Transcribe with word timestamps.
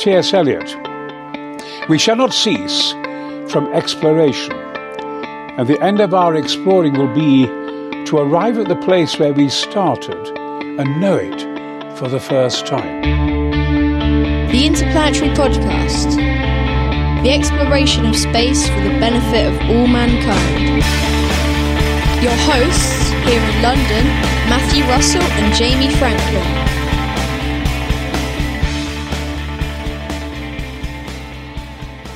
T.S. 0.00 0.32
Eliot, 0.32 0.74
we 1.90 1.98
shall 1.98 2.16
not 2.16 2.32
cease 2.32 2.92
from 3.52 3.70
exploration, 3.74 4.50
and 4.50 5.68
the 5.68 5.78
end 5.82 6.00
of 6.00 6.14
our 6.14 6.34
exploring 6.36 6.94
will 6.94 7.14
be 7.14 7.44
to 8.06 8.16
arrive 8.16 8.56
at 8.56 8.66
the 8.66 8.76
place 8.76 9.18
where 9.18 9.34
we 9.34 9.50
started 9.50 10.16
and 10.80 11.00
know 11.02 11.16
it 11.16 11.98
for 11.98 12.08
the 12.08 12.18
first 12.18 12.66
time. 12.66 13.02
The 14.50 14.64
Interplanetary 14.64 15.34
Podcast. 15.34 16.16
The 17.22 17.32
exploration 17.32 18.06
of 18.06 18.16
space 18.16 18.66
for 18.70 18.80
the 18.80 18.96
benefit 18.98 19.52
of 19.52 19.60
all 19.68 19.86
mankind. 19.86 20.82
Your 22.24 22.32
hosts 22.48 23.10
here 23.28 23.42
in 23.42 23.62
London, 23.62 24.06
Matthew 24.48 24.82
Russell 24.84 25.20
and 25.20 25.54
Jamie 25.54 25.94
Franklin. 25.96 26.79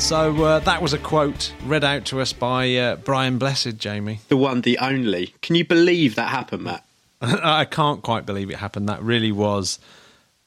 So 0.04 0.44
uh, 0.44 0.58
that 0.60 0.82
was 0.82 0.92
a 0.92 0.98
quote 0.98 1.54
read 1.64 1.82
out 1.82 2.04
to 2.06 2.20
us 2.20 2.34
by 2.34 2.74
uh, 2.76 2.96
Brian 2.96 3.38
Blessed, 3.38 3.78
Jamie. 3.78 4.20
The 4.28 4.36
one, 4.36 4.60
the 4.60 4.76
only. 4.76 5.34
Can 5.40 5.56
you 5.56 5.64
believe 5.64 6.14
that 6.16 6.28
happened, 6.28 6.64
Matt? 6.64 6.84
I 7.22 7.64
can't 7.64 8.02
quite 8.02 8.26
believe 8.26 8.50
it 8.50 8.56
happened. 8.56 8.86
That 8.86 9.02
really 9.02 9.32
was 9.32 9.78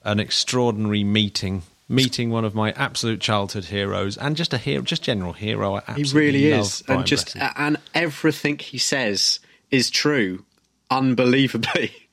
an 0.04 0.20
extraordinary 0.20 1.04
meeting. 1.04 1.64
Meeting 1.90 2.30
one 2.30 2.46
of 2.46 2.54
my 2.54 2.72
absolute 2.74 3.20
childhood 3.20 3.66
heroes 3.66 4.16
and 4.16 4.36
just 4.36 4.54
a 4.54 4.60
hero, 4.60 4.84
just 4.84 5.02
general 5.02 5.34
hero. 5.34 5.82
I 5.88 5.94
He 5.94 6.04
really 6.14 6.52
love 6.52 6.60
is, 6.62 6.84
Brian 6.86 7.00
and 7.00 7.08
just 7.08 7.34
Blessed. 7.34 7.54
and 7.58 7.78
everything 7.96 8.60
he 8.60 8.78
says 8.78 9.40
is 9.72 9.90
true, 9.90 10.46
unbelievably. 10.92 11.96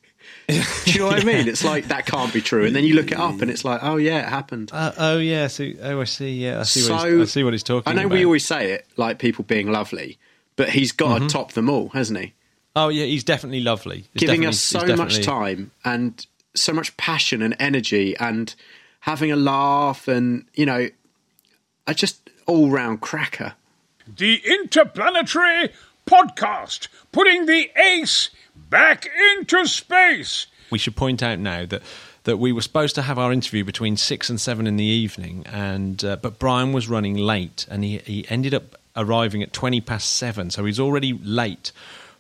Do 0.48 0.62
you 0.86 1.00
know 1.00 1.06
what 1.06 1.20
I 1.20 1.24
mean? 1.24 1.48
It's 1.48 1.64
like 1.64 1.88
that 1.88 2.04
can't 2.06 2.32
be 2.32 2.40
true, 2.42 2.64
and 2.66 2.76
then 2.76 2.84
you 2.84 2.94
look 2.94 3.10
it 3.12 3.18
up, 3.18 3.40
and 3.40 3.50
it's 3.50 3.64
like, 3.64 3.80
oh 3.82 3.96
yeah, 3.96 4.18
it 4.26 4.28
happened. 4.28 4.70
Uh, 4.72 4.92
oh 4.98 5.18
yeah, 5.18 5.46
so, 5.46 5.70
oh 5.82 6.00
I 6.00 6.04
see. 6.04 6.32
Yeah, 6.32 6.60
I 6.60 6.62
see. 6.64 6.90
what 6.90 7.04
he's, 7.10 7.20
I 7.20 7.24
see 7.24 7.44
what 7.44 7.54
he's 7.54 7.62
talking. 7.62 7.90
I 7.90 7.94
know 7.94 8.06
about. 8.06 8.14
we 8.14 8.24
always 8.24 8.44
say 8.44 8.72
it, 8.72 8.86
like 8.96 9.18
people 9.18 9.44
being 9.44 9.72
lovely, 9.72 10.18
but 10.56 10.68
he's 10.70 10.92
got 10.92 11.16
Mm-hmm. 11.18 11.26
to 11.28 11.32
top 11.32 11.52
them 11.52 11.70
all, 11.70 11.88
hasn't 11.90 12.18
he? 12.20 12.34
Oh 12.76 12.88
yeah, 12.88 13.04
he's 13.06 13.24
definitely 13.24 13.60
lovely. 13.60 14.04
He's 14.12 14.20
Giving 14.20 14.42
definitely- 14.42 14.48
us 14.48 14.60
so 14.60 14.86
he's 14.86 14.96
much 14.98 15.22
time 15.24 15.70
and 15.84 16.26
so 16.54 16.72
much 16.72 16.96
passion 16.96 17.40
and 17.42 17.56
energy, 17.58 18.16
and 18.18 18.54
having 19.00 19.32
a 19.32 19.36
laugh, 19.36 20.08
and 20.08 20.44
you 20.54 20.66
know, 20.66 20.88
a 21.86 21.94
just 21.94 22.28
all 22.46 22.68
round 22.68 23.00
cracker. 23.00 23.54
The 24.06 24.42
Interplanetary 24.44 25.70
Podcast, 26.06 26.88
putting 27.12 27.46
the 27.46 27.70
ace 27.78 28.28
back 28.74 29.08
into 29.36 29.66
space. 29.66 30.46
We 30.70 30.78
should 30.78 30.96
point 30.96 31.22
out 31.22 31.38
now 31.38 31.64
that 31.66 31.82
that 32.24 32.38
we 32.38 32.52
were 32.52 32.62
supposed 32.62 32.94
to 32.94 33.02
have 33.02 33.18
our 33.18 33.32
interview 33.32 33.64
between 33.64 33.96
six 33.96 34.30
and 34.30 34.40
seven 34.40 34.66
in 34.66 34.76
the 34.76 34.84
evening, 34.84 35.44
and 35.46 36.02
uh, 36.04 36.16
but 36.16 36.38
Brian 36.38 36.72
was 36.72 36.88
running 36.88 37.16
late, 37.16 37.66
and 37.70 37.84
he 37.84 37.98
he 37.98 38.26
ended 38.28 38.54
up 38.54 38.76
arriving 38.96 39.42
at 39.42 39.52
twenty 39.52 39.80
past 39.80 40.10
seven, 40.14 40.50
so 40.50 40.64
he's 40.64 40.80
already 40.80 41.12
late 41.22 41.70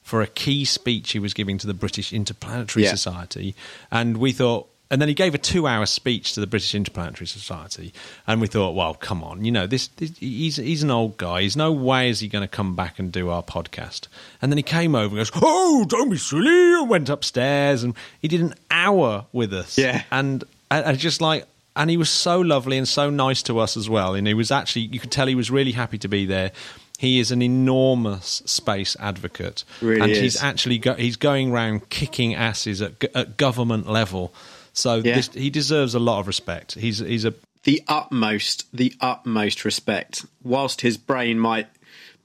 for 0.02 0.20
a 0.20 0.26
key 0.26 0.64
speech 0.66 1.12
he 1.12 1.18
was 1.18 1.32
giving 1.34 1.56
to 1.58 1.66
the 1.66 1.74
British 1.74 2.12
Interplanetary 2.12 2.84
Yeah. 2.84 2.90
Society, 2.90 3.54
and 3.90 4.16
we 4.18 4.32
thought. 4.32 4.68
And 4.90 5.00
then 5.00 5.08
he 5.08 5.14
gave 5.14 5.34
a 5.34 5.38
two-hour 5.38 5.86
speech 5.86 6.34
to 6.34 6.40
the 6.40 6.46
British 6.46 6.74
Interplanetary 6.74 7.26
Society, 7.26 7.92
and 8.26 8.40
we 8.40 8.46
thought, 8.46 8.74
well, 8.74 8.94
come 8.94 9.24
on, 9.24 9.44
you 9.44 9.50
know, 9.50 9.66
this, 9.66 9.88
this 9.96 10.16
he's 10.18 10.56
he's 10.56 10.82
an 10.82 10.90
old 10.90 11.16
guy. 11.16 11.40
He's 11.42 11.56
no 11.56 11.72
way 11.72 12.10
is 12.10 12.20
he 12.20 12.28
going 12.28 12.42
to 12.44 12.48
come 12.48 12.76
back 12.76 12.98
and 12.98 13.10
do 13.10 13.30
our 13.30 13.42
podcast. 13.42 14.08
And 14.42 14.52
then 14.52 14.58
he 14.58 14.62
came 14.62 14.94
over 14.94 15.16
and 15.16 15.26
goes, 15.26 15.32
"Oh, 15.42 15.84
don't 15.88 16.10
be 16.10 16.18
silly!" 16.18 16.74
and 16.80 16.88
went 16.88 17.08
upstairs, 17.08 17.82
and 17.82 17.94
he 18.20 18.28
did 18.28 18.42
an 18.42 18.54
hour 18.70 19.24
with 19.32 19.52
us. 19.54 19.78
Yeah. 19.78 20.02
and 20.12 20.44
and 20.70 20.98
just 20.98 21.20
like, 21.20 21.46
and 21.76 21.88
he 21.90 21.96
was 21.96 22.10
so 22.10 22.40
lovely 22.40 22.76
and 22.76 22.86
so 22.86 23.10
nice 23.10 23.42
to 23.44 23.58
us 23.58 23.76
as 23.76 23.88
well. 23.88 24.14
And 24.14 24.26
he 24.26 24.34
was 24.34 24.50
actually, 24.50 24.82
you 24.82 25.00
could 25.00 25.10
tell 25.10 25.26
he 25.26 25.34
was 25.34 25.50
really 25.50 25.72
happy 25.72 25.98
to 25.98 26.08
be 26.08 26.26
there. 26.26 26.52
He 26.98 27.18
is 27.18 27.32
an 27.32 27.42
enormous 27.42 28.42
space 28.46 28.96
advocate, 29.00 29.64
Really 29.80 30.00
and 30.00 30.10
is. 30.12 30.18
he's 30.20 30.42
actually 30.42 30.78
go, 30.78 30.94
he's 30.94 31.16
going 31.16 31.50
around 31.52 31.88
kicking 31.90 32.34
asses 32.34 32.80
at, 32.80 33.02
at 33.14 33.36
government 33.36 33.88
level. 33.88 34.32
So 34.74 34.96
Yeah. 34.96 35.14
this, 35.14 35.30
he 35.32 35.48
deserves 35.50 35.94
a 35.94 35.98
lot 35.98 36.20
of 36.20 36.26
respect. 36.26 36.74
He's 36.74 36.98
he's 36.98 37.24
a 37.24 37.32
the 37.62 37.82
utmost, 37.88 38.66
the 38.76 38.92
utmost 39.00 39.64
respect. 39.64 40.26
Whilst 40.42 40.82
his 40.82 40.98
brain 40.98 41.38
might 41.38 41.68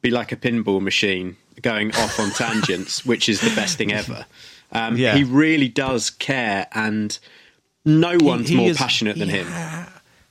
be 0.02 0.10
like 0.12 0.32
a 0.34 0.36
pinball 0.36 0.82
machine 0.82 1.38
going 1.62 1.96
off 1.96 2.20
on 2.20 2.32
tangents, 2.32 3.06
which 3.12 3.30
is 3.30 3.40
the 3.40 3.56
best 3.56 3.78
thing 3.78 3.94
ever, 3.94 4.26
um, 4.74 4.98
Yeah. 4.98 5.16
he 5.16 5.24
really 5.24 5.70
does 5.70 6.10
care, 6.10 6.68
and 6.74 7.18
no 7.86 8.18
one's 8.20 8.50
he 8.50 8.56
more 8.56 8.70
is- 8.72 8.78
passionate 8.78 9.18
than 9.18 9.30
he- 9.30 9.38
him. 9.38 9.48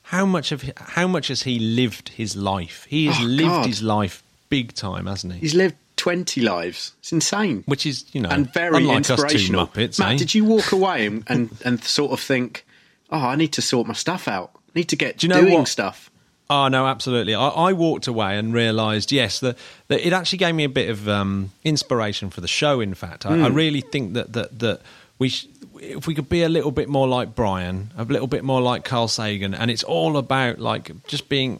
How 0.03 0.25
much 0.25 0.51
of 0.51 0.63
how 0.77 1.07
much 1.07 1.27
has 1.27 1.43
he 1.43 1.57
lived 1.59 2.09
his 2.09 2.35
life? 2.35 2.85
He 2.89 3.05
has 3.07 3.17
Oh, 3.19 3.23
lived 3.25 3.49
God. 3.49 3.65
his 3.67 3.81
life 3.81 4.23
big 4.49 4.73
time, 4.73 5.05
hasn't 5.05 5.33
he? 5.33 5.39
He's 5.39 5.53
lived 5.55 5.75
twenty 5.99 6.41
lives. 6.41 6.93
It's 6.99 7.11
insane. 7.11 7.63
Which 7.65 7.85
is 7.85 8.05
you 8.13 8.21
know 8.21 8.29
and 8.29 8.51
very 8.53 8.77
unlike 8.77 9.01
us 9.01 9.07
two 9.07 9.13
inspirational. 9.13 9.67
Muppets. 9.67 9.99
Matt, 9.99 10.13
eh? 10.13 10.17
did 10.17 10.33
you 10.33 10.45
walk 10.45 10.71
away 10.71 11.05
and, 11.05 11.23
and, 11.27 11.49
and 11.65 11.83
sort 11.83 12.11
of 12.11 12.19
think, 12.19 12.65
oh, 13.11 13.17
I 13.19 13.35
need 13.35 13.53
to 13.53 13.61
sort 13.61 13.87
my 13.87 13.93
stuff 13.93 14.27
out. 14.27 14.51
I 14.55 14.79
need 14.79 14.89
to 14.89 14.95
get 14.95 15.17
Do 15.17 15.27
you 15.27 15.33
know 15.33 15.41
doing 15.41 15.53
what? 15.59 15.67
stuff. 15.67 16.09
Oh 16.51 16.67
no, 16.67 16.87
absolutely. 16.87 17.35
I, 17.35 17.47
I 17.49 17.73
walked 17.73 18.07
away 18.07 18.37
and 18.39 18.53
realised, 18.53 19.11
yes, 19.11 19.39
that, 19.41 19.55
that 19.87 20.05
it 20.07 20.13
actually 20.13 20.39
gave 20.39 20.55
me 20.55 20.63
a 20.63 20.69
bit 20.69 20.89
of 20.89 21.07
um, 21.07 21.51
inspiration 21.63 22.31
for 22.31 22.41
the 22.41 22.47
show. 22.47 22.79
In 22.81 22.95
fact, 22.95 23.25
I, 23.25 23.35
Hmm. 23.35 23.43
I 23.45 23.47
really 23.49 23.81
think 23.81 24.13
that 24.13 24.33
that 24.33 24.57
that 24.59 24.81
we, 25.19 25.29
sh- 25.29 25.47
if 25.79 26.07
we 26.07 26.15
could 26.15 26.29
be 26.29 26.41
a 26.43 26.49
little 26.49 26.71
bit 26.71 26.87
more 26.89 27.07
like 27.07 27.35
Brian, 27.35 27.91
a 27.97 28.03
little 28.05 28.25
bit 28.27 28.43
more 28.43 28.61
like 28.61 28.83
Carl 28.83 29.07
Sagan, 29.07 29.53
and 29.53 29.69
it's 29.69 29.83
all 29.83 30.17
about 30.17 30.57
like 30.59 30.91
just 31.07 31.29
being 31.29 31.59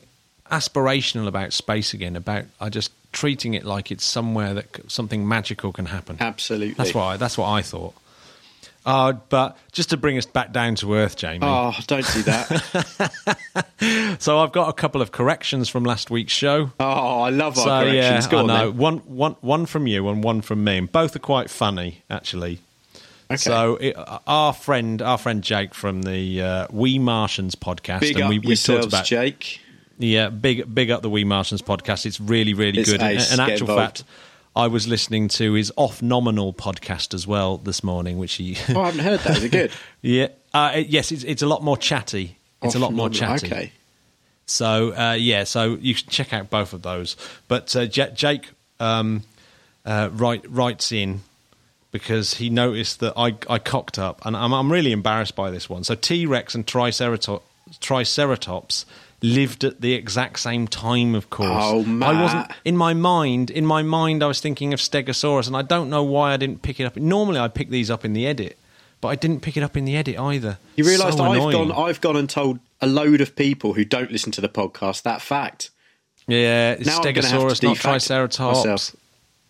aspirational 0.50 1.28
about 1.28 1.54
space 1.54 1.94
again. 1.94 2.16
About 2.16 2.46
I 2.60 2.70
just 2.70 2.92
treating 3.12 3.54
it 3.54 3.66
like 3.66 3.92
it's 3.92 4.06
somewhere 4.06 4.54
that 4.54 4.92
something 4.92 5.28
magical 5.28 5.72
can 5.72 5.86
happen. 5.88 6.18
Absolutely. 6.20 6.74
That's 6.76 6.94
why. 6.94 7.18
That's 7.18 7.38
what 7.38 7.48
I 7.48 7.62
thought. 7.62 7.96
Uh, 8.86 9.14
but 9.30 9.58
just 9.72 9.90
to 9.90 9.98
bring 9.98 10.18
us 10.18 10.26
back 10.26 10.52
down 10.54 10.74
to 10.76 10.96
earth, 10.96 11.16
Jamie. 11.18 11.40
Oh, 11.42 11.74
don't 11.88 12.06
do 12.14 12.22
that. 12.24 13.38
So 14.20 14.40
I've 14.40 14.52
got 14.52 14.68
a 14.68 14.74
couple 14.74 15.02
of 15.02 15.12
corrections 15.14 15.70
from 15.70 15.84
last 15.86 16.12
week's 16.12 16.34
show. 16.34 16.72
oh, 16.80 17.22
I 17.22 17.30
love 17.30 17.58
our 17.58 17.64
So 17.64 17.82
yeah, 17.82 18.10
corrections. 18.10 18.28
Go 18.28 18.40
I 18.40 18.46
know 18.46 18.70
then. 18.72 18.78
one, 18.78 18.98
one, 19.00 19.36
one 19.42 19.66
from 19.66 19.88
you 19.88 20.10
and 20.10 20.22
one 20.24 20.42
from 20.42 20.64
me, 20.64 20.78
and 20.78 20.92
both 20.92 21.16
are 21.16 21.20
quite 21.20 21.50
funny 21.50 22.04
actually. 22.10 22.60
Okay. 23.32 23.38
So 23.38 23.76
it, 23.78 23.96
our 24.28 24.54
friend, 24.54 25.02
our 25.02 25.18
friend 25.18 25.42
Jake 25.44 25.74
from 25.74 26.02
the 26.02 26.42
uh, 26.42 26.68
We 26.72 27.00
Martians 27.00 27.56
podcast, 27.56 28.02
Big 28.02 28.20
and 28.20 28.28
we, 28.28 28.40
we 28.40 28.56
talked 28.56 28.86
about 28.86 29.06
Jake. 29.06 29.62
Yeah, 30.00 30.30
big 30.30 30.74
big 30.74 30.90
up 30.90 31.04
the 31.04 31.10
We 31.10 31.24
Martians 31.24 31.62
podcast. 31.62 32.06
It's 32.08 32.20
really 32.20 32.56
really 32.56 32.80
It's 32.80 32.90
good. 32.92 33.02
In 33.02 33.18
Get 33.18 33.40
actual 33.40 33.68
fact, 33.68 34.04
I 34.56 34.66
was 34.68 34.88
listening 34.88 35.28
to 35.30 35.54
his 35.54 35.72
off 35.76 36.02
nominal 36.02 36.54
podcast 36.54 37.14
as 37.14 37.28
well 37.28 37.58
this 37.58 37.84
morning, 37.84 38.18
which 38.18 38.34
he 38.36 38.58
Oh, 38.70 38.82
I 38.82 38.86
haven't 38.86 39.04
heard 39.04 39.20
that. 39.20 39.38
Is 39.38 39.44
it 39.44 39.52
good? 39.52 39.72
yeah 40.02 40.30
uh, 40.54 40.82
yes, 40.88 41.12
it's, 41.12 41.24
it's 41.24 41.42
a 41.42 41.48
lot 41.48 41.64
more 41.64 41.78
chatty. 41.78 42.38
It's 42.62 42.76
a 42.76 42.80
lot 42.80 42.94
more 42.94 43.10
chatty. 43.10 43.48
Okay. 43.48 43.72
So 44.46 44.96
uh, 44.96 45.14
yeah, 45.14 45.44
so 45.44 45.78
you 45.80 45.94
should 45.94 46.10
check 46.10 46.34
out 46.34 46.50
both 46.50 46.74
of 46.74 46.82
those. 46.82 47.16
But 47.48 47.76
uh, 47.76 47.86
J- 47.86 48.12
Jake 48.14 48.50
um, 48.80 49.24
uh, 49.86 50.10
write, 50.12 50.50
writes 50.50 50.92
in 50.92 51.22
because 51.92 52.36
he 52.36 52.50
noticed 52.50 53.00
that 53.00 53.14
I, 53.16 53.36
I 53.50 53.60
cocked 53.60 53.98
up, 54.00 54.26
and 54.26 54.36
I'm, 54.36 54.54
I'm 54.54 54.72
really 54.72 54.92
embarrassed 54.92 55.36
by 55.36 55.52
this 55.52 55.70
one. 55.70 55.84
So 55.84 55.96
T 55.96 56.26
Rex 56.26 56.56
and 56.56 56.66
Triceratops, 56.66 57.46
Triceratops 57.80 58.86
lived 59.22 59.64
at 59.64 59.82
the 59.82 59.94
exact 59.94 60.40
same 60.40 60.68
time. 60.68 61.16
Of 61.16 61.30
course, 61.30 61.50
Oh, 61.52 61.86
I 62.02 62.22
wasn't 62.22 62.52
in 62.66 62.78
my 62.78 62.94
mind. 62.94 63.50
In 63.52 63.66
my 63.66 63.82
mind, 63.84 64.24
I 64.24 64.28
was 64.28 64.40
thinking 64.40 64.74
of 64.74 64.80
Stegosaurus, 64.80 65.48
and 65.48 65.56
I 65.56 65.62
don't 65.62 65.90
know 65.90 66.04
why 66.04 66.34
I 66.34 66.38
didn't 66.38 66.62
pick 66.62 66.80
it 66.80 66.86
up. 66.86 66.96
Normally, 66.98 67.40
I 67.40 67.48
pick 67.48 67.70
these 67.70 67.90
up 67.92 68.06
in 68.06 68.14
the 68.14 68.26
edit. 68.26 68.58
But 69.02 69.08
I 69.10 69.16
didn't 69.16 69.40
pick 69.40 69.56
it 69.56 69.64
up 69.64 69.78
in 69.78 69.86
the 69.86 69.96
edit 69.96 70.20
either. 70.20 70.58
You 70.76 70.84
realise 70.84 71.16
So 71.16 71.24
I've 71.24 71.54
gone. 71.54 71.72
I've 71.72 72.02
gone 72.02 72.18
and 72.18 72.30
told 72.30 72.60
a 72.82 72.88
load 72.88 73.22
of 73.22 73.34
people 73.34 73.74
who 73.74 73.86
don't 73.86 74.12
listen 74.12 74.32
to 74.34 74.42
the 74.42 74.50
podcast 74.50 75.04
that 75.04 75.22
fact. 75.22 75.70
Yeah, 76.28 76.76
Now 76.86 77.00
Stegosaurus, 77.00 77.64
not 77.64 77.78
Triceratops. 77.78 78.58
myself. 78.66 78.96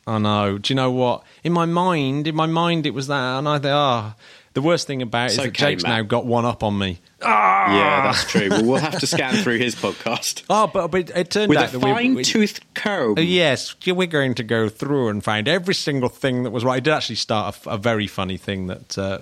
I 0.08 0.18
know. 0.18 0.58
Do 0.58 0.74
you 0.74 0.76
know 0.76 0.92
what? 0.92 1.24
In 1.44 1.54
my 1.54 1.66
mind, 1.66 2.28
in 2.28 2.36
my 2.36 2.46
mind, 2.48 2.86
it 2.88 2.94
was 2.94 3.08
that, 3.08 3.38
and 3.40 3.48
I 3.48 3.60
thought, 3.60 3.72
ah, 3.72 4.16
the 4.54 4.62
worst 4.62 4.88
thing 4.88 5.02
about 5.04 5.26
it 5.26 5.26
It's 5.26 5.34
is 5.38 5.44
that 5.44 5.54
Jake's 5.54 5.84
Matt. 5.84 5.90
now 5.98 6.02
got 6.04 6.26
one 6.26 6.46
up 6.46 6.64
on 6.64 6.78
me. 6.78 7.00
Ah! 7.22 7.76
Yeah, 7.76 8.02
that's 8.12 8.26
true. 8.32 8.50
Well, 8.50 8.64
we'll 8.66 8.76
have 8.78 9.00
to 9.00 9.06
scan 9.06 9.36
through 9.44 9.60
his 9.60 9.76
podcast 9.76 10.44
Oh, 10.50 10.66
but, 10.74 10.88
but 10.88 11.12
it 11.12 11.30
turned 11.30 11.50
with 11.50 11.60
out 11.60 11.70
a 11.70 11.78
that 11.78 11.86
we- 11.86 11.94
we, 12.16 12.24
fine-toothed 12.24 12.74
comb. 12.74 13.16
Uh, 13.18 13.22
yes, 13.22 13.76
we're 13.86 14.08
going 14.08 14.34
to 14.36 14.44
go 14.44 14.68
through 14.70 15.10
and 15.10 15.24
find 15.24 15.48
every 15.48 15.76
single 15.76 16.10
thing 16.10 16.44
that 16.44 16.52
was 16.52 16.64
right. 16.66 16.78
I 16.78 16.80
did 16.80 16.94
actually 16.94 17.16
start 17.18 17.56
a, 17.66 17.72
a 17.72 17.78
very 17.78 18.08
funny 18.08 18.38
thing 18.38 18.68
that 18.68 18.98
uh, 18.98 19.20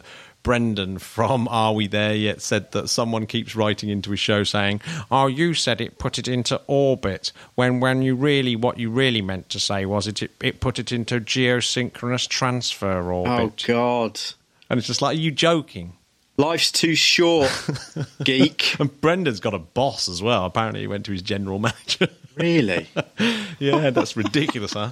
Brendan 0.48 0.98
from 0.98 1.46
Are 1.50 1.74
We 1.74 1.88
There 1.88 2.16
Yet 2.16 2.42
said 2.42 2.72
that 2.72 2.88
someone 2.88 3.26
keeps 3.26 3.54
writing 3.54 3.90
into 3.90 4.12
his 4.12 4.22
show 4.22 4.46
saying, 4.46 4.80
"Oh, 5.12 5.28
you 5.28 5.54
said 5.54 5.82
it 5.82 5.98
put 5.98 6.18
it 6.18 6.26
into 6.30 6.62
orbit 6.68 7.34
when 7.56 7.82
when 7.82 8.02
you 8.02 8.16
really 8.16 8.56
what 8.56 8.80
you 8.80 8.90
really 8.90 9.22
meant 9.22 9.50
to 9.50 9.60
say 9.60 9.86
was 9.86 10.08
it 10.08 10.24
it, 10.24 10.32
it 10.42 10.62
put 10.62 10.80
it 10.80 10.94
into 10.94 11.20
geosynchronous 11.20 12.30
transfer 12.30 13.12
orbit. 13.12 13.66
Oh. 13.68 13.68
God! 13.68 14.22
And 14.70 14.78
it's 14.78 14.88
just 14.88 15.02
like, 15.02 15.18
are 15.18 15.20
you 15.20 15.32
joking? 15.32 15.98
Life's 16.38 16.72
too 16.72 16.96
short, 16.96 17.52
geek. 18.24 18.80
And 18.80 19.02
Brendan's 19.02 19.42
got 19.42 19.54
a 19.54 19.60
boss 19.60 20.08
as 20.08 20.24
well. 20.24 20.46
Apparently, 20.46 20.80
he 20.80 20.88
went 20.88 21.04
to 21.08 21.12
his 21.12 21.24
general 21.24 21.60
manager. 21.60 22.08
Really? 22.38 22.88
yeah, 23.60 23.90
that's 23.90 24.16
ridiculous, 24.16 24.72
huh? 24.72 24.92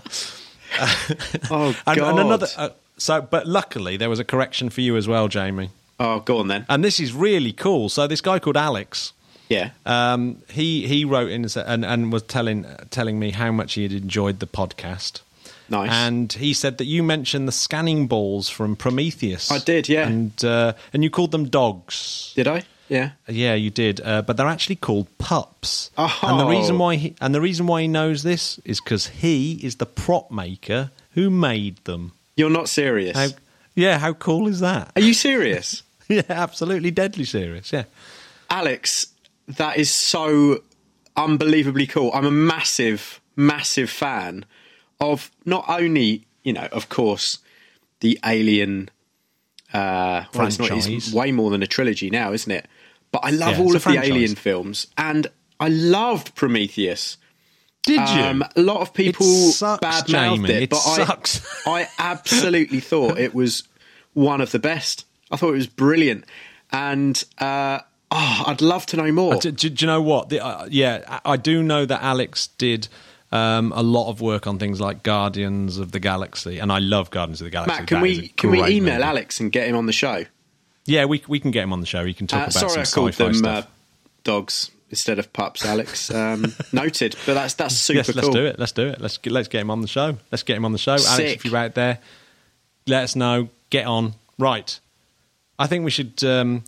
Oh 1.50 1.68
And, 1.88 1.98
god. 1.98 2.10
and 2.10 2.20
another. 2.20 2.48
Uh, 2.58 2.70
so, 2.98 3.22
but 3.22 3.48
luckily, 3.48 3.98
there 3.98 4.10
was 4.10 4.20
a 4.20 4.24
correction 4.24 4.70
for 4.70 4.82
you 4.82 4.98
as 4.98 5.08
well, 5.08 5.28
Jamie. 5.28 5.72
oh, 6.00 6.20
go 6.20 6.40
on 6.40 6.48
then. 6.48 6.66
And 6.70 6.84
this 6.84 7.00
is 7.00 7.14
really 7.14 7.52
cool. 7.52 7.90
So, 7.90 8.08
this 8.08 8.22
guy 8.22 8.40
called 8.40 8.58
Alex. 8.58 9.14
Yeah. 9.50 9.72
Um, 9.86 10.42
he 10.50 10.88
he 10.88 11.06
wrote 11.06 11.30
in 11.30 11.46
and 11.56 11.86
and, 11.86 12.12
was 12.12 12.24
telling 12.24 12.66
telling 12.90 13.20
me 13.20 13.32
how 13.32 13.52
much 13.52 13.74
he 13.74 13.84
had 13.84 13.92
enjoyed 13.92 14.40
the 14.40 14.48
podcast. 14.48 15.22
Nice. 15.70 15.92
And 15.92 16.32
he 16.32 16.54
said 16.54 16.78
that 16.78 16.86
you 16.86 17.02
mentioned 17.02 17.48
the 17.48 17.52
scanning 17.52 18.08
balls 18.08 18.50
from 18.50 18.76
Prometheus. 18.76 19.52
I 19.52 19.60
did, 19.60 19.90
yeah. 19.90 20.08
And 20.08 20.44
uh, 20.44 20.74
and 20.94 21.04
you 21.04 21.10
called 21.10 21.32
them 21.32 21.46
dogs. 21.48 22.34
Did 22.36 22.48
I? 22.48 22.64
Yeah. 22.88 23.12
Yeah, 23.28 23.56
you 23.56 23.72
did. 23.72 24.00
Uh, 24.02 24.22
but 24.22 24.38
they're 24.38 24.48
actually 24.48 24.76
called 24.76 25.08
pups. 25.18 25.90
Oh. 25.98 26.20
And 26.22 26.40
the 26.40 26.46
reason 26.46 26.78
why 26.78 26.96
he 26.96 27.16
and 27.20 27.34
the 27.34 27.42
reason 27.42 27.66
why 27.68 27.82
he 27.82 27.88
knows 27.88 28.24
this 28.24 28.60
is 28.66 28.80
because 28.80 29.08
he 29.08 29.54
is 29.64 29.78
the 29.78 29.86
prop 29.86 30.32
maker 30.32 30.92
who 31.12 31.30
made 31.30 31.78
them. 31.86 32.14
You're 32.36 32.50
not 32.50 32.70
serious. 32.70 33.16
How, 33.18 33.28
yeah, 33.76 33.98
how 33.98 34.14
cool 34.14 34.48
is 34.48 34.60
that? 34.60 34.92
Are 34.96 35.02
you 35.02 35.14
serious? 35.14 35.84
yeah, 36.08 36.24
absolutely 36.30 36.92
deadly 36.92 37.26
serious. 37.26 37.72
Yeah. 37.72 37.86
Alex, 38.50 39.08
that 39.48 39.78
is 39.78 39.94
so 39.94 40.62
unbelievably 41.16 41.88
cool. 41.88 42.12
I'm 42.14 42.26
a 42.26 42.32
massive, 42.32 43.22
massive 43.36 43.90
fan 43.90 44.46
of 45.00 45.32
not 45.46 45.66
only, 45.68 46.26
you 46.44 46.54
know, 46.54 46.68
of 46.72 46.90
course, 46.90 47.40
the 48.02 48.20
Alien. 48.26 48.90
Uh, 49.74 50.24
well, 50.34 50.48
it's, 50.48 50.58
Franchise. 50.58 51.14
way 51.14 51.32
more 51.32 51.50
than 51.50 51.64
a 51.64 51.68
trilogy 51.68 52.10
now, 52.10 52.32
isn't 52.32 52.52
it? 52.52 52.66
But 53.12 53.26
I 53.26 53.32
love 53.32 53.58
Yeah, 53.58 53.64
all 53.64 53.76
of 53.76 53.84
the. 53.84 53.98
Alien 53.98 54.36
films, 54.36 54.88
and 54.98 55.28
I 55.60 55.70
loved 55.70 56.36
Prometheus. 56.36 57.18
Did 57.86 58.10
you? 58.10 58.22
Um, 58.24 58.44
a 58.56 58.62
lot 58.62 58.82
of 58.82 58.94
people 58.94 59.26
bad 59.80 60.10
mouthed 60.10 60.50
it, 60.50 60.64
It 60.64 60.70
but 60.72 60.80
sucks. 60.80 61.46
I, 61.68 61.82
I 61.84 61.88
absolutely 62.00 62.80
thought 62.80 63.18
it 63.20 63.34
was 63.36 63.64
one 64.14 64.42
of 64.42 64.52
the 64.52 64.60
best. 64.60 65.06
I 65.32 65.38
thought 65.38 65.50
it 65.50 65.58
was 65.58 65.68
brilliant, 65.68 66.26
and 66.72 67.24
uh, 67.38 67.80
oh, 68.12 68.44
I'd 68.48 68.62
love 68.62 68.86
to 68.88 68.98
know 68.98 69.12
more. 69.12 69.36
Do, 69.36 69.52
do, 69.52 69.70
do 69.70 69.86
you 69.86 69.88
know 69.88 70.02
what? 70.02 70.30
The, 70.30 70.44
uh, 70.44 70.68
yeah, 70.70 71.20
I, 71.26 71.34
I 71.34 71.38
do 71.38 71.62
know 71.64 71.86
that 71.86 72.02
Alex 72.02 72.48
did 72.58 72.88
um, 73.32 73.72
a 73.76 73.84
lot 73.84 74.10
of 74.10 74.22
work 74.22 74.48
on 74.48 74.58
things 74.60 74.80
like 74.82 75.04
Guardians 75.04 75.78
of 75.78 75.92
the 75.92 76.00
Galaxy, 76.00 76.60
and 76.60 76.72
I 76.72 76.80
love 76.80 77.10
Guardians 77.12 77.42
of 77.42 77.46
the 77.46 77.52
Galaxy. 77.52 77.78
Matt, 77.80 77.88
can 77.88 77.98
That 77.98 78.04
we 78.04 78.28
can 78.30 78.52
we 78.52 78.60
email 78.64 78.96
movie. 78.96 79.04
Alex 79.04 79.40
and 79.40 79.52
get 79.52 79.68
him 79.68 79.76
on 79.76 79.86
the 79.86 79.94
show? 79.94 80.26
Yeah, 80.86 81.06
we 81.06 81.24
we 81.28 81.40
can 81.40 81.52
get 81.52 81.64
him 81.64 81.74
on 81.74 81.82
the 81.82 81.88
show. 81.88 82.06
He 82.06 82.14
can 82.14 82.28
talk 82.28 82.40
Uh, 82.40 82.44
about 82.44 82.54
sorry, 82.54 82.82
I 82.82 82.84
some 82.84 83.02
called 83.02 83.14
sci-fi 83.14 83.32
them 83.32 83.46
uh, 83.46 83.62
dogs 84.24 84.72
instead 84.90 85.20
of 85.20 85.32
pups, 85.34 85.66
Alex. 85.66 86.10
Um, 86.12 86.54
noted, 86.74 87.16
but 87.26 87.34
that's 87.34 87.54
that's 87.56 87.76
super 87.76 87.98
yes, 87.98 88.12
cool. 88.12 88.16
let's 88.22 88.30
do 88.36 88.46
it. 88.46 88.60
Let's 88.60 88.72
do 88.72 88.88
it. 88.88 89.02
Let's 89.02 89.18
get, 89.18 89.34
let's 89.34 89.48
get 89.48 89.62
him 89.62 89.72
on 89.72 89.82
the 89.82 89.88
show. 89.88 90.18
Let's 90.32 90.44
get 90.44 90.58
him 90.58 90.66
on 90.66 90.72
the 90.72 90.78
show. 90.78 90.92
Alex, 90.94 91.18
if 91.20 91.46
you're 91.46 91.58
out 91.58 91.76
there, 91.76 92.00
let 92.88 93.04
us 93.04 93.16
know. 93.16 93.50
Get 93.70 93.86
on. 93.86 94.14
Right. 94.38 94.80
I 95.58 95.68
think 95.68 95.86
we 95.86 95.92
should. 95.92 96.24
Um, 96.24 96.64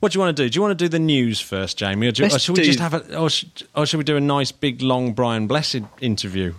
what 0.00 0.12
do 0.12 0.16
you 0.16 0.20
want 0.20 0.36
to 0.36 0.42
do? 0.44 0.48
Do 0.48 0.56
you 0.56 0.62
want 0.62 0.78
to 0.78 0.84
do 0.84 0.88
the 0.88 0.98
news 0.98 1.40
first, 1.40 1.78
Jamie, 1.78 2.06
or, 2.06 2.12
do, 2.12 2.24
or 2.24 2.28
should 2.38 2.56
we 2.56 2.62
do- 2.62 2.66
just 2.66 2.80
have 2.80 2.94
a? 2.94 3.16
Or 3.18 3.30
should, 3.30 3.66
or 3.74 3.86
should 3.86 3.98
we 3.98 4.04
do 4.04 4.16
a 4.16 4.20
nice 4.20 4.52
big 4.52 4.82
long 4.82 5.12
Brian 5.12 5.46
Blessed 5.46 5.80
interview? 6.00 6.54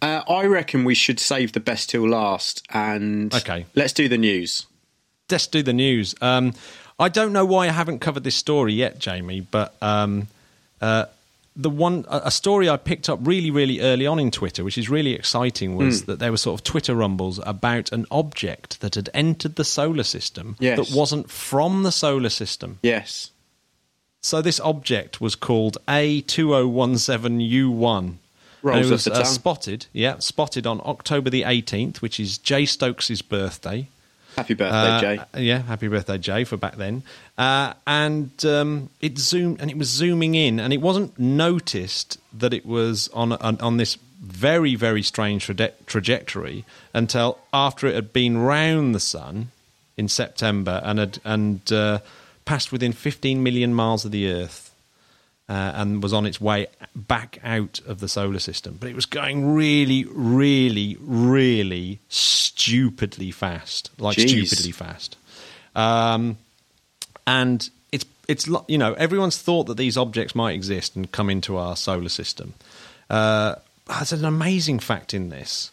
Uh, 0.00 0.22
I 0.28 0.44
reckon 0.46 0.84
we 0.84 0.94
should 0.94 1.18
save 1.18 1.52
the 1.52 1.60
best 1.60 1.90
till 1.90 2.08
last, 2.08 2.64
and 2.70 3.34
Okay. 3.34 3.66
let's 3.74 3.92
do 3.92 4.08
the 4.08 4.18
news. 4.18 4.66
let's 5.30 5.46
do 5.48 5.62
the 5.62 5.72
news. 5.72 6.14
Um, 6.20 6.52
I 6.98 7.08
don't 7.08 7.32
know 7.32 7.44
why 7.44 7.68
I 7.68 7.72
haven't 7.72 8.00
covered 8.00 8.24
this 8.24 8.34
story 8.36 8.72
yet, 8.74 8.98
Jamie, 8.98 9.40
but 9.40 9.74
um, 9.80 10.26
uh, 10.80 11.04
the 11.54 11.70
one 11.70 12.04
a 12.08 12.30
story 12.30 12.68
I 12.68 12.76
picked 12.76 13.08
up 13.08 13.18
really, 13.22 13.50
really 13.50 13.80
early 13.80 14.06
on 14.06 14.18
in 14.18 14.30
Twitter, 14.30 14.64
which 14.64 14.78
is 14.78 14.88
really 14.88 15.12
exciting, 15.14 15.76
was 15.76 16.00
Hmm. 16.02 16.06
that 16.06 16.18
there 16.18 16.30
were 16.30 16.36
sort 16.38 16.60
of 16.60 16.64
Twitter 16.64 16.94
rumbles 16.94 17.40
about 17.44 17.92
an 17.92 18.06
object 18.10 18.80
that 18.80 18.94
had 18.96 19.10
entered 19.14 19.56
the 19.56 19.64
solar 19.64 20.02
system 20.04 20.56
Yes. 20.60 20.78
that 20.78 20.90
wasn't 20.96 21.30
from 21.30 21.82
the 21.84 21.92
solar 21.92 22.30
system. 22.30 22.78
Yes, 22.82 23.30
So 24.20 24.42
this 24.42 24.58
object 24.60 25.20
was 25.20 25.36
called 25.36 25.78
A2017U1. 25.86 28.14
Rolls 28.62 28.76
and 28.76 28.84
it 28.86 28.90
was 28.90 29.06
uh, 29.06 29.22
spotted, 29.24 29.86
yeah, 29.92 30.18
spotted 30.18 30.66
on 30.66 30.80
October 30.84 31.30
the 31.30 31.42
18th, 31.42 31.98
which 32.02 32.18
is 32.18 32.38
Jay 32.38 32.66
Stokes' 32.66 33.22
birthday. 33.22 33.86
Happy 34.38 34.54
birthday, 34.54 34.76
Uh, 34.76 35.00
Jay. 35.00 35.42
Yeah, 35.44 35.58
happy 35.62 35.88
birthday, 35.88 36.18
Jay, 36.18 36.44
for 36.44 36.56
back 36.56 36.76
then. 36.76 37.02
Uh, 37.36 37.74
and 37.86 38.30
um, 38.44 38.90
it 39.00 39.18
zoomed, 39.18 39.60
and 39.60 39.70
it 39.70 39.76
was 39.78 39.88
zooming 39.88 40.34
in, 40.34 40.58
and 40.60 40.72
it 40.72 40.80
wasn't 40.80 41.18
noticed 41.18 42.18
that 42.38 42.52
it 42.54 42.64
was 42.66 43.08
on 43.12 43.32
on, 43.32 43.58
on 43.60 43.76
this 43.76 43.96
very 44.20 44.74
very 44.74 45.02
strange 45.02 45.46
traje- 45.46 45.72
trajectory 45.86 46.64
until 46.92 47.38
after 47.52 47.86
it 47.86 47.94
had 47.94 48.12
been 48.12 48.36
round 48.38 48.94
the 48.94 49.00
sun 49.00 49.50
in 49.96 50.08
September 50.08 50.80
and 50.84 50.98
had 50.98 51.18
and 51.24 51.72
uh, 51.72 51.98
passed 52.44 52.72
within 52.72 52.92
15 52.92 53.42
million 53.42 53.74
miles 53.74 54.04
of 54.04 54.10
the 54.10 54.30
Earth. 54.30 54.67
Uh, 55.48 55.72
and 55.76 56.02
was 56.02 56.12
on 56.12 56.26
its 56.26 56.38
way 56.42 56.66
back 56.94 57.38
out 57.42 57.80
of 57.86 58.00
the 58.00 58.08
solar 58.08 58.38
system, 58.38 58.76
but 58.78 58.90
it 58.90 58.94
was 58.94 59.06
going 59.06 59.54
really, 59.54 60.04
really, 60.10 60.98
really 61.00 62.00
stupidly 62.10 63.30
fast, 63.30 63.90
like 63.98 64.18
Jeez. 64.18 64.46
stupidly 64.48 64.72
fast. 64.72 65.16
Um, 65.74 66.36
and 67.26 67.70
it's 67.92 68.04
it's 68.26 68.46
you 68.68 68.76
know 68.76 68.92
everyone's 68.94 69.38
thought 69.38 69.64
that 69.68 69.78
these 69.78 69.96
objects 69.96 70.34
might 70.34 70.52
exist 70.52 70.96
and 70.96 71.10
come 71.10 71.30
into 71.30 71.56
our 71.56 71.76
solar 71.76 72.10
system. 72.10 72.52
Uh, 73.08 73.54
there's 73.86 74.12
an 74.12 74.26
amazing 74.26 74.80
fact 74.80 75.14
in 75.14 75.30
this 75.30 75.70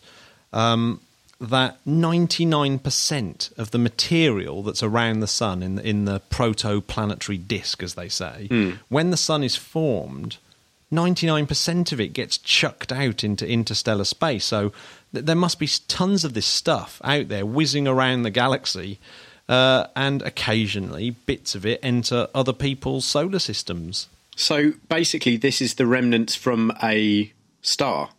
um, 0.54 1.02
that 1.40 1.84
99% 1.86 3.58
of 3.58 3.72
the 3.72 3.78
material 3.78 4.64
that's 4.64 4.84
around 4.84 5.20
the 5.20 5.28
sun 5.28 5.62
in 5.62 5.76
the, 5.76 5.88
in 5.88 6.06
the 6.06 6.22
protoplanetary 6.30 7.46
disk, 7.48 7.84
as 7.84 7.96
they 7.96 8.10
say, 8.10 8.48
when 8.90 9.10
the 9.10 9.18
sun 9.18 9.44
is 9.44 9.56
formed, 9.56 10.38
99% 10.92 11.92
of 11.92 12.00
it 12.00 12.14
gets 12.14 12.38
chucked 12.38 12.92
out 12.92 13.24
into 13.24 13.48
interstellar 13.48 14.06
space. 14.06 14.46
So 14.46 14.72
th- 15.14 15.26
there 15.26 15.36
must 15.36 15.60
be 15.60 15.68
tons 15.88 16.24
of 16.24 16.34
this 16.34 16.46
stuff 16.46 17.02
out 17.04 17.28
there 17.28 17.46
whizzing 17.46 17.88
around 17.88 18.24
the 18.24 18.30
galaxy, 18.30 19.00
uh, 19.50 19.88
and 19.96 20.22
occasionally 20.22 21.12
bits 21.12 21.54
of 21.54 21.66
it 21.66 21.80
enter 21.84 22.28
other 22.34 22.54
people's 22.54 23.06
solar 23.06 23.40
systems. 23.40 24.08
So 24.36 24.74
basically, 24.90 25.38
this 25.38 25.62
is 25.62 25.76
the 25.76 25.86
remnants 25.86 26.36
from 26.36 26.72
a 26.82 27.32
star 27.62 28.10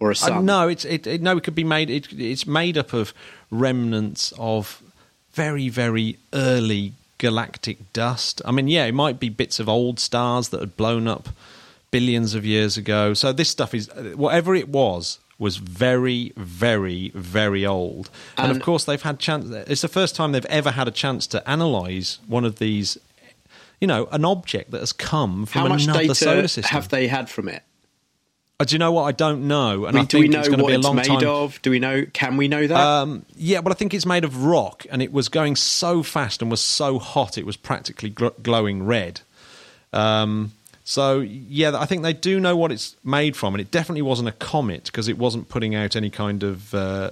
or 0.00 0.10
a 0.10 0.14
Uh, 0.22 0.40
no, 0.40 0.68
it's 0.68 0.84
it, 0.84 1.06
it. 1.06 1.22
No, 1.22 1.36
it 1.36 1.44
could 1.44 1.54
be 1.54 1.64
made. 1.64 1.90
It, 1.90 2.12
it's 2.12 2.46
made 2.46 2.78
up 2.78 2.92
of 2.92 3.12
remnants 3.50 4.32
of 4.38 4.82
very, 5.32 5.68
very 5.68 6.18
early 6.32 6.92
galactic 7.18 7.92
dust. 7.92 8.40
I 8.44 8.52
mean, 8.52 8.68
yeah, 8.68 8.86
it 8.86 8.94
might 8.94 9.18
be 9.20 9.28
bits 9.28 9.60
of 9.60 9.68
old 9.68 9.98
stars 9.98 10.50
that 10.50 10.60
had 10.60 10.76
blown 10.76 11.08
up 11.08 11.28
billions 11.90 12.34
of 12.34 12.44
years 12.44 12.76
ago. 12.76 13.14
So 13.14 13.32
this 13.32 13.48
stuff 13.48 13.74
is 13.74 13.88
whatever 14.14 14.54
it 14.54 14.68
was 14.68 15.18
was 15.38 15.56
very, 15.56 16.32
very, 16.36 17.10
very 17.14 17.64
old. 17.64 18.10
And, 18.36 18.50
of 18.50 18.60
course, 18.60 18.84
they've 18.84 19.00
had 19.00 19.20
chance. 19.20 19.48
It's 19.68 19.82
the 19.82 19.88
first 19.88 20.16
time 20.16 20.32
they've 20.32 20.44
ever 20.46 20.72
had 20.72 20.88
a 20.88 20.90
chance 20.90 21.26
to 21.28 21.48
analyze 21.48 22.18
one 22.26 22.44
of 22.44 22.58
these. 22.58 22.98
You 23.80 23.86
know, 23.86 24.08
an 24.10 24.24
object 24.24 24.72
that 24.72 24.80
has 24.80 24.92
come 24.92 25.46
from 25.46 25.62
How 25.62 25.68
much 25.68 25.84
another 25.84 26.14
solar 26.14 26.36
data 26.36 26.48
system. 26.48 26.72
have 26.72 26.88
they 26.88 27.06
had 27.06 27.30
from 27.30 27.48
it? 27.48 27.62
Uh, 28.60 28.64
do 28.64 28.74
you 28.74 28.78
know 28.80 28.90
what? 28.90 29.04
I 29.04 29.12
don't 29.12 29.46
know, 29.46 29.84
and 29.84 29.94
We- 29.94 30.00
I 30.00 30.04
do 30.04 30.18
we 30.18 30.22
think 30.22 30.32
know 30.32 30.38
it's 30.40 30.48
going 30.48 30.58
to 30.58 30.64
what 30.64 30.68
be 30.70 30.74
a 30.74 30.78
it's 30.78 30.84
long 30.84 30.96
made 30.96 31.04
time. 31.06 31.24
of? 31.28 31.62
Do 31.62 31.70
we 31.70 31.78
know? 31.78 32.04
Can 32.12 32.36
we 32.36 32.48
know 32.48 32.66
that? 32.66 32.76
Um, 32.76 33.24
yeah, 33.36 33.60
but 33.60 33.70
I 33.70 33.76
think 33.76 33.94
it's 33.94 34.04
made 34.06 34.24
of 34.24 34.42
rock, 34.44 34.84
and 34.90 35.00
it 35.00 35.12
was 35.12 35.28
going 35.28 35.54
so 35.54 36.02
fast 36.02 36.42
and 36.42 36.50
was 36.50 36.60
so 36.60 36.98
hot, 36.98 37.38
it 37.38 37.46
was 37.46 37.56
practically 37.56 38.10
gl- 38.10 38.34
glowing 38.42 38.84
red. 38.84 39.20
Um, 39.92 40.52
so 40.84 41.20
yeah, 41.20 41.78
I 41.78 41.86
think 41.86 42.02
they 42.02 42.12
do 42.12 42.40
know 42.40 42.56
what 42.56 42.72
it's 42.72 42.96
made 43.04 43.36
from, 43.36 43.54
and 43.54 43.60
it 43.60 43.70
definitely 43.70 44.02
wasn't 44.02 44.28
a 44.28 44.32
comet 44.32 44.86
because 44.86 45.06
it 45.06 45.18
wasn't 45.18 45.48
putting 45.48 45.76
out 45.76 45.94
any 45.94 46.10
kind 46.10 46.42
of 46.42 46.74
uh, 46.74 47.10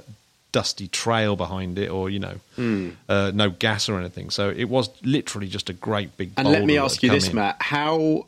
dusty 0.50 0.88
trail 0.88 1.36
behind 1.36 1.78
it, 1.78 1.88
or 1.90 2.10
you 2.10 2.18
know, 2.18 2.34
Hmm. 2.56 2.88
uh, 3.08 3.30
no 3.32 3.50
gas 3.50 3.88
or 3.88 4.00
anything. 4.00 4.30
So 4.30 4.50
it 4.50 4.64
was 4.68 4.90
literally 5.04 5.46
just 5.46 5.70
a 5.70 5.74
great 5.74 6.16
big. 6.16 6.32
and 6.36 6.48
let 6.48 6.64
me 6.64 6.76
ask 6.76 7.04
you 7.04 7.10
this, 7.10 7.28
in. 7.28 7.36
Matt: 7.36 7.56
how 7.60 8.26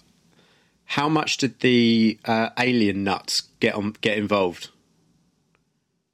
how 0.88 1.08
much 1.08 1.36
did 1.36 1.60
the 1.60 2.18
uh, 2.24 2.48
alien 2.58 3.04
nuts 3.04 3.42
get 3.60 3.74
on 3.74 3.94
get 4.00 4.16
involved? 4.16 4.70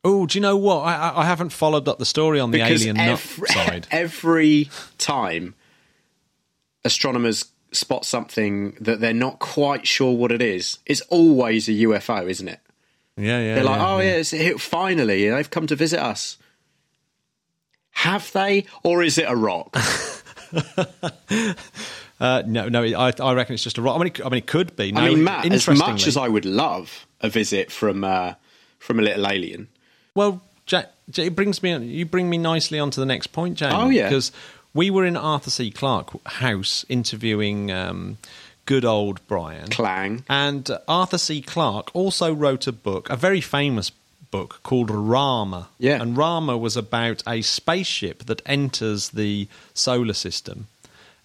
Oh, 0.02 0.26
do 0.26 0.36
you 0.36 0.42
know 0.42 0.56
what? 0.56 0.80
I, 0.80 0.96
I, 0.96 1.20
I 1.22 1.24
haven't 1.24 1.50
followed 1.50 1.86
up 1.86 1.98
the 1.98 2.04
story 2.04 2.40
on 2.40 2.50
the 2.50 2.60
alien 2.60 2.96
nut 2.96 3.18
side. 3.46 3.86
every 3.92 4.68
time 4.98 5.54
astronomers 6.84 7.46
spot 7.70 8.04
something 8.04 8.72
that 8.80 8.98
they're 9.00 9.14
not 9.14 9.38
quite 9.38 9.86
sure 9.86 10.12
what 10.12 10.32
it 10.32 10.42
is, 10.42 10.78
it's 10.86 11.02
always 11.02 11.68
a 11.68 11.72
UFO, 11.72 12.28
isn't 12.28 12.48
it? 12.48 12.58
Yeah, 13.16 13.38
yeah. 13.38 13.54
They're 13.54 13.64
like, 13.64 13.78
yeah, 13.78 13.88
oh 13.88 13.98
yeah, 14.00 14.16
it's 14.16 14.32
here, 14.32 14.58
finally 14.58 15.30
they've 15.30 15.50
come 15.50 15.68
to 15.68 15.76
visit 15.76 16.00
us. 16.00 16.36
Have 17.92 18.32
they, 18.32 18.66
or 18.82 19.04
is 19.04 19.18
it 19.18 19.26
a 19.28 19.36
rock? 19.36 19.76
Uh, 22.20 22.42
no, 22.46 22.68
no, 22.68 22.82
I, 22.82 23.12
I 23.20 23.32
reckon 23.34 23.54
it's 23.54 23.64
just 23.64 23.78
a 23.78 23.82
rock. 23.82 23.96
I 23.96 23.98
mean, 23.98 24.06
it, 24.08 24.20
I 24.24 24.28
mean, 24.28 24.38
it 24.38 24.46
could 24.46 24.76
be. 24.76 24.92
No, 24.92 25.00
I 25.00 25.08
mean, 25.10 25.24
Matt, 25.24 25.52
as 25.52 25.68
much 25.68 26.06
as 26.06 26.16
I 26.16 26.28
would 26.28 26.44
love 26.44 27.06
a 27.20 27.28
visit 27.28 27.72
from 27.72 28.04
uh, 28.04 28.34
from 28.78 28.98
a 28.98 29.02
little 29.02 29.26
alien, 29.26 29.68
Well, 30.14 30.42
Jack, 30.66 30.92
Jack, 31.10 31.26
it 31.26 31.34
brings 31.34 31.62
me. 31.62 31.76
You 31.76 32.06
bring 32.06 32.30
me 32.30 32.38
nicely 32.38 32.78
onto 32.78 33.00
the 33.00 33.06
next 33.06 33.28
point, 33.28 33.58
Jamie. 33.58 33.74
Oh, 33.74 33.88
yeah. 33.90 34.08
because 34.08 34.30
we 34.72 34.90
were 34.90 35.04
in 35.04 35.16
Arthur 35.16 35.50
C. 35.50 35.70
Clarke 35.70 36.24
house 36.26 36.84
interviewing 36.88 37.70
um, 37.72 38.18
good 38.66 38.84
old 38.84 39.26
Brian 39.26 39.68
Clang. 39.70 40.24
and 40.28 40.70
Arthur 40.88 41.18
C. 41.18 41.42
Clarke 41.42 41.90
also 41.94 42.32
wrote 42.32 42.66
a 42.66 42.72
book, 42.72 43.10
a 43.10 43.16
very 43.16 43.40
famous 43.40 43.90
book 44.30 44.60
called 44.62 44.90
Rama. 44.90 45.68
Yeah. 45.78 46.00
and 46.02 46.16
Rama 46.16 46.56
was 46.58 46.76
about 46.76 47.22
a 47.26 47.42
spaceship 47.42 48.24
that 48.24 48.42
enters 48.46 49.10
the 49.10 49.48
solar 49.74 50.14
system. 50.14 50.66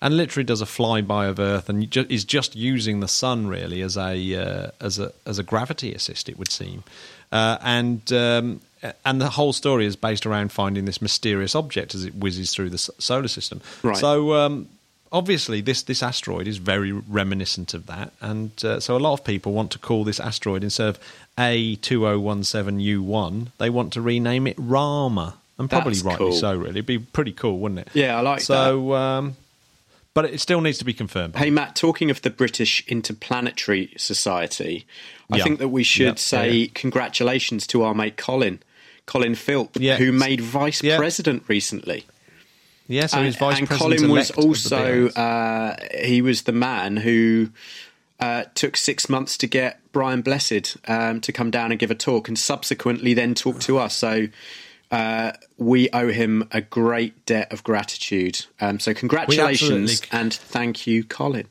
And 0.02 0.16
literally 0.16 0.46
does 0.46 0.62
a 0.62 0.66
flyby 0.66 1.30
of 1.30 1.40
Earth, 1.40 1.68
and 1.68 1.92
ju- 1.92 2.06
is 2.10 2.24
just 2.24 2.56
using 2.56 3.02
the 3.02 3.08
sun 3.10 3.48
really 3.48 3.82
as 3.82 3.98
a 3.98 4.36
uh, 4.36 4.72
as 4.80 4.98
a 4.98 5.12
as 5.26 5.40
a 5.40 5.44
gravity 5.44 5.94
assist. 5.94 6.30
It 6.30 6.40
would 6.40 6.52
seem, 6.52 6.84
uh, 7.34 7.58
and 7.62 8.02
um, 8.14 8.62
and 9.04 9.20
the 9.20 9.30
whole 9.32 9.52
story 9.52 9.86
is 9.86 9.98
based 9.98 10.26
around 10.26 10.54
finding 10.54 10.86
this 10.86 11.02
mysterious 11.02 11.54
object 11.54 11.94
as 11.96 12.06
it 12.06 12.16
whizzes 12.16 12.54
through 12.54 12.70
the 12.70 12.76
s- 12.76 12.90
solar 12.98 13.28
system. 13.28 13.60
Right. 13.84 13.98
So 13.98 14.36
um, 14.36 14.70
obviously, 15.12 15.60
this 15.60 15.84
this 15.84 16.02
asteroid 16.02 16.48
is 16.48 16.60
very 16.60 16.94
reminiscent 16.94 17.74
of 17.74 17.88
that, 17.88 18.14
and 18.22 18.52
uh, 18.64 18.80
so 18.80 18.96
a 18.96 19.00
lot 19.00 19.12
of 19.14 19.26
people 19.26 19.52
want 19.52 19.72
to 19.72 19.80
call 19.80 20.06
this 20.06 20.22
asteroid 20.22 20.64
instead 20.64 20.88
of 20.88 21.00
A 21.38 21.76
two 21.76 22.00
zero 22.04 22.20
one 22.22 22.46
seven 22.46 22.80
U 22.80 23.04
one, 23.04 23.52
they 23.58 23.70
want 23.70 23.92
to 23.94 24.02
rename 24.02 24.48
it 24.48 24.56
Rama, 24.58 25.36
and 25.58 25.70
probably 25.70 25.96
That's 25.96 26.04
rightly 26.06 26.28
cool. 26.30 26.32
so. 26.32 26.56
Really, 26.56 26.70
it'd 26.70 26.86
be 26.86 27.00
pretty 27.00 27.34
cool, 27.34 27.60
wouldn't 27.60 27.80
it? 27.82 27.90
Yeah, 27.94 28.18
I 28.18 28.22
like 28.22 28.40
that. 28.40 28.46
so, 28.46 28.94
Um, 28.96 29.36
but 30.14 30.26
it 30.26 30.40
still 30.40 30.62
needs 30.62 30.78
to 30.80 30.86
be 30.86 30.94
confirmed. 30.94 31.36
Hey 31.36 31.50
Matt, 31.50 31.76
talking 31.76 32.10
of 32.10 32.22
the 32.22 32.30
British 32.30 32.84
Interplanetary 32.88 33.94
Society, 33.98 34.86
I 35.32 35.38
Yeah. 35.38 35.44
think 35.44 35.60
that 35.60 35.70
we 35.70 35.84
should 35.84 36.06
Yep, 36.06 36.20
say 36.20 36.52
yeah. 36.52 36.68
congratulations 36.74 37.68
to 37.68 37.84
our 37.84 37.94
mate 37.94 38.18
Colin, 38.18 38.60
Colin 39.06 39.36
Philp, 39.36 39.78
who 39.78 40.12
made 40.12 40.42
vice 40.42 40.82
president 40.82 41.44
recently. 41.48 42.06
yeah, 42.88 43.06
so 43.06 43.18
and, 43.18 43.26
his 43.28 43.36
vice 43.36 43.60
and 43.60 43.68
president 43.68 44.00
Colin 44.00 44.12
was 44.12 44.30
elect 44.32 44.32
of 44.32 44.36
the 44.36 44.48
also 44.48 45.10
uh, 45.10 45.76
he 46.04 46.22
was 46.22 46.44
the 46.44 46.52
man 46.52 46.98
who 46.98 47.50
uh, 48.20 48.44
took 48.56 48.76
six 48.76 49.08
months 49.10 49.38
to 49.38 49.48
get 49.48 49.80
Brian 49.92 50.22
Blessed 50.22 50.76
um, 50.88 51.22
to 51.22 51.32
come 51.32 51.52
down 51.52 51.72
and 51.72 51.80
give 51.80 51.92
a 51.92 51.96
talk, 51.96 52.28
and 52.28 52.38
subsequently 52.38 53.14
then 53.14 53.34
talk 53.36 53.60
to 53.62 53.78
us. 53.78 53.96
So. 53.96 54.28
Uh, 54.92 55.34
we 55.58 55.90
owe 55.92 56.10
him 56.10 56.48
a 56.52 56.62
great 56.62 57.26
debt 57.26 57.54
of 57.54 57.64
gratitude. 57.64 58.46
Um, 58.60 58.80
so, 58.80 58.94
congratulations 58.94 60.02
and 60.12 60.34
thank 60.34 60.88
you, 60.88 61.04
Colin. 61.04 61.48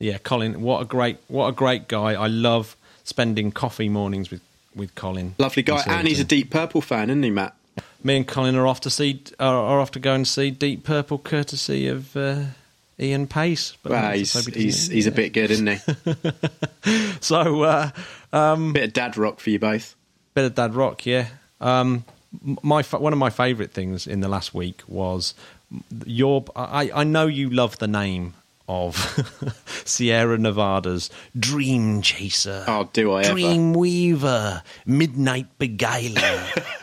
Yeah, 0.00 0.18
Colin, 0.18 0.62
what 0.62 0.80
a 0.80 0.84
great 0.84 1.18
what 1.28 1.48
a 1.48 1.52
great 1.52 1.86
guy. 1.86 2.14
I 2.14 2.26
love 2.26 2.76
spending 3.04 3.52
coffee 3.52 3.88
mornings 3.88 4.30
with 4.30 4.40
with 4.74 4.94
Colin. 4.94 5.34
Lovely 5.38 5.62
guy, 5.62 5.82
and 5.86 6.08
he's 6.08 6.20
a 6.20 6.24
Deep 6.24 6.50
Purple 6.50 6.80
fan, 6.80 7.10
isn't 7.10 7.22
he, 7.22 7.30
Matt? 7.30 7.54
Me 8.02 8.16
and 8.16 8.26
Colin 8.26 8.56
are 8.56 8.66
off 8.66 8.80
to 8.80 8.90
see 8.90 9.22
are, 9.38 9.54
are 9.54 9.80
off 9.80 9.90
to 9.92 10.00
go 10.00 10.14
and 10.14 10.26
see 10.26 10.50
Deep 10.50 10.84
Purple, 10.84 11.18
courtesy 11.18 11.86
of 11.86 12.16
uh, 12.16 12.44
Ian 12.98 13.26
Paice. 13.26 13.76
But 13.82 13.92
Well, 13.92 14.12
he's 14.12 14.32
he's 14.46 14.88
he's 14.88 15.06
a 15.06 15.12
bit 15.12 15.32
good, 15.32 15.50
isn't 15.50 15.66
he? 15.66 15.78
so 17.20 17.62
uh, 17.62 17.90
bit 18.72 18.84
of 18.84 18.92
dad 18.92 19.16
rock 19.16 19.40
for 19.40 19.50
you 19.50 19.58
both. 19.58 19.94
bit 20.34 20.44
of 20.46 20.54
dad 20.54 20.74
rock, 20.74 21.04
yeah. 21.06 21.28
Um, 21.60 22.04
my 22.62 22.82
one 22.82 23.12
of 23.12 23.18
my 23.18 23.30
favourite 23.30 23.72
things 23.72 24.06
in 24.06 24.20
the 24.20 24.28
last 24.28 24.54
week 24.54 24.82
was 24.86 25.34
your. 26.04 26.44
I, 26.54 26.90
I 26.94 27.04
know 27.04 27.26
you 27.26 27.50
love 27.50 27.78
the 27.78 27.88
name 27.88 28.34
of 28.68 28.96
Sierra 29.84 30.38
Nevada's 30.38 31.10
Dream 31.38 32.02
Chaser. 32.02 32.64
Oh, 32.68 32.88
do 32.92 33.12
I 33.12 33.22
ever? 33.22 33.32
Dream 33.32 33.72
Weaver, 33.74 34.62
Midnight 34.86 35.46
Beguiler. 35.58 36.64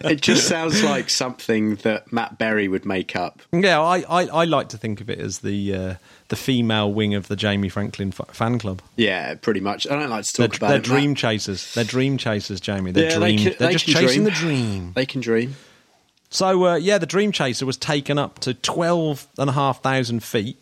It 0.00 0.20
just 0.20 0.48
sounds 0.48 0.82
like 0.82 1.10
something 1.10 1.76
that 1.76 2.12
Matt 2.12 2.38
Berry 2.38 2.66
would 2.66 2.84
make 2.84 3.14
up. 3.14 3.40
yeah, 3.52 3.80
I, 3.80 4.00
I, 4.08 4.26
I 4.26 4.44
like 4.44 4.68
to 4.70 4.78
think 4.78 5.00
of 5.00 5.08
it 5.08 5.20
as 5.20 5.40
the 5.40 5.74
uh, 5.74 5.94
the 6.28 6.36
female 6.36 6.92
wing 6.92 7.14
of 7.14 7.28
the 7.28 7.36
Jamie 7.36 7.68
Franklin 7.68 8.12
f- 8.18 8.34
fan 8.34 8.58
club. 8.58 8.82
Yeah, 8.96 9.34
pretty 9.34 9.60
much. 9.60 9.86
I 9.90 9.98
don't 9.98 10.10
like 10.10 10.24
to 10.24 10.36
They're, 10.36 10.48
talk 10.48 10.56
about 10.58 10.68
they're 10.68 10.76
it. 10.78 10.84
dream 10.84 11.10
Matt. 11.10 11.18
chasers. 11.18 11.74
They're 11.74 11.84
dream 11.84 12.18
chasers, 12.18 12.60
Jamie. 12.60 12.90
They're 12.92 13.10
Yeah, 13.10 13.18
They 13.18 13.36
can, 13.36 13.44
they're 13.58 13.68
they 13.68 13.72
just 13.72 13.86
chasing 13.86 14.06
dream. 14.06 14.24
the 14.24 14.30
dream. 14.30 14.92
They 14.94 15.06
can 15.06 15.20
dream. 15.20 15.56
So 16.30 16.66
uh, 16.66 16.74
yeah, 16.76 16.98
the 16.98 17.06
Dream 17.06 17.32
Chaser 17.32 17.64
was 17.64 17.76
taken 17.78 18.18
up 18.18 18.38
to 18.40 18.52
twelve 18.52 19.26
and 19.38 19.48
a 19.48 19.52
half 19.54 19.82
thousand 19.82 20.22
feet 20.22 20.58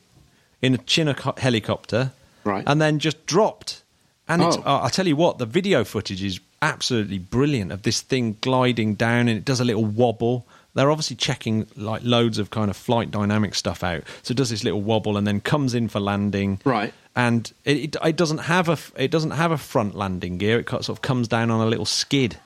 in 0.62 0.74
a 0.74 0.78
Chinook 0.78 1.38
helicopter, 1.38 2.12
Right. 2.44 2.62
and 2.66 2.80
then 2.80 2.98
just 3.00 3.26
dropped. 3.26 3.82
And 4.28 4.42
it's, 4.42 4.56
Oh. 4.58 4.62
uh, 4.64 4.80
I 4.84 4.88
tell 4.88 5.06
you 5.08 5.16
what, 5.16 5.38
the 5.38 5.46
video 5.46 5.82
footage 5.84 6.22
is 6.22 6.38
absolutely 6.62 7.18
brilliant 7.18 7.72
of 7.72 7.82
this 7.82 8.00
thing 8.00 8.36
gliding 8.40 8.94
down, 8.94 9.28
and 9.28 9.30
it 9.38 9.44
does 9.44 9.58
a 9.60 9.64
little 9.64 9.84
wobble. 9.84 10.46
They're 10.76 10.90
obviously 10.92 11.16
checking 11.16 11.66
like 11.74 12.02
loads 12.04 12.38
of 12.38 12.50
kind 12.50 12.70
of 12.70 12.76
flight 12.76 13.10
dynamic 13.10 13.54
stuff 13.56 13.82
out. 13.82 14.04
So 14.22 14.30
it 14.32 14.36
does 14.36 14.50
this 14.50 14.62
little 14.62 14.82
wobble 14.82 15.16
and 15.16 15.26
then 15.26 15.40
comes 15.40 15.74
in 15.74 15.88
for 15.88 15.98
landing. 15.98 16.60
Right. 16.64 16.94
And 17.16 17.50
it, 17.64 17.76
it, 17.76 17.96
it 18.04 18.16
doesn't 18.16 18.38
have 18.38 18.68
a 18.68 18.78
it 19.02 19.10
doesn't 19.10 19.32
have 19.32 19.50
a 19.50 19.58
front 19.58 19.94
landing 19.96 20.38
gear. 20.38 20.60
It 20.60 20.68
sort 20.68 20.88
of 20.90 21.00
comes 21.02 21.26
down 21.28 21.50
on 21.50 21.60
a 21.60 21.66
little 21.66 21.86
skid. 21.86 22.36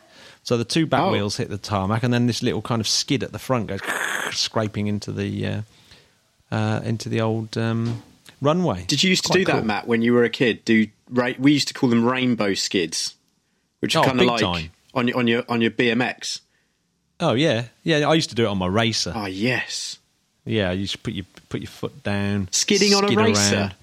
So 0.44 0.56
the 0.56 0.64
two 0.64 0.87
back 0.87 1.02
Oh. 1.02 1.12
wheels 1.12 1.37
hit 1.37 1.50
the 1.50 1.58
tarmac, 1.58 2.02
and 2.02 2.14
then 2.14 2.26
this 2.26 2.42
little 2.42 2.62
kind 2.62 2.80
of 2.80 2.88
skid 2.88 3.22
at 3.22 3.32
the 3.32 3.38
front 3.38 3.66
goes 3.66 3.80
scraping 4.30 4.87
into 4.87 5.12
the 5.12 5.46
uh, 5.46 5.62
uh, 6.50 6.80
into 6.84 7.08
the 7.08 7.20
old 7.20 7.58
um, 7.58 8.02
runway. 8.40 8.84
Did 8.87 9.02
you 9.02 9.10
used 9.10 9.25
to 9.26 9.32
do 9.32 9.44
that. 9.44 9.64
Matt, 9.66 9.87
when 9.87 10.02
you 10.02 10.12
were 10.14 10.25
a 10.25 10.30
kid? 10.30 10.64
Do 10.64 10.87
right, 11.10 11.38
we 11.38 11.52
used 11.52 11.68
to 11.68 11.75
call 11.75 11.90
them 11.90 12.04
rainbow 12.04 12.54
skids, 12.54 13.16
which 13.80 13.96
are 13.96 14.04
Oh, 14.04 14.06
kind 14.06 14.20
of 14.20 14.26
like 14.26 14.40
time. 14.40 14.70
on 14.94 15.08
your 15.08 15.16
on 15.18 15.26
your 15.26 15.44
on 15.49 15.60
your 15.60 15.70
BMX. 15.72 16.40
Oh 17.20 17.34
yeah, 17.34 17.64
yeah. 17.84 18.08
I 18.08 18.14
used 18.14 18.30
to 18.30 18.34
do 18.34 18.44
it 18.44 18.48
on 18.48 18.58
my 18.58 18.66
racer. 18.66 19.12
Oh 19.14 19.26
yes, 19.26 19.98
Yeah, 20.44 20.72
you 20.72 20.82
just 20.84 21.02
put 21.02 21.14
your 21.14 21.26
put 21.48 21.60
your 21.60 21.68
foot 21.68 22.02
down, 22.02 22.48
Skidding 22.50 22.94
on 22.94 23.04
a 23.04 23.08
skid 23.08 23.18
racer? 23.18 23.56
around. 23.56 23.74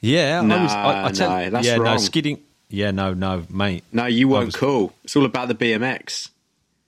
Yeah, 0.00 0.40
I 0.44 0.62
was, 0.62 0.72
I, 0.72 1.04
I 1.06 1.10
tell, 1.12 1.30
No, 1.30 1.44
no, 1.44 1.50
that's 1.50 1.66
yeah, 1.66 1.76
no 1.76 1.96
skidding. 1.96 2.40
Yeah, 2.68 2.90
no, 2.90 3.14
no, 3.14 3.44
mate. 3.48 3.84
no, 3.92 4.04
you 4.06 4.28
weren't 4.28 4.46
was- 4.46 4.56
cool. 4.56 4.92
It's 5.04 5.16
all 5.16 5.24
about 5.24 5.48
the 5.48 5.54
BMX. 5.54 6.28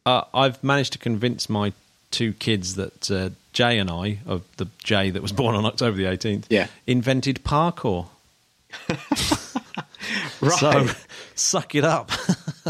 Uh, 0.05 0.23
I've 0.35 0.63
managed 0.63 0.93
to 0.93 0.99
convince 0.99 1.49
my 1.49 1.73
two 2.11 2.33
kids 2.35 2.75
that 2.75 3.11
uh, 3.11 3.31
Jay 3.53 3.79
and 3.79 3.91
I, 3.91 4.19
of 4.27 4.43
the 4.59 4.69
Jay 4.85 5.09
that 5.11 5.23
was 5.23 5.33
born 5.41 5.55
on 5.57 5.65
October 5.65 5.97
the 5.97 6.05
18th, 6.05 6.45
Yeah. 6.51 6.67
invented 6.87 7.43
parkour. 7.45 8.07
Right. 10.41 10.59
So 10.59 10.87
suck 11.35 11.75
it 11.75 11.83
up. 11.85 12.11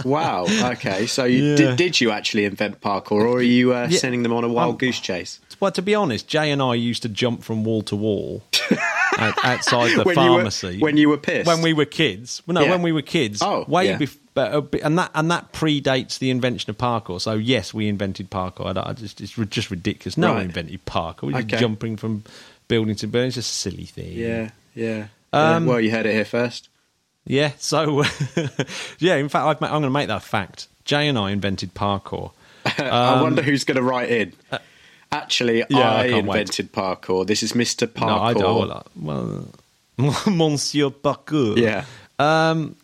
Wow. 0.05 0.47
Okay. 0.73 1.07
So 1.07 1.25
you, 1.25 1.43
Yeah. 1.45 1.57
did, 1.57 1.76
did 1.76 2.00
you 2.00 2.11
actually 2.11 2.45
invent 2.45 2.81
parkour, 2.81 3.12
or 3.23 3.38
are 3.38 3.43
you 3.43 3.75
uh, 3.75 3.88
Yeah. 3.91 3.99
sending 3.99 4.23
them 4.23 4.33
on 4.33 4.45
a 4.45 4.49
wild 4.49 4.75
Um, 4.75 4.79
goose 4.79 5.00
chase? 5.00 5.41
well, 5.61 5.73
to 5.73 5.83
be 5.83 5.95
honest, 5.95 6.29
Jay 6.29 6.50
and 6.50 6.61
I 6.62 6.75
used 6.75 7.03
to 7.03 7.09
jump 7.09 7.43
from 7.43 7.65
wall 7.65 7.83
to 7.83 7.97
wall 7.97 8.43
out, 9.19 9.35
outside 9.45 9.97
the 9.97 10.03
When 10.05 10.17
you 10.17 10.23
were- 10.31 10.37
pharmacy 10.38 10.79
when 10.79 10.97
you 10.97 11.09
were 11.09 11.17
pissed? 11.19 11.47
When 11.47 11.62
we 11.62 11.73
were 11.73 11.85
kids, 11.87 12.43
well, 12.47 12.55
no, 12.55 12.62
Yeah. 12.62 12.71
when 12.71 12.83
we 12.83 12.93
were 12.93 13.03
kids. 13.03 13.41
Oh, 13.43 13.65
way 13.69 13.87
yeah. 13.87 13.97
before, 13.97 14.21
and 14.83 14.99
that 14.99 15.11
and 15.15 15.31
that 15.31 15.53
predates 15.55 16.19
the 16.19 16.29
invention 16.31 16.69
of 16.69 16.76
parkour. 16.76 17.19
So 17.21 17.33
yes, 17.35 17.73
we 17.73 17.88
invented 17.88 18.31
parkour. 18.31 18.76
I, 18.76 18.91
I 18.91 18.93
just, 18.93 19.21
it's 19.23 19.33
just 19.33 19.71
ridiculous. 19.71 20.19
No 20.19 20.35
one 20.35 20.43
invented 20.43 20.85
parkour. 20.85 21.23
We're 21.23 21.33
just 21.41 21.45
Okay. 21.55 21.59
jumping 21.59 21.97
from 21.97 22.23
building 22.69 22.97
to 22.97 23.07
building. 23.07 23.29
It's 23.29 23.37
a 23.38 23.43
silly 23.43 23.85
thing. 23.87 24.12
Yeah. 24.12 24.50
Yeah. 24.75 25.07
Um, 25.33 25.65
yeah. 25.65 25.71
Well, 25.71 25.81
you 25.81 25.91
heard 25.91 26.05
it 26.05 26.12
here 26.12 26.25
first. 26.26 26.69
Yeah, 27.26 27.52
so 27.59 28.04
yeah. 28.99 29.16
In 29.16 29.28
fact, 29.28 29.45
I've, 29.47 29.61
ma- 29.61 29.66
I'm 29.66 29.73
going 29.75 29.83
to 29.85 29.90
make 29.90 30.09
that 30.09 30.16
a 30.18 30.21
fact. 30.21 30.68
Jay 30.85 31.09
and 31.09 31.18
I 31.18 31.33
invented 31.33 31.75
parkour. 31.75 32.30
I 32.78 33.21
wonder 33.21 33.42
who's 33.42 33.64
going 33.64 33.76
to 33.76 33.83
write 33.83 34.11
in. 34.11 34.33
Actually, 35.12 35.62
Um, 35.62 35.68
uh, 35.75 35.78
yeah, 35.78 35.90
I 35.90 36.00
I, 36.02 36.09
can't 36.11 36.26
wait. 36.26 36.40
invented 36.40 36.73
parkour. 36.73 37.26
This 37.26 37.42
is 37.42 37.52
Mr. 37.52 37.87
Parkour. 37.87 38.06
No, 38.06 38.18
I 38.21 38.33
don't. 38.35 38.87
Well, 38.97 39.49
Monsieur 40.26 40.90
Parkour. 40.90 41.56
Yeah. 41.59 41.85
Um. 42.18 42.76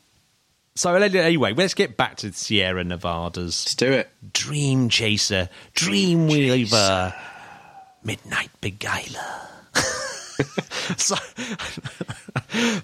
So 0.74 0.94
anyway, 0.94 1.52
let's 1.52 1.74
get 1.74 1.96
back 1.98 2.16
to 2.18 2.32
Sierra 2.32 2.82
Nevada's 2.82 3.64
Let's 3.66 3.74
do 3.74 3.92
it. 3.92 4.08
Dream 4.32 4.88
Chaser, 4.88 5.50
Dream 5.74 6.26
Weaver, 6.28 7.14
Midnight 8.02 8.48
Beguiler. 8.62 9.20
so 10.96 11.14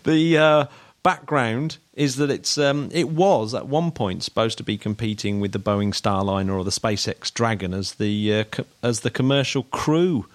the 0.05 0.37
uh, 0.39 0.67
background 1.13 1.79
is 1.95 2.17
that 2.17 2.31
it's 2.31 2.59
um, 2.59 2.91
it 2.93 3.09
was 3.09 3.55
at 3.55 3.67
one 3.67 3.91
point 3.91 4.23
supposed 4.23 4.59
to 4.59 4.65
be 4.65 4.77
competing 4.77 5.41
with 5.41 5.53
the 5.53 5.59
Boeing 5.59 5.93
Starliner 5.95 6.55
or 6.59 6.65
the 6.65 6.71
SpaceX 6.83 7.33
Dragon 7.33 7.73
as 7.73 7.95
the 7.95 8.15
uh, 8.41 8.45
co- 8.45 8.67
as 8.83 9.01
the 9.01 9.11
commercial 9.11 9.63
crew. 9.65 10.27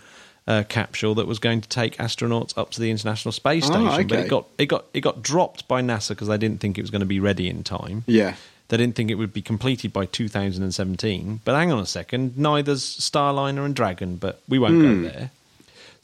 Uh, 0.46 0.62
capsule 0.68 1.16
that 1.16 1.26
was 1.26 1.40
going 1.40 1.62
to 1.62 1.70
take 1.70 1.96
astronauts 2.00 2.54
up 2.58 2.70
to 2.70 2.82
the 2.82 2.92
International 2.92 3.32
Space 3.32 3.64
Oh, 3.68 3.72
Station, 3.72 4.08
but 4.10 4.20
it 4.20 4.28
got 4.28 4.46
it 4.58 4.66
got 4.66 4.84
it 4.94 5.00
got 5.00 5.22
dropped 5.24 5.66
by 5.70 5.82
NASA 5.82 6.10
because 6.10 6.28
they 6.28 6.38
didn't 6.38 6.60
think 6.60 6.78
it 6.78 6.82
was 6.82 6.92
going 6.92 7.00
to 7.00 7.06
be 7.06 7.22
ready 7.22 7.48
in 7.50 7.64
time. 7.64 8.04
Yeah. 8.08 8.36
they 8.68 8.76
didn't 8.76 8.96
think 8.98 9.10
it 9.10 9.16
would 9.16 9.32
be 9.32 9.42
completed 9.42 9.94
by 9.94 10.06
2017. 10.06 11.40
But 11.46 11.56
hang 11.56 11.72
on 11.72 11.80
a 11.80 11.86
second, 11.86 12.38
neither's 12.38 12.84
Starliner 12.84 13.64
and 13.64 13.74
Dragon, 13.74 14.18
but 14.18 14.42
we 14.50 14.60
won't 14.60 14.82
go 14.82 15.10
there. 15.10 15.32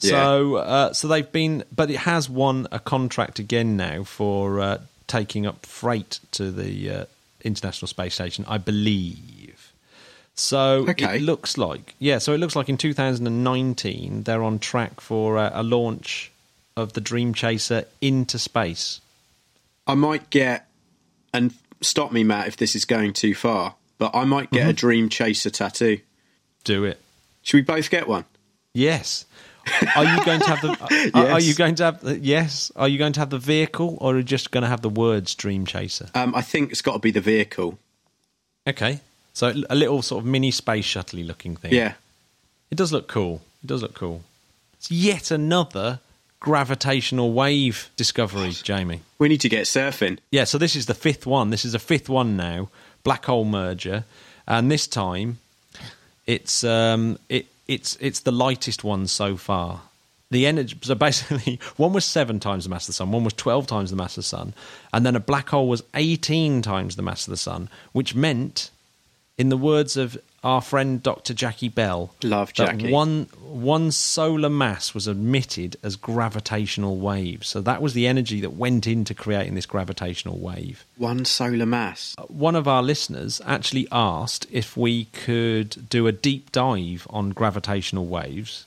So, 0.08 0.54
uh, 0.56 0.92
so 0.92 1.08
they've 1.08 1.30
been, 1.30 1.64
but 1.74 1.90
it 1.90 1.98
has 1.98 2.28
won 2.28 2.66
a 2.72 2.78
contract 2.78 3.38
again 3.38 3.76
now 3.76 4.02
for 4.04 4.60
uh, 4.60 4.78
taking 5.06 5.46
up 5.46 5.66
freight 5.66 6.20
to 6.32 6.50
the 6.50 6.90
uh, 6.90 7.04
International 7.44 7.86
Space 7.86 8.14
Station, 8.14 8.44
I 8.48 8.58
believe. 8.58 9.72
So 10.34 10.86
Okay. 10.88 11.16
it 11.16 11.22
looks 11.22 11.58
like, 11.58 11.94
yeah. 11.98 12.18
So 12.18 12.32
it 12.32 12.38
looks 12.38 12.56
like 12.56 12.68
in 12.70 12.78
2019 12.78 14.22
they're 14.22 14.42
on 14.42 14.58
track 14.58 15.00
for 15.00 15.36
uh, 15.38 15.50
a 15.52 15.62
launch 15.62 16.30
of 16.76 16.94
the 16.94 17.00
Dream 17.00 17.34
Chaser 17.34 17.84
into 18.00 18.38
space. 18.38 19.00
I 19.86 19.94
might 19.94 20.30
get, 20.30 20.66
and 21.34 21.52
stop 21.82 22.12
me, 22.12 22.24
Matt, 22.24 22.48
if 22.48 22.56
this 22.56 22.74
is 22.74 22.84
going 22.84 23.12
too 23.12 23.34
far, 23.34 23.74
but 23.98 24.14
I 24.14 24.24
might 24.24 24.50
get 24.50 24.68
a 24.68 24.72
Dream 24.72 25.08
Chaser 25.10 25.50
tattoo. 25.50 25.98
Do 26.64 26.84
it. 26.84 27.00
Should 27.42 27.56
we 27.58 27.62
both 27.62 27.90
get 27.90 28.06
one? 28.08 28.24
Yes. 28.72 29.24
Are 29.96 30.04
you 30.04 30.24
going 30.24 30.40
to 30.40 30.46
have 30.46 30.60
the? 30.62 30.70
are- 31.14 31.26
Are 31.26 31.40
Yes. 31.40 31.46
you 31.48 31.54
going 31.54 31.74
to 31.76 31.84
have 31.84 32.00
the? 32.00 32.18
Yes. 32.18 32.70
Are 32.76 32.88
you 32.88 32.98
going 32.98 33.12
to 33.14 33.20
have 33.20 33.30
the 33.30 33.38
vehicle, 33.38 33.96
or 34.00 34.14
are 34.14 34.16
you 34.18 34.22
just 34.22 34.50
going 34.50 34.62
to 34.62 34.68
have 34.68 34.82
the 34.82 34.88
words 34.90 35.34
Dream 35.34 35.66
Chaser? 35.66 36.08
Um, 36.14 36.34
I 36.34 36.42
think 36.42 36.70
it's 36.72 36.82
got 36.82 36.94
to 36.94 36.98
be 36.98 37.10
the 37.10 37.20
vehicle. 37.20 37.78
Okay. 38.66 39.00
So 39.32 39.52
a 39.70 39.74
little 39.74 40.02
sort 40.02 40.22
of 40.24 40.26
mini 40.30 40.50
space 40.50 40.84
shuttle 40.84 41.20
looking 41.20 41.56
thing. 41.56 41.72
Yeah. 41.72 41.94
It 42.70 42.76
does 42.76 42.92
look 42.92 43.08
cool. 43.08 43.40
It 43.62 43.66
does 43.68 43.82
look 43.82 43.94
cool. 43.94 44.22
It's 44.74 44.90
yet 44.90 45.30
another 45.30 46.00
gravitational 46.40 47.32
wave 47.32 47.90
discovery, 47.96 48.50
Jamie. 48.52 49.00
We 49.18 49.28
need 49.28 49.40
to 49.42 49.48
get 49.48 49.66
surfing. 49.66 50.18
Yeah, 50.30 50.44
so 50.44 50.58
this 50.58 50.74
is 50.74 50.86
the 50.86 50.94
fifth 50.94 51.26
one. 51.26 51.50
This 51.50 51.64
is 51.64 51.72
the 51.72 51.78
fifth 51.78 52.08
one 52.08 52.36
now. 52.36 52.68
Black 53.04 53.24
hole 53.26 53.44
merger, 53.44 54.04
and 54.46 54.70
this 54.70 54.86
time 54.86 55.38
it's 56.26 56.64
um, 56.64 57.18
it 57.28 57.46
it's 57.70 57.96
it's 58.00 58.20
the 58.20 58.32
lightest 58.32 58.82
one 58.82 59.06
so 59.06 59.36
far. 59.36 59.82
The 60.32 60.46
energy. 60.46 60.76
So 60.82 60.96
basically, 60.96 61.60
one 61.76 61.92
was 61.92 62.04
seven 62.04 62.40
times 62.40 62.64
the 62.64 62.70
mass 62.70 62.84
of 62.84 62.88
the 62.88 62.92
sun, 62.94 63.12
one 63.12 63.22
was 63.22 63.32
twelve 63.32 63.68
times 63.68 63.90
the 63.90 63.96
mass 63.96 64.12
of 64.12 64.24
the 64.24 64.28
sun, 64.28 64.54
and 64.92 65.06
then 65.06 65.14
a 65.14 65.20
black 65.20 65.50
hole 65.50 65.68
was 65.68 65.82
eighteen 65.94 66.62
times 66.62 66.96
the 66.96 67.02
mass 67.02 67.28
of 67.28 67.30
the 67.30 67.36
sun, 67.36 67.68
which 67.92 68.14
meant, 68.14 68.70
in 69.38 69.50
the 69.50 69.56
words 69.56 69.96
of 69.96 70.18
our 70.42 70.60
friend 70.62 71.02
Dr. 71.02 71.34
Jackie 71.34 71.68
Bell, 71.68 72.14
Love 72.22 72.52
Jackie. 72.52 72.90
one 72.90 73.28
one 73.42 73.90
solar 73.90 74.48
mass 74.48 74.94
was 74.94 75.06
emitted 75.06 75.76
as 75.82 75.96
gravitational 75.96 76.96
waves. 76.96 77.48
So 77.48 77.60
that 77.60 77.82
was 77.82 77.94
the 77.94 78.06
energy 78.06 78.40
that 78.40 78.54
went 78.54 78.86
into 78.86 79.14
creating 79.14 79.54
this 79.54 79.66
gravitational 79.66 80.38
wave. 80.38 80.84
One 80.96 81.24
solar 81.24 81.66
mass. 81.66 82.16
One 82.28 82.56
of 82.56 82.66
our 82.66 82.82
listeners 82.82 83.40
actually 83.44 83.86
asked 83.92 84.46
if 84.50 84.76
we 84.76 85.06
could 85.06 85.88
do 85.88 86.06
a 86.06 86.12
deep 86.12 86.52
dive 86.52 87.06
on 87.10 87.30
gravitational 87.30 88.06
waves. 88.06 88.66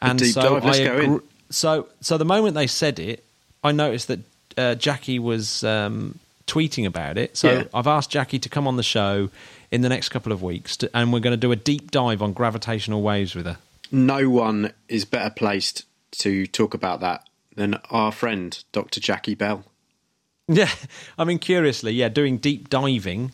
And 0.00 0.18
deep 0.18 0.32
so 0.32 0.54
dive, 0.54 0.64
let's 0.64 0.78
I 0.78 0.84
go 0.84 0.98
in. 0.98 1.20
So 1.50 1.88
so 2.00 2.16
the 2.16 2.24
moment 2.24 2.54
they 2.54 2.66
said 2.66 2.98
it, 2.98 3.24
I 3.62 3.72
noticed 3.72 4.08
that 4.08 4.20
uh, 4.56 4.74
Jackie 4.74 5.18
was 5.18 5.62
um, 5.64 6.18
tweeting 6.50 6.86
about 6.86 7.16
it. 7.16 7.36
So 7.36 7.50
Yeah. 7.50 7.64
I've 7.72 7.86
asked 7.86 8.10
Jackie 8.10 8.38
to 8.40 8.48
come 8.48 8.66
on 8.66 8.76
the 8.76 8.82
show 8.82 9.30
in 9.70 9.82
the 9.82 9.88
next 9.88 10.08
couple 10.08 10.32
of 10.32 10.42
weeks, 10.42 10.76
to, 10.78 10.90
and 10.96 11.12
we're 11.12 11.20
going 11.20 11.32
to 11.32 11.46
do 11.46 11.52
a 11.52 11.56
deep 11.56 11.90
dive 11.90 12.20
on 12.22 12.32
gravitational 12.32 13.02
waves 13.02 13.34
with 13.34 13.46
her. 13.46 13.58
No 13.92 14.28
one 14.28 14.72
is 14.88 15.04
better 15.04 15.30
placed 15.30 15.84
to 16.22 16.46
talk 16.46 16.74
about 16.74 17.00
that 17.00 17.28
than 17.54 17.78
our 17.90 18.10
friend, 18.12 18.62
Dr. 18.72 19.00
Jackie 19.00 19.34
Bell. 19.34 19.64
Yeah, 20.48 20.70
I 21.16 21.24
mean, 21.24 21.38
curiously, 21.38 21.92
yeah, 21.92 22.08
doing 22.08 22.38
deep 22.38 22.68
diving 22.68 23.32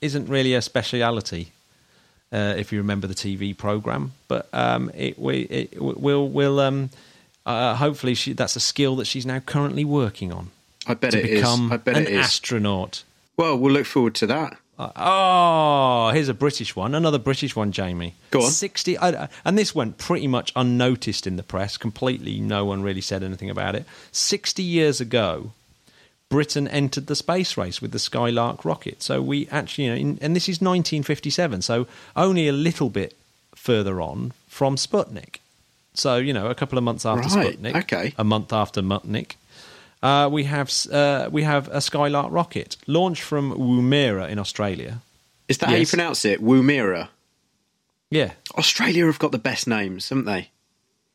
isn't 0.00 0.26
really 0.28 0.54
a 0.54 0.62
speciality. 0.62 1.52
Uh, 2.32 2.54
if 2.56 2.72
you 2.72 2.78
remember 2.78 3.06
the 3.06 3.14
TV 3.14 3.56
program, 3.56 4.12
but 4.26 4.48
um, 4.52 4.90
it 4.92 5.16
we 5.16 5.42
it 5.42 5.80
will 5.80 6.28
will 6.28 6.58
um, 6.58 6.90
uh, 7.46 7.76
hopefully 7.76 8.14
she, 8.14 8.32
that's 8.32 8.56
a 8.56 8.60
skill 8.60 8.96
that 8.96 9.04
she's 9.04 9.24
now 9.24 9.38
currently 9.38 9.84
working 9.84 10.32
on 10.32 10.50
I 10.86 10.94
bet 10.94 11.12
to 11.12 11.18
it 11.18 11.26
is. 11.26 11.40
become 11.40 11.72
I 11.72 11.76
bet 11.78 11.96
an 11.96 12.02
it 12.04 12.10
is. 12.10 12.26
astronaut. 12.26 13.02
well, 13.36 13.56
we'll 13.56 13.72
look 13.72 13.86
forward 13.86 14.14
to 14.16 14.26
that. 14.28 14.56
Uh, 14.76 14.90
oh, 14.96 16.10
here's 16.12 16.28
a 16.28 16.34
British 16.34 16.74
one, 16.74 16.96
another 16.96 17.18
British 17.18 17.54
one, 17.54 17.70
Jamie. 17.70 18.14
Go 18.32 18.42
on. 18.42 18.50
Sixty, 18.50 18.98
uh, 18.98 19.28
and 19.44 19.56
this 19.56 19.72
went 19.74 19.98
pretty 19.98 20.26
much 20.26 20.52
unnoticed 20.56 21.26
in 21.28 21.36
the 21.36 21.44
press. 21.44 21.76
Completely, 21.76 22.40
no 22.40 22.64
one 22.64 22.82
really 22.82 23.00
said 23.00 23.22
anything 23.22 23.48
about 23.50 23.76
it. 23.76 23.84
Sixty 24.10 24.64
years 24.64 25.00
ago, 25.00 25.52
Britain 26.28 26.66
entered 26.66 27.06
the 27.06 27.14
space 27.14 27.56
race 27.56 27.80
with 27.80 27.92
the 27.92 28.00
Skylark 28.00 28.64
rocket. 28.64 29.00
So 29.00 29.22
we 29.22 29.46
actually, 29.52 29.84
you 29.84 29.90
know, 29.90 29.96
in, 29.96 30.18
and 30.20 30.34
this 30.34 30.48
is 30.48 30.60
1957, 30.60 31.62
so 31.62 31.86
only 32.16 32.48
a 32.48 32.52
little 32.52 32.90
bit 32.90 33.16
further 33.54 34.00
on 34.00 34.32
from 34.48 34.74
Sputnik. 34.74 35.36
So 35.94 36.16
you 36.16 36.32
know, 36.32 36.48
a 36.48 36.54
couple 36.56 36.78
of 36.78 36.82
months 36.82 37.06
after 37.06 37.28
Right, 37.38 37.62
Sputnik, 37.62 37.76
okay. 37.84 38.12
a 38.18 38.24
month 38.24 38.52
after 38.52 38.82
Muttnik, 38.82 39.34
uh, 40.04 40.28
we 40.28 40.44
have 40.44 40.70
uh, 40.92 41.28
we 41.32 41.42
have 41.42 41.68
a 41.68 41.80
Skylark 41.80 42.30
rocket 42.30 42.76
launched 42.86 43.22
from 43.22 43.52
Woomera 43.52 44.28
in 44.28 44.38
Australia. 44.38 45.00
Is 45.48 45.58
that 45.58 45.70
how 45.70 45.76
you 45.76 45.86
pronounce 45.86 46.24
it? 46.24 46.42
Woomera. 46.42 47.08
Yeah. 48.10 48.32
Australia 48.56 49.06
have 49.06 49.18
got 49.18 49.32
the 49.32 49.38
best 49.38 49.66
names, 49.66 50.08
haven't 50.10 50.26
they? 50.26 50.50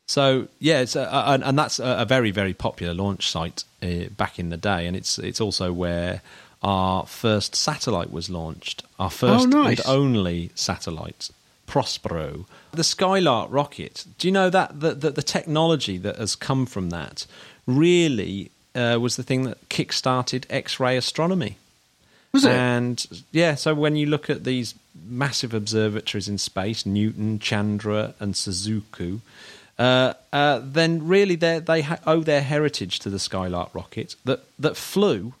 So 0.06 0.48
yeah, 0.58 0.80
it's 0.80 0.96
a, 0.96 1.02
a- 1.02 1.32
and, 1.34 1.44
and 1.44 1.56
that's 1.58 1.78
a, 1.78 1.98
a 2.00 2.04
very 2.04 2.32
very 2.32 2.52
popular 2.52 2.92
launch 2.92 3.30
site 3.30 3.64
uh, 3.80 4.08
back 4.16 4.38
in 4.40 4.50
the 4.50 4.56
day, 4.56 4.86
and 4.86 4.96
it's 4.96 5.18
it's 5.18 5.40
also 5.40 5.72
where 5.72 6.20
our 6.62 7.06
first 7.06 7.54
satellite 7.54 8.10
was 8.10 8.28
launched, 8.28 8.82
our 8.98 9.10
first 9.10 9.48
nice. 9.48 9.78
and 9.78 9.86
only 9.88 10.50
satellite, 10.54 11.30
Prospero. 11.66 12.44
The 12.72 12.84
Skylark 12.84 13.48
rocket. 13.50 14.04
Do 14.18 14.28
you 14.28 14.32
know 14.32 14.50
that 14.50 14.80
the, 14.80 14.94
the, 14.94 15.10
the 15.10 15.22
technology 15.22 15.96
that 15.98 16.16
has 16.16 16.36
come 16.36 16.66
from 16.66 16.90
that 16.90 17.26
really 17.66 18.50
uh, 18.74 18.98
was 19.00 19.16
the 19.16 19.22
thing 19.22 19.42
that 19.44 19.58
kick-started 19.68 20.46
X-ray 20.50 20.96
astronomy? 20.96 21.56
Was 22.32 22.44
it? 22.44 22.52
And 22.52 23.24
yeah, 23.32 23.54
so 23.56 23.74
when 23.74 23.96
you 23.96 24.06
look 24.06 24.30
at 24.30 24.44
these 24.44 24.74
massive 25.08 25.52
observatories 25.52 26.28
in 26.28 26.38
space, 26.38 26.86
Newton, 26.86 27.38
Chandra, 27.40 28.14
and 28.20 28.34
Suzaku, 28.34 29.20
uh, 29.78 30.14
uh, 30.32 30.60
then 30.62 31.08
really 31.08 31.34
they 31.36 31.58
they 31.58 31.82
ha- 31.82 31.98
owe 32.06 32.20
their 32.20 32.42
heritage 32.42 32.98
to 33.00 33.10
the 33.10 33.18
Skylark 33.18 33.74
rocket 33.74 34.14
that 34.24 34.44
that 34.58 34.76
flew. 34.76 35.34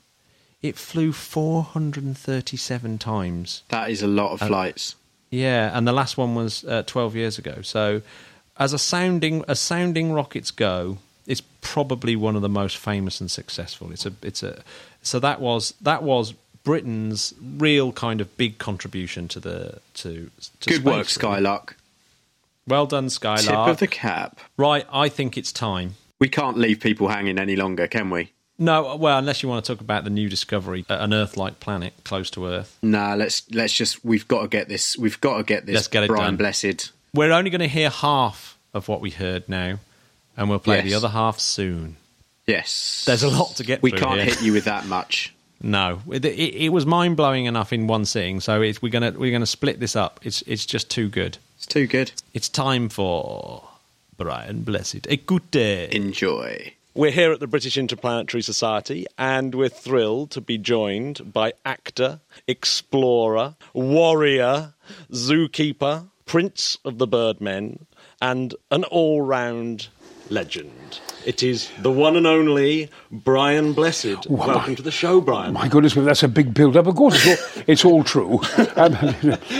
It 0.62 0.76
flew 0.76 1.12
437 1.12 2.98
times. 2.98 3.62
that 3.68 3.90
is 3.90 4.02
a 4.02 4.06
lot 4.06 4.30
Uh, 4.30 4.34
of 4.34 4.40
flights. 4.48 4.94
Yeah, 5.30 5.70
and 5.76 5.86
the 5.86 5.92
last 5.92 6.16
one 6.18 6.34
was 6.34 6.64
uh, 6.64 6.82
12 6.86 7.14
years 7.16 7.38
ago. 7.38 7.62
So, 7.62 8.02
as 8.58 8.72
a 8.72 8.78
sounding 8.78 9.44
as 9.46 9.60
sounding 9.60 10.12
rockets 10.12 10.50
go, 10.50 10.98
probably 11.60 12.16
one 12.16 12.36
of 12.36 12.42
the 12.42 12.48
most 12.48 12.76
famous 12.76 13.20
and 13.20 13.30
successful. 13.30 13.92
It's 13.92 14.06
a 14.06 14.12
it's 14.22 14.42
a 14.42 14.62
so 15.02 15.18
that 15.20 15.40
was 15.40 15.74
that 15.80 16.02
was 16.02 16.34
Britain's 16.62 17.34
real 17.40 17.92
kind 17.92 18.20
of 18.20 18.36
big 18.36 18.58
contribution 18.58 19.28
to 19.28 19.40
the 19.40 19.78
to, 19.94 20.30
to 20.60 20.70
Good 20.70 20.84
work, 20.84 21.06
space. 21.06 21.14
Skylark. 21.14 21.76
Well 22.66 22.86
done, 22.86 23.04
Tip 23.04 23.12
Skylark. 23.12 23.70
of 23.70 23.78
the 23.78 23.86
cap. 23.86 24.40
Right, 24.56 24.86
I 24.92 25.08
think 25.08 25.36
it's 25.38 25.52
time. 25.52 25.94
We 26.18 26.28
can't 26.28 26.58
leave 26.58 26.80
people 26.80 27.08
hanging 27.08 27.38
any 27.38 27.56
longer, 27.56 27.86
can 27.86 28.10
we? 28.10 28.32
No, 28.58 28.94
well, 28.96 29.16
unless 29.16 29.42
you 29.42 29.48
want 29.48 29.64
to 29.64 29.72
talk 29.72 29.80
about 29.80 30.04
the 30.04 30.10
new 30.10 30.28
discovery, 30.28 30.84
uh, 30.90 30.98
an 31.00 31.14
Earth-like 31.14 31.60
planet 31.60 31.94
close 32.04 32.30
to 32.32 32.44
Earth. 32.46 32.76
Nah, 32.82 33.14
let's 33.14 33.50
let's 33.50 33.72
just 33.72 34.04
we've 34.04 34.28
got 34.28 34.42
to 34.42 34.48
get 34.48 34.68
this 34.68 34.98
we've 34.98 35.18
got 35.22 35.38
to 35.38 35.42
get 35.44 35.64
this 35.64 35.76
Let's 35.76 35.88
get 35.88 36.02
it 36.02 36.08
Brian 36.08 36.24
done. 36.32 36.36
Blessed. 36.36 36.92
We're 37.14 37.32
only 37.32 37.48
going 37.48 37.62
to 37.62 37.68
hear 37.68 37.88
half 37.88 38.58
of 38.74 38.86
what 38.86 39.00
we 39.00 39.10
heard 39.10 39.48
now, 39.48 39.78
and 40.40 40.48
we'll 40.50 40.58
play 40.58 40.76
Yes. 40.78 40.84
the 40.86 40.94
other 40.94 41.08
half 41.10 41.38
soon. 41.38 41.96
Yes. 42.46 43.04
There's 43.06 43.22
a 43.22 43.28
lot 43.28 43.54
to 43.56 43.62
get 43.64 43.80
We 43.82 43.90
through 43.90 44.00
can't 44.00 44.16
here. 44.16 44.24
hit 44.24 44.42
you 44.42 44.52
with 44.52 44.64
that 44.64 44.86
much. 44.86 45.32
No, 45.62 46.00
it, 46.10 46.24
it, 46.24 46.54
it 46.54 46.68
was 46.70 46.86
mind 46.86 47.16
blowing 47.16 47.44
enough 47.44 47.72
in 47.72 47.86
one 47.86 48.04
sitting. 48.06 48.40
So 48.40 48.62
it's, 48.62 48.80
we're 48.82 48.88
gonna 48.90 49.12
we're 49.12 49.30
gonna 49.30 49.46
split 49.46 49.78
this 49.78 49.94
up. 49.94 50.18
It's 50.24 50.42
it's 50.46 50.64
just 50.66 50.90
too 50.90 51.08
good. 51.08 51.36
It's 51.58 51.66
too 51.66 51.86
good. 51.86 52.10
It's 52.32 52.48
time 52.48 52.88
for 52.88 53.62
Brian 54.16 54.62
Blessed. 54.62 55.02
Écoutez. 55.02 55.90
Enjoy. 55.90 56.72
We're 56.94 57.10
here 57.12 57.30
at 57.30 57.38
the 57.40 57.46
British 57.46 57.76
Interplanetary 57.78 58.42
Society, 58.42 59.06
and 59.18 59.54
we're 59.54 59.68
thrilled 59.68 60.30
to 60.32 60.40
be 60.40 60.58
joined 60.58 61.32
by 61.32 61.52
actor, 61.64 62.20
explorer, 62.48 63.54
warrior, 63.74 64.72
zookeeper, 65.12 66.08
prince 66.26 66.78
of 66.84 66.98
the 66.98 67.06
birdmen, 67.06 67.86
and 68.20 68.54
an 68.70 68.84
all 68.84 69.20
round 69.22 69.88
legend. 70.30 71.00
It 71.26 71.42
is 71.42 71.70
the 71.82 71.90
one 71.90 72.16
and 72.16 72.26
only 72.26 72.88
Brian 73.10 73.74
Blessed. 73.74 74.26
Well, 74.26 74.48
Welcome 74.48 74.70
my- 74.72 74.74
to 74.76 74.82
the 74.82 74.90
show, 74.90 75.20
Brian. 75.20 75.52
My 75.52 75.68
goodness, 75.68 75.94
well, 75.94 76.06
that's 76.06 76.22
a 76.22 76.28
big 76.28 76.54
build-up. 76.54 76.86
Of 76.86 76.96
course, 76.96 77.26
it's 77.26 77.44
all, 77.54 77.62
it's 77.66 77.84
all 77.84 78.04
true. 78.04 78.40
Um, 78.76 78.94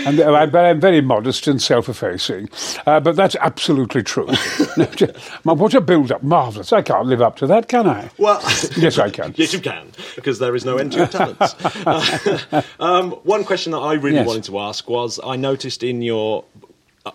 and 0.06 0.16
but 0.16 0.56
I'm 0.64 0.80
very 0.80 1.02
modest 1.02 1.46
and 1.48 1.60
self-effacing. 1.60 2.48
Uh, 2.86 2.98
but 3.00 3.14
that's 3.16 3.36
absolutely 3.36 4.02
true. 4.02 4.26
What 5.42 5.74
a 5.74 5.80
build-up. 5.82 6.22
Marvellous. 6.22 6.72
I 6.72 6.80
can't 6.80 7.06
live 7.06 7.20
up 7.20 7.36
to 7.36 7.46
that, 7.48 7.68
can 7.68 7.86
I? 7.86 8.08
Well, 8.16 8.40
Yes, 8.78 8.98
I 8.98 9.10
can. 9.10 9.34
yes, 9.36 9.52
you 9.52 9.60
can, 9.60 9.88
because 10.16 10.38
there 10.38 10.54
is 10.56 10.64
no 10.64 10.78
end 10.78 10.92
to 10.92 10.98
your 10.98 11.06
talents. 11.08 11.54
Uh, 11.86 12.62
um, 12.80 13.10
one 13.24 13.44
question 13.44 13.72
that 13.72 13.78
I 13.80 13.94
really 13.94 14.16
Yes. 14.16 14.26
wanted 14.26 14.44
to 14.44 14.58
ask 14.60 14.88
was 14.88 15.20
I 15.22 15.36
noticed 15.36 15.82
in 15.82 16.00
your 16.00 16.44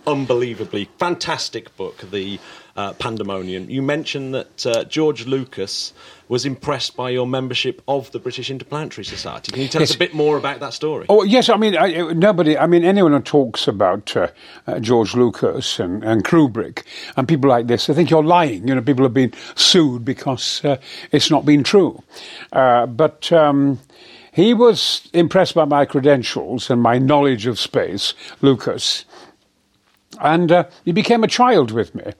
unbelievably 0.05 0.89
fantastic 0.99 1.75
book, 1.77 1.97
The 2.11 2.39
uh, 2.75 2.93
Pandemonium, 2.93 3.69
you 3.69 3.81
mentioned 3.81 4.33
that 4.33 4.65
uh, 4.65 4.83
George 4.83 5.25
Lucas 5.25 5.93
was 6.27 6.45
impressed 6.45 6.97
by 6.97 7.09
your 7.09 7.25
membership 7.25 7.81
of 7.87 8.11
the 8.11 8.19
British 8.19 8.49
Interplanetary 8.49 9.05
Society. 9.05 9.51
Can 9.51 9.61
you 9.61 9.67
tell 9.67 9.83
us 9.83 9.95
a 9.95 9.97
bit 9.97 10.13
more 10.13 10.37
about 10.37 10.59
that 10.59 10.73
story? 10.73 11.05
Oh 11.07 11.23
yes, 11.23 11.49
I 11.49 11.57
mean 11.57 11.77
I, 11.77 12.13
nobody. 12.13 12.57
I 12.57 12.67
mean 12.67 12.83
anyone 12.83 13.13
who 13.13 13.21
talks 13.21 13.67
about 13.67 14.15
uh, 14.17 14.27
uh, 14.67 14.79
George 14.79 15.15
Lucas 15.15 15.79
and, 15.79 16.03
and 16.03 16.23
Kubrick 16.23 16.83
and 17.15 17.27
people 17.27 17.49
like 17.49 17.67
this, 17.67 17.89
I 17.89 17.93
think 17.93 18.09
you're 18.09 18.23
lying. 18.23 18.67
You 18.67 18.75
know, 18.75 18.81
people 18.81 19.03
have 19.03 19.13
been 19.13 19.33
sued 19.55 20.03
because 20.03 20.65
uh, 20.65 20.77
it's 21.11 21.29
not 21.29 21.45
been 21.45 21.63
true. 21.63 22.01
Uh, 22.51 22.87
but 22.87 23.31
um, 23.31 23.79
he 24.33 24.53
was 24.53 25.09
impressed 25.13 25.55
by 25.55 25.63
my 25.63 25.85
credentials 25.85 26.69
and 26.69 26.81
my 26.81 26.97
knowledge 26.97 27.45
of 27.45 27.57
space, 27.57 28.13
Lucas. 28.41 29.05
And 30.21 30.51
uh, 30.51 30.65
he 30.83 30.91
became 30.91 31.23
a 31.23 31.27
child 31.27 31.71
with 31.71 31.93
me. 31.95 32.11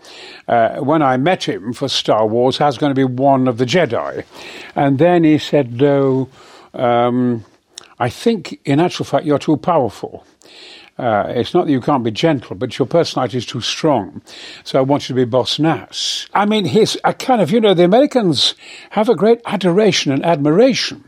Uh, 0.47 0.77
when 0.77 1.01
I 1.01 1.17
met 1.17 1.43
him 1.43 1.73
for 1.73 1.88
Star 1.88 2.27
Wars, 2.27 2.62
I 2.62 2.65
was 2.65 2.77
going 2.77 2.91
to 2.91 2.95
be 2.95 3.03
one 3.03 3.47
of 3.47 3.58
the 3.58 3.65
Jedi. 3.65 4.23
And 4.75 4.99
then 4.99 5.23
he 5.23 5.38
said, 5.38 5.73
No, 5.73 6.29
um, 6.73 7.45
I 7.99 8.10
think 8.10 8.60
in 8.65 8.79
actual 8.79 9.05
fact 9.05 9.25
you're 9.25 9.39
too 9.39 9.58
powerful. 9.58 10.25
Uh, 10.97 11.25
it's 11.27 11.53
not 11.53 11.65
that 11.65 11.71
you 11.71 11.81
can't 11.81 12.05
be 12.05 12.12
gentle, 12.12 12.55
but 12.55 12.77
your 12.79 12.86
personality 12.86 13.38
is 13.38 13.45
too 13.45 13.60
strong. 13.60 14.21
So 14.63 14.79
I 14.79 14.81
want 14.81 15.03
you 15.03 15.15
to 15.15 15.25
be 15.25 15.25
Boss 15.25 15.60
Nass. 15.60 16.27
I 16.34 16.45
mean, 16.45 16.63
he's 16.63 16.95
a 17.03 17.13
kind 17.13 17.41
of, 17.41 17.51
you 17.51 17.60
know, 17.60 17.73
the 17.73 17.84
Americans 17.84 18.55
have 18.91 19.10
a 19.10 19.15
great 19.15 19.41
adoration 19.45 20.13
and 20.13 20.23
admiration 20.23 21.03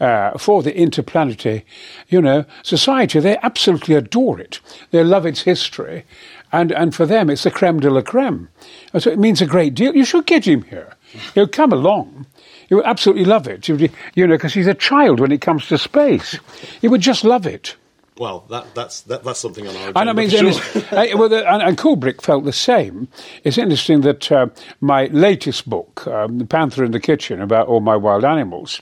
uh, 0.00 0.36
for 0.38 0.62
the 0.62 0.76
interplanetary, 0.76 1.64
you 2.08 2.20
know, 2.20 2.44
society. 2.62 3.20
They 3.20 3.38
absolutely 3.38 3.94
adore 3.94 4.40
it. 4.40 4.60
They 4.90 5.04
love 5.04 5.26
its 5.26 5.42
history, 5.42 6.04
and 6.52 6.72
and 6.72 6.94
for 6.94 7.06
them, 7.06 7.30
it's 7.30 7.44
the 7.44 7.50
creme 7.50 7.80
de 7.80 7.90
la 7.90 8.02
creme. 8.02 8.48
And 8.92 9.02
So 9.02 9.10
it 9.10 9.18
means 9.18 9.40
a 9.40 9.46
great 9.46 9.74
deal. 9.74 9.94
You 9.94 10.04
should 10.04 10.26
get 10.26 10.46
him 10.46 10.62
here. 10.62 10.94
He'll 11.34 11.48
come 11.48 11.72
along. 11.72 12.26
He 12.68 12.74
would 12.74 12.86
absolutely 12.86 13.24
love 13.24 13.46
it. 13.46 13.68
You 13.68 13.88
you 14.14 14.26
know, 14.26 14.34
because 14.34 14.54
he's 14.54 14.66
a 14.66 14.74
child 14.74 15.20
when 15.20 15.32
it 15.32 15.40
comes 15.40 15.66
to 15.68 15.78
space. 15.78 16.38
He 16.80 16.88
would 16.88 17.00
just 17.00 17.24
love 17.24 17.46
it. 17.46 17.76
Well, 18.16 18.44
that, 18.48 18.74
that's, 18.76 19.00
that, 19.02 19.24
that's 19.24 19.40
something 19.40 19.66
on 19.66 19.74
our 19.74 19.88
And 19.88 20.08
I 20.08 20.12
agenda 20.12 20.14
mean, 20.14 20.46
and, 20.46 20.54
sure. 20.54 20.82
uh, 20.98 21.18
well, 21.18 21.28
the, 21.28 21.52
and, 21.52 21.62
and 21.62 21.76
Kubrick 21.76 22.22
felt 22.22 22.44
the 22.44 22.52
same. 22.52 23.08
It's 23.42 23.58
interesting 23.58 24.02
that 24.02 24.30
uh, 24.30 24.46
my 24.80 25.06
latest 25.06 25.68
book, 25.68 26.06
um, 26.06 26.38
The 26.38 26.44
Panther 26.44 26.84
in 26.84 26.92
the 26.92 27.00
Kitchen, 27.00 27.40
about 27.40 27.66
all 27.66 27.80
my 27.80 27.96
wild 27.96 28.24
animals, 28.24 28.80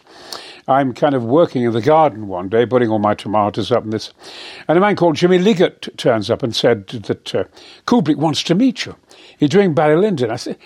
I'm 0.68 0.92
kind 0.92 1.14
of 1.14 1.25
working 1.25 1.64
in 1.64 1.72
the 1.72 1.83
garden 1.83 2.29
one 2.29 2.48
day, 2.48 2.66
putting 2.66 2.88
all 2.88 2.98
my 2.98 3.14
tomatoes 3.14 3.72
up 3.72 3.83
and 3.83 3.92
this. 3.92 4.12
And 4.68 4.79
a 4.79 4.81
man 4.81 4.96
called 4.96 5.16
Jimmy 5.16 5.38
Liggett 5.38 5.88
turns 5.98 6.31
up 6.31 6.42
and 6.42 6.55
said 6.55 6.87
that 6.88 7.35
uh, 7.35 7.44
Kubrick 7.87 8.16
wants 8.16 8.42
to 8.44 8.55
meet 8.55 8.87
you. 8.87 8.96
He's 9.38 9.51
doing 9.51 9.75
Barry 9.75 9.96
Lyndon. 9.96 10.31
I 10.31 10.37
said, 10.37 10.59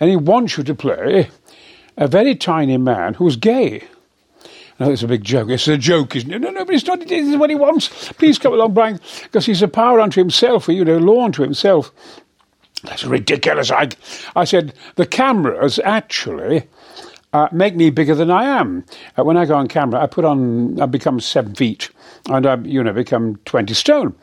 and 0.00 0.08
he 0.08 0.16
wants 0.16 0.56
you 0.56 0.64
to 0.64 0.74
play 0.74 1.28
a 1.98 2.08
very 2.08 2.34
tiny 2.34 2.78
man 2.78 3.14
who's 3.14 3.36
gay. 3.36 3.84
No, 4.80 4.90
it's 4.90 5.02
a 5.02 5.08
big 5.08 5.22
joke. 5.22 5.50
It's 5.50 5.68
a 5.68 5.76
joke, 5.76 6.16
isn't 6.16 6.32
it? 6.32 6.40
No, 6.40 6.50
no, 6.50 6.64
but 6.64 6.74
it's 6.74 6.86
not. 6.86 7.00
This 7.00 7.28
is 7.28 7.36
what 7.36 7.50
he 7.50 7.56
wants. 7.56 8.10
Please 8.14 8.38
come 8.38 8.54
along, 8.54 8.72
Brian, 8.72 9.00
because 9.24 9.44
he's 9.44 9.62
a 9.62 9.68
power 9.68 10.00
unto 10.00 10.20
himself, 10.20 10.68
or, 10.68 10.72
you 10.72 10.84
know, 10.84 10.96
law 10.96 11.24
unto 11.24 11.42
himself. 11.42 11.92
That's 12.84 13.04
ridiculous. 13.04 13.70
I, 13.70 13.90
I 14.34 14.44
said, 14.44 14.72
the 14.96 15.06
cameras 15.06 15.78
actually 15.84 16.64
uh, 17.32 17.48
make 17.52 17.74
me 17.74 17.90
bigger 17.90 18.14
than 18.14 18.30
I 18.30 18.44
am. 18.44 18.84
Uh, 19.18 19.24
when 19.24 19.36
I 19.36 19.44
go 19.44 19.54
on 19.54 19.68
camera, 19.68 20.00
I 20.02 20.06
put 20.06 20.24
on, 20.24 20.80
I 20.80 20.86
become 20.86 21.20
seven 21.20 21.54
feet, 21.54 21.90
and 22.28 22.46
I, 22.46 22.56
you 22.56 22.82
know, 22.82 22.92
become 22.92 23.36
20 23.44 23.74
stone. 23.74 24.14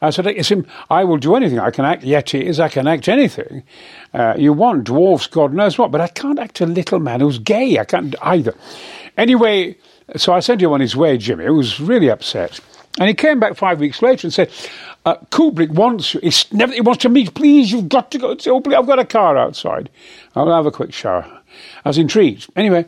I 0.00 0.10
said, 0.10 0.66
I 0.90 1.04
will 1.04 1.16
do 1.16 1.34
anything. 1.34 1.58
I 1.58 1.70
can 1.70 1.84
act 1.84 2.02
Yetis, 2.02 2.60
I 2.60 2.68
can 2.68 2.86
act 2.86 3.08
anything. 3.08 3.62
Uh, 4.12 4.34
you 4.36 4.52
want 4.52 4.84
dwarfs, 4.84 5.26
God 5.26 5.54
knows 5.54 5.78
what, 5.78 5.90
but 5.90 6.00
I 6.00 6.08
can't 6.08 6.38
act 6.38 6.60
a 6.60 6.66
little 6.66 7.00
man 7.00 7.20
who's 7.20 7.38
gay. 7.38 7.78
I 7.78 7.84
can't 7.84 8.14
either. 8.22 8.54
Anyway, 9.16 9.76
so 10.16 10.32
I 10.32 10.40
sent 10.40 10.60
him 10.60 10.72
on 10.72 10.80
his 10.80 10.94
way, 10.94 11.16
Jimmy, 11.16 11.46
who 11.46 11.54
was 11.54 11.80
really 11.80 12.10
upset. 12.10 12.60
And 12.98 13.08
he 13.08 13.14
came 13.14 13.40
back 13.40 13.56
five 13.56 13.80
weeks 13.80 14.02
later 14.02 14.26
and 14.26 14.34
said, 14.34 14.50
uh, 15.04 15.16
Kubrick 15.30 15.70
wants 15.70 16.14
you. 16.14 16.30
Never, 16.52 16.72
he 16.72 16.80
wants 16.80 17.02
to 17.02 17.08
meet. 17.08 17.34
Please, 17.34 17.72
you've 17.72 17.88
got 17.88 18.10
to 18.12 18.18
go. 18.18 18.36
Oh, 18.46 18.60
please, 18.60 18.74
I've 18.74 18.86
got 18.86 18.98
a 18.98 19.04
car 19.04 19.36
outside. 19.36 19.90
I'll 20.34 20.50
have 20.50 20.66
a 20.66 20.70
quick 20.70 20.92
shower. 20.92 21.42
I 21.84 21.88
was 21.88 21.98
intrigued. 21.98 22.48
Anyway, 22.56 22.86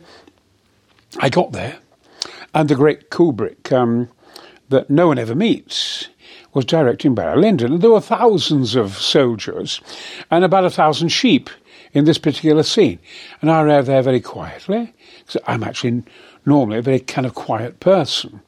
I 1.19 1.29
got 1.29 1.51
there, 1.51 1.77
and 2.53 2.69
the 2.69 2.75
great 2.75 3.09
Kubrick, 3.09 3.71
um, 3.71 4.09
that 4.69 4.89
no 4.89 5.07
one 5.07 5.19
ever 5.19 5.35
meets, 5.35 6.09
was 6.53 6.65
directing 6.65 7.15
Barry 7.15 7.39
Lyndon. 7.39 7.73
And 7.73 7.81
there 7.81 7.91
were 7.91 8.01
thousands 8.01 8.75
of 8.75 8.97
soldiers 8.97 9.79
and 10.31 10.43
about 10.43 10.65
a 10.65 10.69
thousand 10.69 11.09
sheep 11.09 11.49
in 11.93 12.05
this 12.05 12.17
particular 12.17 12.63
scene. 12.63 12.99
And 13.41 13.49
I 13.49 13.61
arrived 13.61 13.87
there 13.87 14.01
very 14.01 14.19
quietly, 14.19 14.93
because 15.19 15.41
I'm 15.47 15.63
actually 15.63 16.03
normally 16.45 16.79
a 16.79 16.81
very 16.81 16.99
kind 16.99 17.25
of 17.25 17.35
quiet 17.35 17.79
person. 17.79 18.41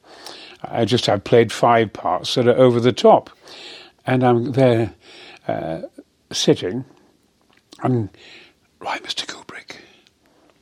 I 0.62 0.84
just 0.84 1.06
have 1.06 1.24
played 1.24 1.52
five 1.52 1.92
parts 1.92 2.34
that 2.34 2.46
are 2.46 2.56
over 2.56 2.80
the 2.80 2.92
top. 2.92 3.30
And 4.06 4.22
I'm 4.24 4.52
there 4.52 4.92
uh, 5.48 5.82
sitting, 6.32 6.84
and, 7.82 8.08
right, 8.80 9.02
Mr. 9.02 9.26
Kubrick, 9.26 9.49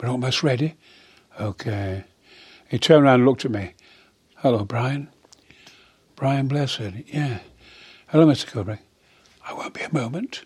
we're 0.01 0.09
almost 0.09 0.43
ready. 0.43 0.75
Okay. 1.41 2.05
He 2.69 2.79
turned 2.79 3.05
around 3.05 3.21
and 3.21 3.27
looked 3.27 3.45
at 3.45 3.51
me. 3.51 3.75
Hello, 4.37 4.65
Brian. 4.65 5.09
Brian 6.17 6.49
Blessed. 6.49 6.93
Yeah. 7.07 7.39
Hello, 8.09 8.27
Mr. 8.27 8.47
Kubrick. 8.47 8.81
I 9.47 9.55
won't 9.55 9.75
be 9.75 9.83
a 9.83 9.93
moment. 9.93 10.45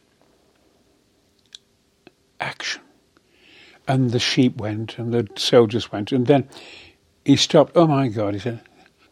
Action. 2.40 2.82
And 3.88 4.10
the 4.10 4.18
sheep 4.18 4.56
went 4.56 4.98
and 4.98 5.12
the 5.12 5.28
soldiers 5.36 5.90
went. 5.90 6.12
And 6.12 6.26
then 6.26 6.48
he 7.24 7.36
stopped. 7.36 7.72
Oh, 7.74 7.86
my 7.86 8.08
God. 8.08 8.34
He 8.34 8.40
said, 8.40 8.60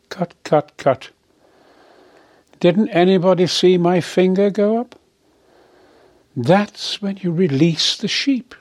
cut, 0.08 0.34
cut, 0.44 0.76
cut. 0.76 1.10
Didn't 2.60 2.90
anybody 2.90 3.46
see 3.46 3.78
my 3.78 4.00
finger 4.00 4.50
go 4.50 4.78
up? 4.78 4.98
That's 6.36 7.02
when 7.02 7.16
you 7.18 7.32
release 7.32 7.96
the 7.96 8.08
sheep. 8.08 8.54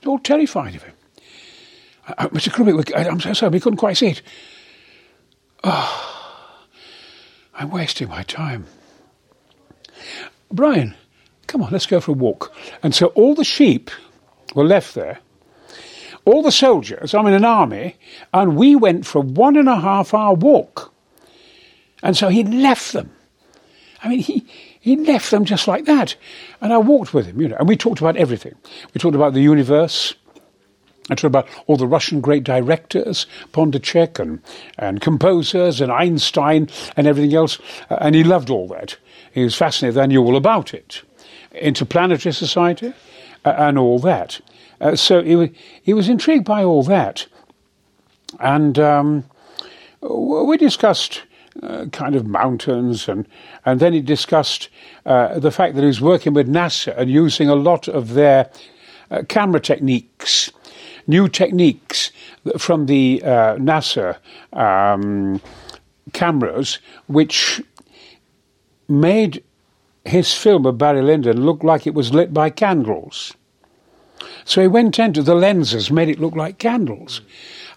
They're 0.00 0.10
all 0.10 0.18
terrified 0.18 0.74
of 0.74 0.82
him. 0.82 0.94
Uh, 2.06 2.28
Mr. 2.28 2.48
Kubrick, 2.50 2.94
I- 2.96 3.08
I'm 3.08 3.20
so 3.20 3.32
sorry, 3.32 3.50
we 3.50 3.60
couldn't 3.60 3.76
quite 3.78 3.96
see 3.96 4.08
it. 4.08 4.22
Oh, 5.64 6.58
I'm 7.54 7.70
wasting 7.70 8.08
my 8.08 8.22
time. 8.24 8.66
Brian, 10.50 10.94
come 11.46 11.62
on, 11.62 11.70
let's 11.70 11.86
go 11.86 12.00
for 12.00 12.10
a 12.10 12.14
walk. 12.14 12.52
And 12.82 12.94
so 12.94 13.06
all 13.08 13.34
the 13.34 13.44
sheep 13.44 13.90
were 14.54 14.64
left 14.64 14.94
there. 14.94 15.20
All 16.24 16.42
the 16.42 16.52
soldiers, 16.52 17.14
I'm 17.14 17.26
in 17.26 17.34
an 17.34 17.44
army, 17.44 17.96
and 18.32 18.56
we 18.56 18.76
went 18.76 19.06
for 19.06 19.18
a 19.18 19.22
one 19.22 19.56
and 19.56 19.68
a 19.68 19.76
half 19.80 20.14
hour 20.14 20.34
walk. 20.34 20.92
And 22.02 22.16
so 22.16 22.28
he 22.28 22.44
left 22.44 22.92
them. 22.92 23.10
I 24.02 24.08
mean, 24.08 24.18
he, 24.20 24.46
he 24.80 24.96
left 24.96 25.30
them 25.30 25.44
just 25.44 25.68
like 25.68 25.84
that. 25.84 26.16
And 26.60 26.72
I 26.72 26.78
walked 26.78 27.14
with 27.14 27.26
him, 27.26 27.40
you 27.40 27.48
know, 27.48 27.56
and 27.56 27.68
we 27.68 27.76
talked 27.76 28.00
about 28.00 28.16
everything. 28.16 28.54
We 28.94 28.98
talked 28.98 29.14
about 29.14 29.32
the 29.34 29.40
universe. 29.40 30.14
I 31.12 31.14
talked 31.14 31.24
about 31.24 31.48
all 31.66 31.76
the 31.76 31.86
Russian 31.86 32.20
great 32.20 32.44
directors, 32.44 33.26
Pondychek 33.52 34.18
and, 34.18 34.40
and 34.78 35.00
composers 35.00 35.80
and 35.80 35.92
Einstein 35.92 36.68
and 36.96 37.06
everything 37.06 37.34
else. 37.34 37.58
Uh, 37.90 37.98
and 38.00 38.14
he 38.14 38.24
loved 38.24 38.50
all 38.50 38.68
that. 38.68 38.96
He 39.32 39.44
was 39.44 39.54
fascinated. 39.54 39.98
I 39.98 40.06
knew 40.06 40.22
all 40.22 40.36
about 40.36 40.74
it. 40.74 41.02
Interplanetary 41.52 42.32
Society 42.32 42.92
uh, 43.44 43.54
and 43.56 43.78
all 43.78 43.98
that. 44.00 44.40
Uh, 44.80 44.96
so 44.96 45.22
he, 45.22 45.36
wa- 45.36 45.48
he 45.82 45.94
was 45.94 46.08
intrigued 46.08 46.44
by 46.44 46.64
all 46.64 46.82
that. 46.82 47.26
And 48.40 48.78
um, 48.78 49.24
we 50.00 50.56
discussed 50.56 51.22
uh, 51.62 51.86
kind 51.92 52.14
of 52.14 52.26
mountains, 52.26 53.08
and, 53.08 53.26
and 53.66 53.78
then 53.78 53.92
he 53.92 54.00
discussed 54.00 54.70
uh, 55.04 55.38
the 55.38 55.50
fact 55.50 55.74
that 55.74 55.82
he 55.82 55.86
was 55.86 56.00
working 56.00 56.32
with 56.32 56.48
NASA 56.48 56.96
and 56.96 57.10
using 57.10 57.48
a 57.48 57.54
lot 57.54 57.88
of 57.88 58.14
their 58.14 58.50
uh, 59.10 59.22
camera 59.28 59.60
techniques, 59.60 60.50
new 61.06 61.28
techniques 61.28 62.10
from 62.58 62.86
the 62.86 63.22
uh, 63.24 63.56
NASA 63.56 64.16
um, 64.52 65.40
cameras, 66.12 66.78
which 67.06 67.62
made 68.88 69.42
his 70.04 70.34
film 70.34 70.66
of 70.66 70.78
Barry 70.78 71.02
Lyndon 71.02 71.44
look 71.44 71.62
like 71.62 71.86
it 71.86 71.94
was 71.94 72.12
lit 72.12 72.34
by 72.34 72.50
candles. 72.50 73.34
So 74.44 74.60
he 74.60 74.68
went 74.68 74.98
into 74.98 75.22
the 75.22 75.34
lenses, 75.34 75.90
made 75.90 76.08
it 76.08 76.20
look 76.20 76.34
like 76.34 76.58
candles. 76.58 77.20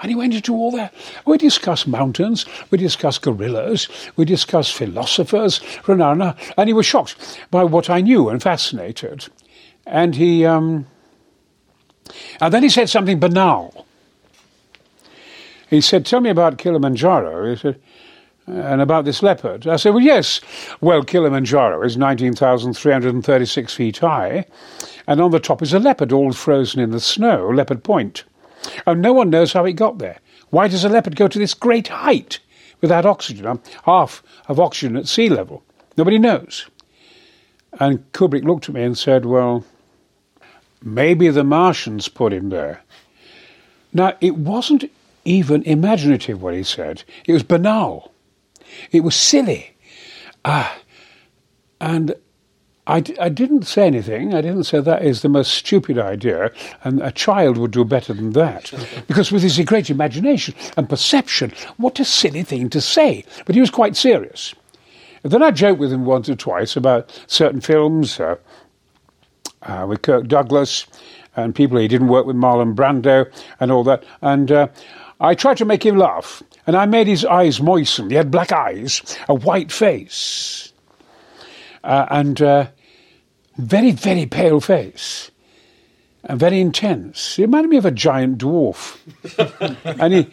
And 0.01 0.09
he 0.09 0.15
went 0.15 0.33
into 0.33 0.53
all 0.53 0.71
that. 0.71 0.93
We 1.25 1.37
discussed 1.37 1.87
mountains, 1.87 2.45
we 2.69 2.77
discussed 2.77 3.21
gorillas, 3.21 3.87
we 4.15 4.25
discussed 4.25 4.73
philosophers, 4.73 5.59
Renana, 5.83 6.35
and 6.57 6.67
he 6.67 6.73
was 6.73 6.85
shocked 6.85 7.39
by 7.49 7.63
what 7.63 7.89
I 7.89 8.01
knew 8.01 8.29
and 8.29 8.41
fascinated. 8.41 9.27
And 9.85 10.15
he, 10.15 10.45
um, 10.45 10.87
and 12.41 12.53
then 12.53 12.63
he 12.63 12.69
said 12.69 12.89
something 12.89 13.19
banal. 13.19 13.85
He 15.69 15.81
said, 15.81 16.05
Tell 16.05 16.21
me 16.21 16.29
about 16.29 16.57
Kilimanjaro. 16.57 17.49
He 17.49 17.55
said, 17.55 17.79
and 18.47 18.79
about 18.79 19.05
this 19.05 19.23
leopard. 19.23 19.67
I 19.67 19.75
said, 19.75 19.93
Well, 19.93 20.03
yes. 20.03 20.41
Well, 20.81 21.03
Kilimanjaro 21.03 21.81
is 21.83 21.97
19,336 21.97 23.73
feet 23.73 23.97
high, 23.97 24.45
and 25.07 25.19
on 25.19 25.31
the 25.31 25.39
top 25.39 25.61
is 25.61 25.73
a 25.73 25.79
leopard 25.79 26.11
all 26.11 26.31
frozen 26.31 26.79
in 26.79 26.91
the 26.91 26.99
snow, 26.99 27.49
Leopard 27.49 27.83
Point. 27.83 28.23
And 28.85 29.01
no 29.01 29.13
one 29.13 29.29
knows 29.29 29.53
how 29.53 29.65
it 29.65 29.73
got 29.73 29.97
there. 29.97 30.19
Why 30.49 30.67
does 30.67 30.85
a 30.85 30.89
leopard 30.89 31.15
go 31.15 31.27
to 31.27 31.39
this 31.39 31.53
great 31.53 31.87
height 31.87 32.39
without 32.81 33.05
oxygen? 33.05 33.59
Half 33.83 34.23
of 34.47 34.59
oxygen 34.59 34.95
at 34.95 35.07
sea 35.07 35.29
level. 35.29 35.63
Nobody 35.97 36.19
knows. 36.19 36.67
And 37.79 38.11
Kubrick 38.13 38.43
looked 38.43 38.69
at 38.69 38.75
me 38.75 38.83
and 38.83 38.97
said, 38.97 39.25
Well, 39.25 39.65
maybe 40.83 41.29
the 41.29 41.43
Martians 41.43 42.07
put 42.07 42.33
him 42.33 42.49
there. 42.49 42.81
Now, 43.93 44.13
it 44.21 44.35
wasn't 44.35 44.91
even 45.23 45.63
imaginative 45.63 46.41
what 46.41 46.53
he 46.53 46.63
said, 46.63 47.03
it 47.25 47.33
was 47.33 47.43
banal. 47.43 48.11
It 48.91 49.01
was 49.01 49.15
silly. 49.15 49.75
Ah, 50.43 50.77
and 51.79 52.15
I 52.87 52.99
d- 52.99 53.17
I 53.19 53.29
didn't 53.29 53.63
say 53.63 53.87
anything. 53.87 54.33
I 54.33 54.41
didn't 54.41 54.65
say 54.65 54.79
that 54.79 55.03
is 55.03 55.21
the 55.21 55.29
most 55.29 55.53
stupid 55.53 55.97
idea, 55.97 56.51
and 56.83 57.01
a 57.01 57.11
child 57.11 57.57
would 57.57 57.71
do 57.71 57.83
better 57.83 58.13
than 58.13 58.33
that. 58.33 58.71
because 59.07 59.31
with 59.31 59.41
his 59.41 59.59
great 59.65 59.89
imagination 59.89 60.53
and 60.77 60.87
perception, 60.87 61.51
what 61.77 61.99
a 61.99 62.05
silly 62.05 62.43
thing 62.43 62.69
to 62.69 62.81
say. 62.81 63.23
But 63.45 63.55
he 63.55 63.61
was 63.61 63.71
quite 63.71 63.95
serious. 63.95 64.53
And 65.23 65.31
then 65.31 65.41
I 65.41 65.49
joked 65.49 65.79
with 65.79 65.91
him 65.91 66.05
once 66.05 66.29
or 66.29 66.35
twice 66.35 66.75
about 66.75 67.19
certain 67.25 67.61
films, 67.61 68.19
uh, 68.19 68.35
uh, 69.65 69.85
with 69.87 70.01
Kirk 70.01 70.27
Douglas, 70.27 70.85
and 71.35 71.53
people 71.53 71.77
he 71.77 71.87
didn't 71.87 72.07
work 72.07 72.25
with 72.25 72.35
Marlon 72.35 72.75
Brando 72.75 73.29
and 73.59 73.71
all 73.71 73.83
that. 73.83 74.03
And 74.21 74.51
uh, 74.51 74.67
I 75.19 75.35
tried 75.35 75.57
to 75.57 75.65
make 75.65 75.85
him 75.85 75.97
laugh, 75.97 76.41
and 76.67 76.75
I 76.75 76.85
made 76.85 77.07
his 77.07 77.25
eyes 77.25 77.61
moisten. 77.61 78.09
He 78.09 78.15
had 78.15 78.31
black 78.31 78.51
eyes, 78.51 79.17
a 79.27 79.33
white 79.33 79.71
face, 79.71 80.71
uh, 81.83 82.05
and 82.09 82.41
uh, 82.41 82.67
very, 83.57 83.91
very 83.91 84.25
pale 84.25 84.59
face, 84.59 85.31
and 86.23 86.39
very 86.39 86.59
intense. 86.59 87.35
He 87.35 87.43
reminded 87.43 87.69
me 87.69 87.77
of 87.77 87.85
a 87.85 87.91
giant 87.91 88.39
dwarf. 88.39 88.97
and 89.99 90.13
he, 90.13 90.27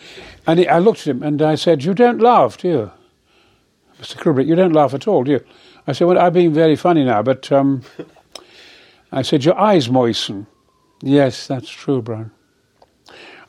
and 0.47 0.59
he, 0.59 0.69
I 0.69 0.79
looked 0.79 1.01
at 1.01 1.09
him 1.09 1.23
and 1.23 1.43
I 1.43 1.55
said, 1.57 1.85
"You 1.85 1.95
don't 1.95 2.21
laugh, 2.21 2.59
do 2.59 2.69
you, 2.69 2.91
Mr. 4.01 4.17
Kubrick? 4.17 4.47
You 4.47 4.55
don't 4.55 4.73
laugh 4.73 4.95
at 4.95 5.09
all, 5.09 5.25
do 5.25 5.33
you?" 5.33 5.45
I 5.87 5.93
said, 5.93 6.07
"Well, 6.07 6.19
I've 6.19 6.33
been 6.33 6.55
very 6.55 6.77
funny 6.77 7.05
now, 7.05 7.23
but." 7.23 7.51
Um, 7.51 7.83
I 9.13 9.23
said, 9.23 9.45
Your 9.45 9.59
eyes 9.59 9.89
moisten. 9.89 10.47
Yes, 11.03 11.47
that's 11.47 11.69
true, 11.69 12.01
Brian. 12.01 12.31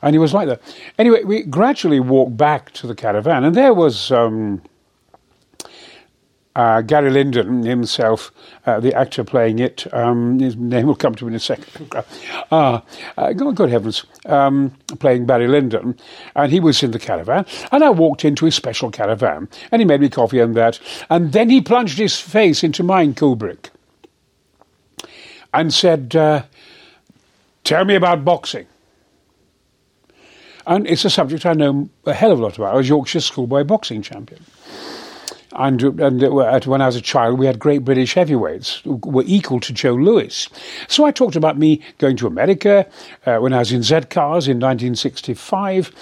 And 0.02 0.14
he 0.14 0.18
was 0.18 0.34
like 0.34 0.48
that. 0.48 0.60
Anyway, 0.98 1.24
we 1.24 1.42
gradually 1.42 2.00
walked 2.00 2.36
back 2.36 2.72
to 2.72 2.86
the 2.86 2.94
caravan, 2.94 3.42
and 3.44 3.56
there 3.56 3.72
was 3.72 4.12
um, 4.12 4.60
uh, 6.56 6.82
Barry 6.82 7.10
Lyndon 7.10 7.62
himself, 7.62 8.30
uh, 8.66 8.80
the 8.80 8.92
actor 8.94 9.24
playing 9.24 9.60
it. 9.60 9.92
Um, 9.94 10.38
his 10.38 10.56
name 10.56 10.86
will 10.86 10.94
come 10.94 11.14
to 11.14 11.24
me 11.24 11.30
in 11.30 11.36
a 11.36 11.40
second. 11.40 11.90
uh, 12.50 12.80
uh, 13.16 13.32
good 13.32 13.70
heavens, 13.70 14.04
um, 14.26 14.74
playing 14.98 15.24
Barry 15.24 15.48
Lyndon. 15.48 15.96
And 16.36 16.52
he 16.52 16.60
was 16.60 16.82
in 16.82 16.90
the 16.90 16.98
caravan. 16.98 17.46
And 17.72 17.82
I 17.82 17.88
walked 17.90 18.24
into 18.24 18.44
his 18.44 18.54
special 18.54 18.90
caravan, 18.90 19.48
and 19.72 19.80
he 19.80 19.86
made 19.86 20.00
me 20.00 20.10
coffee 20.10 20.40
and 20.40 20.54
that. 20.54 20.78
And 21.08 21.32
then 21.32 21.48
he 21.48 21.60
plunged 21.60 21.98
his 21.98 22.20
face 22.20 22.62
into 22.62 22.82
mine, 22.82 23.14
Kubrick 23.14 23.70
and 25.54 25.72
said, 25.72 26.14
uh, 26.14 26.42
Tell 27.62 27.86
me 27.86 27.94
about 27.94 28.24
boxing. 28.26 28.66
And 30.66 30.86
it's 30.86 31.04
a 31.04 31.10
subject 31.10 31.46
I 31.46 31.54
know 31.54 31.88
a 32.04 32.12
hell 32.12 32.32
of 32.32 32.38
a 32.38 32.42
lot 32.42 32.56
about. 32.56 32.74
I 32.74 32.76
was 32.76 32.88
Yorkshire 32.88 33.20
schoolboy 33.20 33.64
boxing 33.64 34.02
champion. 34.02 34.42
And, 35.52 35.82
and 36.00 36.22
when 36.66 36.82
I 36.82 36.86
was 36.86 36.96
a 36.96 37.00
child, 37.00 37.38
we 37.38 37.46
had 37.46 37.58
great 37.58 37.84
British 37.84 38.14
heavyweights 38.14 38.78
who 38.78 39.00
were 39.04 39.24
equal 39.26 39.60
to 39.60 39.72
Joe 39.72 39.94
Louis. 39.94 40.48
So 40.88 41.04
I 41.04 41.10
talked 41.10 41.36
about 41.36 41.56
me 41.58 41.80
going 41.98 42.16
to 42.16 42.26
America 42.26 42.86
uh, 43.24 43.38
when 43.38 43.52
I 43.52 43.60
was 43.60 43.72
in 43.72 43.82
Z 43.82 44.00
Cars 44.10 44.46
in 44.48 44.58
1965 44.58 45.92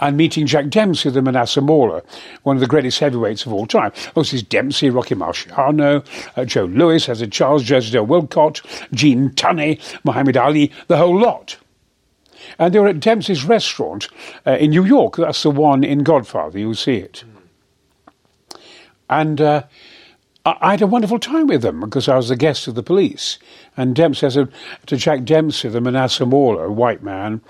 and 0.00 0.16
meeting 0.16 0.46
Jack 0.46 0.68
Dempsey, 0.68 1.10
the 1.10 1.20
Manassa 1.20 1.62
Mauler, 1.62 2.02
one 2.42 2.56
of 2.56 2.60
the 2.60 2.66
greatest 2.66 2.98
heavyweights 2.98 3.46
of 3.46 3.52
all 3.52 3.66
time. 3.66 3.92
Oh, 4.16 4.22
this 4.22 4.34
is 4.34 4.42
Dempsey, 4.42 4.90
Rocky 4.90 5.14
Marciano, 5.14 6.04
uh, 6.36 6.44
Joe 6.44 6.64
Louis, 6.64 7.06
Ezzard 7.06 7.32
Charles, 7.32 7.62
Joseph 7.62 8.06
Walcott, 8.06 8.60
Gene 8.92 9.30
Tunney, 9.30 9.80
Muhammad 10.04 10.36
Ali, 10.36 10.72
the 10.88 10.96
whole 10.96 11.18
lot. 11.18 11.56
And 12.58 12.74
they 12.74 12.78
were 12.78 12.88
at 12.88 13.00
Dempsey's 13.00 13.44
restaurant 13.44 14.08
uh, 14.46 14.52
in 14.52 14.70
New 14.70 14.84
York. 14.84 15.16
That's 15.16 15.42
the 15.42 15.50
one 15.50 15.84
in 15.84 16.02
Godfather. 16.02 16.58
You'll 16.58 16.74
see 16.74 16.96
it. 16.96 17.24
And 19.08 19.40
uh, 19.40 19.64
I 20.44 20.72
had 20.72 20.82
a 20.82 20.86
wonderful 20.86 21.18
time 21.18 21.46
with 21.46 21.62
them 21.62 21.80
because 21.80 22.08
I 22.08 22.16
was 22.16 22.28
the 22.28 22.36
guest 22.36 22.66
of 22.66 22.74
the 22.74 22.82
police. 22.82 23.38
And 23.76 23.94
Dempsey 23.94 24.28
said 24.28 24.48
to 24.86 24.96
Jack 24.96 25.24
Dempsey, 25.24 25.68
the 25.68 25.80
Manassa 25.80 26.26
Mauler, 26.28 26.64
a 26.64 26.72
white 26.72 27.02
man, 27.02 27.40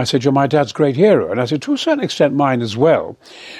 I 0.00 0.04
said, 0.04 0.24
You're 0.24 0.32
my 0.32 0.46
dad's 0.46 0.72
great 0.72 0.96
hero. 0.96 1.30
And 1.30 1.40
I 1.40 1.44
said, 1.44 1.62
To 1.62 1.74
a 1.74 1.78
certain 1.78 2.04
extent, 2.04 2.34
mine 2.34 2.62
as 2.62 2.76
well. 2.76 3.16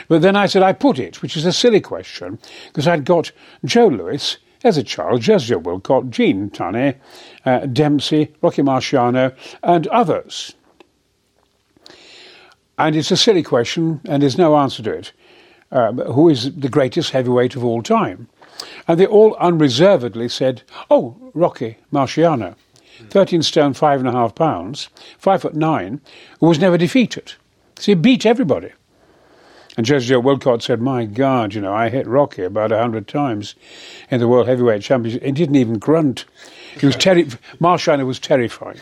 But 0.08 0.22
then 0.22 0.36
I 0.36 0.46
said, 0.46 0.62
I 0.62 0.72
put 0.72 0.98
it, 0.98 1.22
which 1.22 1.36
is 1.36 1.46
a 1.46 1.52
silly 1.52 1.80
question, 1.80 2.38
because 2.68 2.88
I'd 2.88 3.04
got 3.04 3.30
Joe 3.64 3.88
Louis 3.88 4.36
as 4.64 4.76
a 4.76 4.82
child, 4.82 5.22
Jessica 5.22 5.58
Walcott, 5.58 6.10
Gene 6.10 6.50
Tunney, 6.50 6.96
uh, 7.44 7.60
Dempsey, 7.66 8.32
Rocky 8.42 8.62
Marciano, 8.62 9.34
and 9.62 9.86
others. 9.88 10.54
And 12.78 12.96
it's 12.96 13.10
a 13.10 13.16
silly 13.16 13.42
question, 13.42 14.00
and 14.06 14.22
there's 14.22 14.38
no 14.38 14.56
answer 14.56 14.82
to 14.82 14.92
it. 14.92 15.12
Um, 15.72 15.98
who 15.98 16.28
is 16.28 16.54
the 16.54 16.68
greatest 16.68 17.10
heavyweight 17.10 17.54
of 17.54 17.64
all 17.64 17.82
time? 17.82 18.28
And 18.88 18.98
they 18.98 19.06
all 19.06 19.34
unreservedly 19.36 20.28
said, 20.28 20.62
Oh, 20.90 21.16
Rocky 21.34 21.76
Marciano. 21.92 22.56
13 23.10 23.42
stone, 23.42 23.74
five 23.74 24.00
and 24.00 24.08
a 24.08 24.12
half 24.12 24.34
pounds, 24.34 24.88
five 25.18 25.42
foot 25.42 25.54
nine, 25.54 26.00
who 26.40 26.46
was 26.46 26.58
never 26.58 26.78
defeated. 26.78 27.32
So 27.76 27.92
he 27.92 27.94
beat 27.94 28.26
everybody. 28.26 28.72
And 29.76 29.86
Jersey 29.86 30.08
Joe 30.08 30.20
Walcott 30.20 30.62
said, 30.62 30.80
My 30.80 31.04
God, 31.04 31.54
you 31.54 31.60
know, 31.60 31.72
I 31.72 31.88
hit 31.88 32.06
Rocky 32.06 32.42
about 32.42 32.72
a 32.72 32.78
hundred 32.78 33.08
times 33.08 33.54
in 34.10 34.20
the 34.20 34.28
World 34.28 34.48
Heavyweight 34.48 34.82
Championship. 34.82 35.22
He 35.22 35.32
didn't 35.32 35.56
even 35.56 35.78
grunt. 35.78 36.24
He 36.78 36.86
was 36.86 36.96
terri- 36.96 37.38
Marciano 37.60 38.04
was 38.04 38.18
terrifying. 38.18 38.78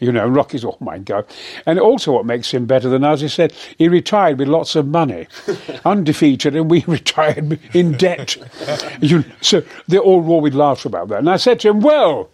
You 0.00 0.10
know, 0.10 0.26
Rocky's, 0.26 0.64
oh 0.64 0.76
my 0.80 0.98
God. 0.98 1.24
And 1.66 1.78
also, 1.78 2.12
what 2.12 2.26
makes 2.26 2.52
him 2.52 2.66
better 2.66 2.88
than 2.88 3.04
us, 3.04 3.20
he 3.20 3.28
said, 3.28 3.52
he 3.78 3.86
retired 3.88 4.38
with 4.38 4.48
lots 4.48 4.74
of 4.74 4.86
money, 4.88 5.28
undefeated, 5.84 6.56
and 6.56 6.70
we 6.70 6.80
retired 6.86 7.60
in 7.74 7.92
debt. 7.92 8.36
you, 9.00 9.24
so 9.40 9.62
they 9.86 9.98
all 9.98 10.20
roared 10.22 10.42
with 10.42 10.54
laughter 10.54 10.88
about 10.88 11.08
that. 11.08 11.20
And 11.20 11.30
I 11.30 11.36
said 11.36 11.60
to 11.60 11.68
him, 11.68 11.80
Well, 11.80 12.28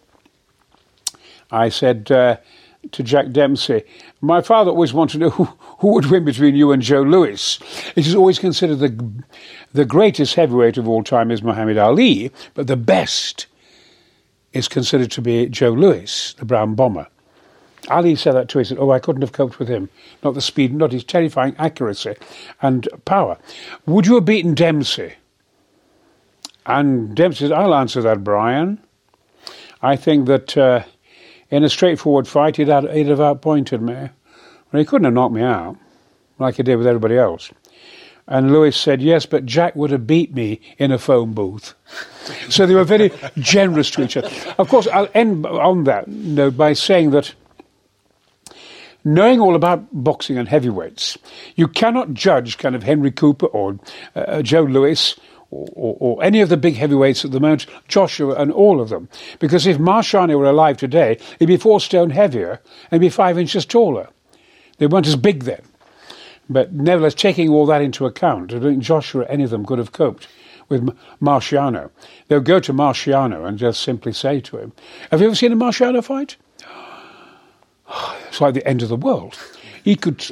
I 1.51 1.69
said 1.69 2.11
uh, 2.11 2.37
to 2.93 3.03
Jack 3.03 3.31
Dempsey, 3.31 3.83
my 4.21 4.41
father 4.41 4.71
always 4.71 4.93
wanted 4.93 5.13
to 5.15 5.19
know 5.19 5.31
who, 5.31 5.45
who 5.79 5.93
would 5.95 6.07
win 6.07 6.25
between 6.25 6.55
you 6.55 6.73
and 6.73 6.83
Joe 6.83 7.03
Louis. 7.03 7.59
It 7.97 8.07
is 8.07 8.15
always 8.15 8.39
considered 8.39 8.77
the, 8.77 9.13
the 9.73 9.85
greatest 9.85 10.35
heavyweight 10.35 10.79
of 10.79 10.89
all 10.89 11.03
time 11.03 11.31
is 11.31 11.43
Muhammad 11.43 11.79
Ali, 11.79 12.31
but 12.55 12.67
the 12.67 12.77
best 12.77 13.47
is 14.53 14.69
considered 14.69 15.11
to 15.13 15.23
be 15.23 15.47
Joe 15.47 15.71
Louis, 15.71 16.35
the 16.35 16.45
brown 16.45 16.75
bomber. 16.75 17.07
Ali 17.89 18.15
said 18.15 18.35
that 18.35 18.49
too. 18.49 18.59
He 18.59 18.65
said, 18.65 18.79
Oh, 18.79 18.91
I 18.91 18.99
couldn't 18.99 19.23
have 19.23 19.33
coped 19.33 19.59
with 19.59 19.69
him. 19.69 19.89
Not 20.23 20.35
the 20.35 20.41
speed, 20.41 20.75
not 20.75 20.93
his 20.93 21.05
terrifying 21.05 21.55
accuracy 21.59 22.15
and 22.61 22.89
power. 23.05 23.39
Would 23.87 24.07
you 24.07 24.17
have 24.17 24.25
beaten 24.25 24.55
Dempsey? 24.55 25.15
And 26.67 27.17
Dempsey 27.17 27.47
said, 27.47 27.53
I'll 27.53 27.75
answer 27.75 28.03
that, 28.03 28.23
Brian. 28.23 28.81
I 29.83 29.97
think 29.97 30.27
that 30.27 30.57
uh, 30.57 30.85
in 31.51 31.65
a 31.65 31.69
straightforward 31.69 32.29
fight, 32.29 32.57
he'd, 32.57 32.69
have, 32.69 32.91
he'd 32.93 33.09
have 33.09 33.21
outpointed 33.21 33.83
me. 33.83 33.95
Well, 33.95 34.79
he 34.79 34.85
couldn't 34.85 35.05
have 35.05 35.15
knocked 35.15 35.35
me 35.35 35.43
out 35.43 35.77
like 36.39 36.57
he 36.57 36.63
did 36.63 36.77
with 36.77 36.87
everybody 36.87 37.17
else. 37.17 37.51
And 38.27 38.53
Louis 38.53 38.77
said, 38.77 39.03
Yes, 39.03 39.27
but 39.27 39.45
Jack 39.45 39.75
would 39.75 39.91
have 39.91 40.07
beat 40.07 40.33
me 40.33 40.61
in 40.79 40.93
a 40.93 40.99
phone 40.99 41.33
booth. 41.33 41.75
so 42.49 42.65
they 42.65 42.75
were 42.75 42.85
very 42.85 43.11
generous 43.39 43.91
to 43.93 44.03
each 44.03 44.17
other. 44.17 44.31
Of 44.57 44.69
course, 44.69 44.87
I'll 44.87 45.09
end 45.15 45.45
on 45.47 45.85
that 45.85 46.07
note 46.07 46.57
by 46.57 46.75
saying 46.75 47.11
that 47.11 47.35
knowing 49.05 49.41
all 49.41 49.57
about 49.57 49.87
boxing 49.93 50.39
and 50.39 50.49
heavyweights, 50.49 51.19
you 51.57 51.67
cannot 51.67 52.15
judge 52.15 52.59
kind 52.59 52.77
of 52.77 52.85
Henry 52.85 53.11
Cooper 53.11 53.47
or 53.47 53.79
uh, 54.15 54.43
Joe 54.43 54.63
Louis 54.63 55.19
or, 55.51 55.97
or, 55.99 56.23
any 56.23 56.41
of 56.41 56.49
the 56.49 56.57
big 56.57 56.77
heavyweights 56.77 57.25
at 57.25 57.33
the 57.33 57.41
moment, 57.41 57.67
Joshua 57.89 58.35
and 58.35 58.53
all 58.53 58.81
of 58.81 58.89
them. 58.89 59.09
Because 59.41 59.67
if 59.67 59.79
Marciano 59.79 60.39
were 60.39 60.49
alive 60.49 60.77
today, 60.77 61.19
he'd 61.39 61.47
be 61.47 61.57
four 61.57 61.81
stone 61.81 62.11
heavier 62.11 62.61
and 62.91 63.01
be 63.01 63.09
five 63.09 63.39
inches 63.39 63.67
taller. 63.67 64.09
They 64.79 64.87
weren't 64.87 65.09
as 65.09 65.17
big 65.17 65.45
then. 65.45 65.63
But 66.49 66.73
nevertheless, 66.73 67.15
taking 67.15 67.49
all 67.49 67.67
that 67.67 67.83
into 67.83 68.07
account, 68.07 68.53
I 68.53 68.59
don't 68.59 68.73
think 68.73 68.83
Joshua, 68.83 69.27
any 69.29 69.45
of 69.45 69.51
them, 69.51 69.67
could 69.67 69.79
have 69.79 69.93
coped 69.93 70.27
with 70.69 70.97
Marciano. 71.21 71.91
They'll 72.29 72.41
go 72.41 72.61
to 72.61 72.73
Marciano 72.73 73.47
and 73.47 73.59
just 73.59 73.83
simply 73.83 74.13
say 74.13 74.41
to 74.41 74.59
him, 74.59 74.73
Have 75.11 75.21
you 75.21 75.27
ever 75.27 75.37
seen 75.37 75.53
a 75.53 75.57
Marciano 75.57 76.03
fight? 76.03 76.37
It's 78.29 78.41
like 78.41 78.55
the 78.55 78.67
end 78.67 78.83
of 78.83 78.89
the 78.89 78.95
world. 78.95 79.37
He 79.83 79.97
could 79.97 80.25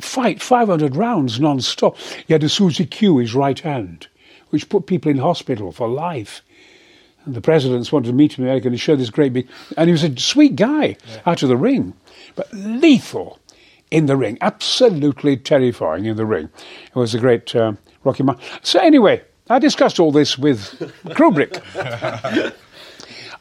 fight 0.00 0.40
500 0.40 0.94
rounds 0.94 1.40
non-stop. 1.40 1.96
He 2.26 2.32
had 2.32 2.44
a 2.44 2.48
Suzy 2.48 2.86
Q, 2.86 3.18
his 3.18 3.34
right 3.34 3.58
hand, 3.58 4.06
which 4.50 4.68
put 4.68 4.86
people 4.86 5.10
in 5.10 5.18
hospital 5.18 5.72
for 5.72 5.88
life. 5.88 6.42
And 7.24 7.34
the 7.34 7.40
presidents 7.40 7.92
wanted 7.92 8.08
to 8.08 8.14
meet 8.14 8.34
him 8.38 8.44
in 8.44 8.48
America 8.48 8.68
and 8.68 8.74
he 8.74 8.78
showed 8.78 8.98
this 8.98 9.10
great 9.10 9.32
big... 9.32 9.48
And 9.76 9.88
he 9.88 9.92
was 9.92 10.04
a 10.04 10.18
sweet 10.18 10.56
guy 10.56 10.96
yeah. 11.06 11.20
out 11.26 11.42
of 11.42 11.48
the 11.48 11.56
ring, 11.56 11.94
but 12.34 12.52
lethal 12.52 13.38
in 13.90 14.06
the 14.06 14.16
ring. 14.16 14.38
Absolutely 14.40 15.36
terrifying 15.36 16.06
in 16.06 16.16
the 16.16 16.26
ring. 16.26 16.48
It 16.86 16.96
was 16.96 17.14
a 17.14 17.18
great 17.18 17.54
uh, 17.54 17.74
Rocky 18.04 18.22
Man. 18.22 18.38
So 18.62 18.80
anyway, 18.80 19.22
I 19.48 19.58
discussed 19.58 20.00
all 20.00 20.12
this 20.12 20.38
with 20.38 20.78
Kubrick. 21.08 21.62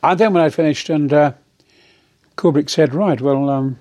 and 0.03 0.19
then 0.19 0.33
when 0.33 0.43
I 0.43 0.49
finished 0.49 0.89
and... 0.89 1.13
Uh, 1.13 1.33
Kubrick 2.39 2.69
said, 2.69 2.93
right, 2.93 3.19
well, 3.19 3.49
um, 3.49 3.77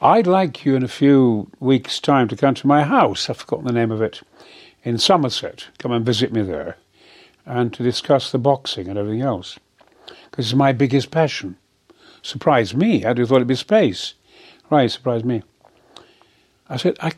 I'd 0.00 0.28
like 0.28 0.64
you 0.64 0.76
in 0.76 0.84
a 0.84 0.88
few 0.88 1.50
weeks' 1.58 1.98
time 1.98 2.28
to 2.28 2.36
come 2.36 2.54
to 2.54 2.66
my 2.68 2.84
house, 2.84 3.28
I've 3.28 3.38
forgotten 3.38 3.66
the 3.66 3.72
name 3.72 3.90
of 3.90 4.00
it, 4.00 4.22
in 4.82 4.98
Somerset. 4.98 5.68
Come 5.78 5.92
and 5.92 6.04
visit 6.04 6.32
me 6.32 6.42
there 6.42 6.76
and 7.46 7.72
to 7.72 7.82
discuss 7.82 8.30
the 8.30 8.38
boxing 8.38 8.88
and 8.88 8.98
everything 8.98 9.22
else. 9.22 9.58
Because 10.30 10.46
it's 10.46 10.54
my 10.54 10.72
biggest 10.72 11.10
passion. 11.10 11.56
Surprised 12.22 12.76
me. 12.76 13.04
I'd 13.04 13.16
thought 13.16 13.36
it'd 13.36 13.46
be 13.46 13.54
space. 13.54 14.14
Right, 14.68 14.90
surprised 14.90 15.24
me. 15.24 15.42
I 16.68 16.76
said, 16.76 16.96
I, 17.00 17.12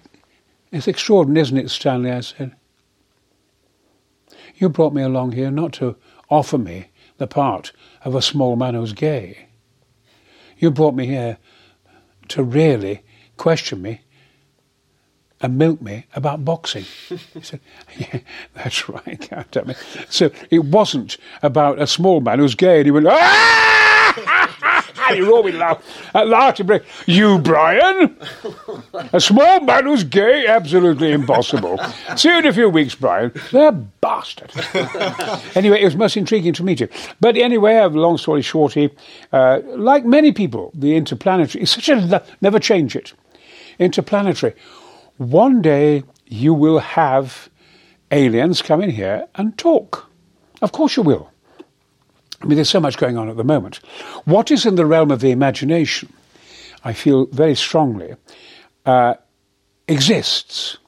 it's 0.70 0.88
extraordinary, 0.88 1.42
isn't 1.42 1.58
it, 1.58 1.70
Stanley? 1.70 2.10
I 2.10 2.20
said, 2.20 2.56
you 4.56 4.68
brought 4.68 4.94
me 4.94 5.02
along 5.02 5.32
here 5.32 5.50
not 5.50 5.72
to 5.74 5.96
offer 6.30 6.56
me 6.56 6.88
the 7.18 7.26
part 7.26 7.72
of 8.04 8.14
a 8.14 8.22
small 8.22 8.56
man 8.56 8.74
who's 8.74 8.92
gay. 8.92 9.48
You 10.58 10.70
brought 10.70 10.94
me 10.94 11.06
here 11.06 11.38
to 12.28 12.42
really 12.42 13.02
question 13.36 13.82
me 13.82 14.02
and 15.42 15.58
milk 15.58 15.82
me 15.82 16.06
about 16.14 16.44
boxing. 16.44 16.84
he 17.08 17.40
said, 17.40 17.60
yeah, 17.98 18.20
that's 18.54 18.88
right, 18.88 19.28
So 20.08 20.30
it 20.50 20.64
wasn't 20.64 21.18
about 21.42 21.80
a 21.80 21.86
small 21.86 22.20
man 22.20 22.38
who's 22.38 22.54
gay 22.54 22.78
and 22.78 22.86
he 22.86 22.90
went, 22.90 23.06
ah! 23.08 24.52
you 25.14 25.34
always 25.34 25.54
laugh. 25.54 25.82
At 26.14 26.28
last, 26.28 26.64
break. 26.66 26.82
You, 27.06 27.38
Brian? 27.38 28.16
A 29.12 29.20
small 29.20 29.60
man 29.60 29.84
who's 29.84 30.04
gay? 30.04 30.46
Absolutely 30.46 31.12
impossible. 31.12 31.78
See 32.16 32.28
you 32.28 32.38
in 32.38 32.46
a 32.46 32.52
few 32.52 32.68
weeks, 32.68 32.94
Brian. 32.94 33.32
The 33.50 33.72
bastard. 34.00 34.52
anyway, 35.56 35.80
it 35.80 35.84
was 35.84 35.96
most 35.96 36.16
intriguing 36.16 36.52
to 36.54 36.62
meet 36.62 36.80
you. 36.80 36.88
But 37.20 37.36
anyway, 37.36 37.80
long 37.86 38.18
story 38.18 38.42
shorty, 38.42 38.90
uh, 39.32 39.60
like 39.66 40.04
many 40.04 40.32
people, 40.32 40.70
the 40.74 40.96
interplanetary 40.96 41.62
is 41.62 41.70
such 41.70 41.88
a 41.88 42.22
never 42.40 42.58
change 42.58 42.96
it. 42.96 43.12
Interplanetary. 43.78 44.54
One 45.30 45.62
day 45.62 46.02
you 46.26 46.52
will 46.52 46.80
have 46.80 47.48
aliens 48.10 48.60
come 48.60 48.82
in 48.82 48.90
here 48.90 49.28
and 49.36 49.56
talk. 49.56 50.10
Of 50.60 50.72
course 50.72 50.96
you 50.96 51.04
will. 51.04 51.30
I 52.40 52.46
mean, 52.46 52.56
there's 52.56 52.70
so 52.70 52.80
much 52.80 52.96
going 52.96 53.16
on 53.16 53.28
at 53.28 53.36
the 53.36 53.44
moment. 53.44 53.76
What 54.24 54.50
is 54.50 54.66
in 54.66 54.74
the 54.74 54.84
realm 54.84 55.12
of 55.12 55.20
the 55.20 55.30
imagination, 55.30 56.12
I 56.82 56.92
feel 56.92 57.26
very 57.26 57.54
strongly, 57.54 58.16
uh, 58.84 59.14
exists. 59.86 60.78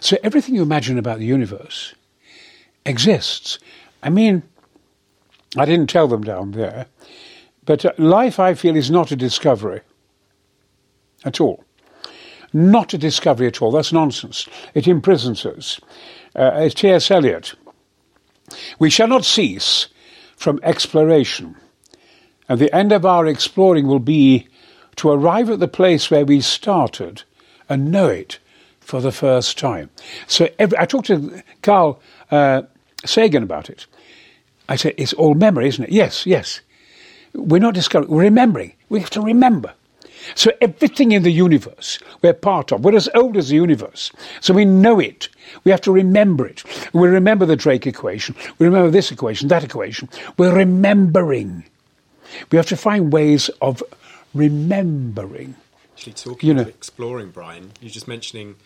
So 0.00 0.18
everything 0.22 0.54
you 0.54 0.62
imagine 0.62 0.98
about 0.98 1.18
the 1.18 1.24
universe 1.24 1.94
exists. 2.84 3.58
I 4.02 4.10
mean, 4.10 4.42
I 5.56 5.64
didn't 5.64 5.88
tell 5.88 6.08
them 6.08 6.24
down 6.24 6.50
there, 6.50 6.86
but 7.64 7.86
uh, 7.86 7.92
life, 7.96 8.38
I 8.38 8.52
feel, 8.52 8.76
is 8.76 8.90
not 8.90 9.12
a 9.12 9.16
discovery 9.16 9.80
at 11.24 11.40
all. 11.40 11.63
Not 12.54 12.94
a 12.94 12.98
discovery 12.98 13.48
at 13.48 13.60
all. 13.60 13.72
That's 13.72 13.92
nonsense. 13.92 14.48
It 14.74 14.86
imprisons 14.86 15.44
us. 15.44 15.80
Uh, 16.36 16.68
T.S. 16.68 17.10
Eliot, 17.10 17.54
we 18.78 18.90
shall 18.90 19.08
not 19.08 19.24
cease 19.24 19.88
from 20.36 20.60
exploration. 20.62 21.56
And 22.48 22.60
the 22.60 22.74
end 22.74 22.92
of 22.92 23.04
our 23.04 23.26
exploring 23.26 23.88
will 23.88 23.98
be 23.98 24.46
to 24.96 25.10
arrive 25.10 25.50
at 25.50 25.58
the 25.58 25.68
place 25.68 26.10
where 26.10 26.24
we 26.24 26.40
started 26.40 27.24
and 27.68 27.90
know 27.90 28.08
it 28.08 28.38
for 28.80 29.00
the 29.00 29.12
first 29.12 29.58
time. 29.58 29.90
So 30.28 30.48
every, 30.58 30.78
I 30.78 30.84
talked 30.84 31.06
to 31.08 31.42
Carl 31.62 32.00
uh, 32.30 32.62
Sagan 33.04 33.42
about 33.42 33.68
it. 33.68 33.86
I 34.68 34.76
said, 34.76 34.94
it's 34.96 35.12
all 35.14 35.34
memory, 35.34 35.68
isn't 35.68 35.84
it? 35.84 35.90
Yes, 35.90 36.24
yes. 36.24 36.60
We're 37.32 37.58
not 37.58 37.74
discovering, 37.74 38.12
we're 38.12 38.22
remembering. 38.22 38.74
We 38.88 39.00
have 39.00 39.10
to 39.10 39.20
remember. 39.20 39.74
So 40.34 40.50
everything 40.60 41.12
in 41.12 41.22
the 41.22 41.30
universe 41.30 41.98
we're 42.22 42.32
part 42.32 42.72
of. 42.72 42.84
We're 42.84 42.96
as 42.96 43.08
old 43.14 43.36
as 43.36 43.48
the 43.48 43.56
universe. 43.56 44.10
So 44.40 44.54
we 44.54 44.64
know 44.64 44.98
it. 44.98 45.28
We 45.64 45.70
have 45.70 45.82
to 45.82 45.92
remember 45.92 46.46
it. 46.46 46.64
We 46.92 47.08
remember 47.08 47.46
the 47.46 47.56
Drake 47.56 47.86
equation. 47.86 48.34
We 48.58 48.66
remember 48.66 48.90
this 48.90 49.10
equation, 49.10 49.48
that 49.48 49.64
equation. 49.64 50.08
We're 50.36 50.54
remembering. 50.54 51.64
We 52.50 52.56
have 52.56 52.66
to 52.66 52.76
find 52.76 53.12
ways 53.12 53.48
of 53.60 53.82
remembering. 54.34 55.54
Actually, 55.92 56.14
talking 56.14 56.48
you 56.48 56.54
know, 56.54 56.62
exploring, 56.62 57.30
Brian, 57.30 57.72
you're 57.80 57.90
just 57.90 58.08
mentioning 58.08 58.56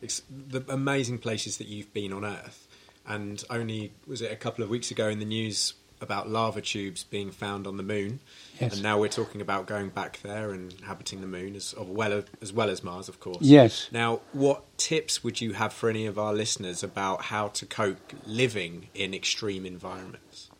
the 0.00 0.64
amazing 0.68 1.18
places 1.18 1.58
that 1.58 1.66
you've 1.66 1.92
been 1.92 2.12
on 2.12 2.24
Earth. 2.24 2.68
And 3.06 3.42
only, 3.50 3.92
was 4.06 4.20
it 4.20 4.32
a 4.32 4.36
couple 4.36 4.64
of 4.64 4.70
weeks 4.70 4.90
ago 4.90 5.08
in 5.08 5.18
the 5.18 5.24
news 5.24 5.74
about 6.00 6.28
lava 6.28 6.60
tubes 6.60 7.04
being 7.04 7.30
found 7.30 7.66
on 7.66 7.76
the 7.76 7.82
moon? 7.82 8.20
Yes. 8.60 8.74
And 8.74 8.82
now 8.82 8.98
we're 8.98 9.08
talking 9.08 9.40
about 9.40 9.66
going 9.66 9.90
back 9.90 10.20
there 10.22 10.50
and 10.50 10.72
inhabiting 10.72 11.20
the 11.20 11.26
moon 11.26 11.56
as 11.56 11.74
well 11.76 12.24
as 12.40 12.52
well 12.52 12.70
as 12.70 12.82
Mars, 12.82 13.08
of 13.08 13.20
course. 13.20 13.42
Yes. 13.42 13.88
Now, 13.92 14.20
what 14.32 14.64
tips 14.78 15.22
would 15.22 15.40
you 15.40 15.52
have 15.52 15.72
for 15.72 15.90
any 15.90 16.06
of 16.06 16.18
our 16.18 16.32
listeners 16.32 16.82
about 16.82 17.22
how 17.22 17.48
to 17.48 17.66
cope 17.66 18.12
living 18.24 18.88
in 18.94 19.12
extreme 19.12 19.66
environments? 19.66 20.50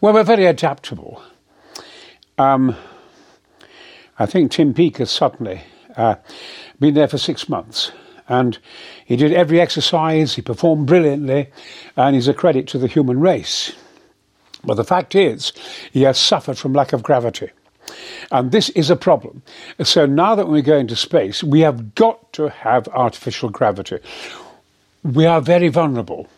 Well, 0.00 0.12
we're 0.12 0.22
very 0.22 0.46
adaptable. 0.46 1.22
Um, 2.38 2.76
I 4.18 4.26
think 4.26 4.52
Tim 4.52 4.74
Peake 4.74 4.98
has 4.98 5.10
suddenly 5.10 5.62
uh, 5.96 6.16
been 6.78 6.94
there 6.94 7.08
for 7.08 7.18
six 7.18 7.48
months. 7.48 7.90
And 8.28 8.58
he 9.04 9.16
did 9.16 9.32
every 9.32 9.60
exercise, 9.60 10.34
he 10.34 10.42
performed 10.42 10.86
brilliantly, 10.86 11.50
and 11.96 12.14
he's 12.14 12.26
a 12.26 12.34
credit 12.34 12.66
to 12.68 12.78
the 12.78 12.88
human 12.88 13.20
race. 13.20 13.72
But 14.66 14.74
the 14.74 14.84
fact 14.84 15.14
is, 15.14 15.52
he 15.92 16.02
has 16.02 16.18
suffered 16.18 16.58
from 16.58 16.72
lack 16.72 16.92
of 16.92 17.02
gravity. 17.02 17.50
And 18.30 18.50
this 18.50 18.68
is 18.70 18.90
a 18.90 18.96
problem. 18.96 19.42
So 19.82 20.06
now 20.06 20.34
that 20.34 20.48
we 20.48 20.60
go 20.60 20.76
into 20.76 20.96
space, 20.96 21.44
we 21.44 21.60
have 21.60 21.94
got 21.94 22.32
to 22.34 22.48
have 22.48 22.88
artificial 22.88 23.48
gravity. 23.48 23.98
We 25.04 25.24
are 25.24 25.40
very 25.40 25.68
vulnerable. 25.68 26.28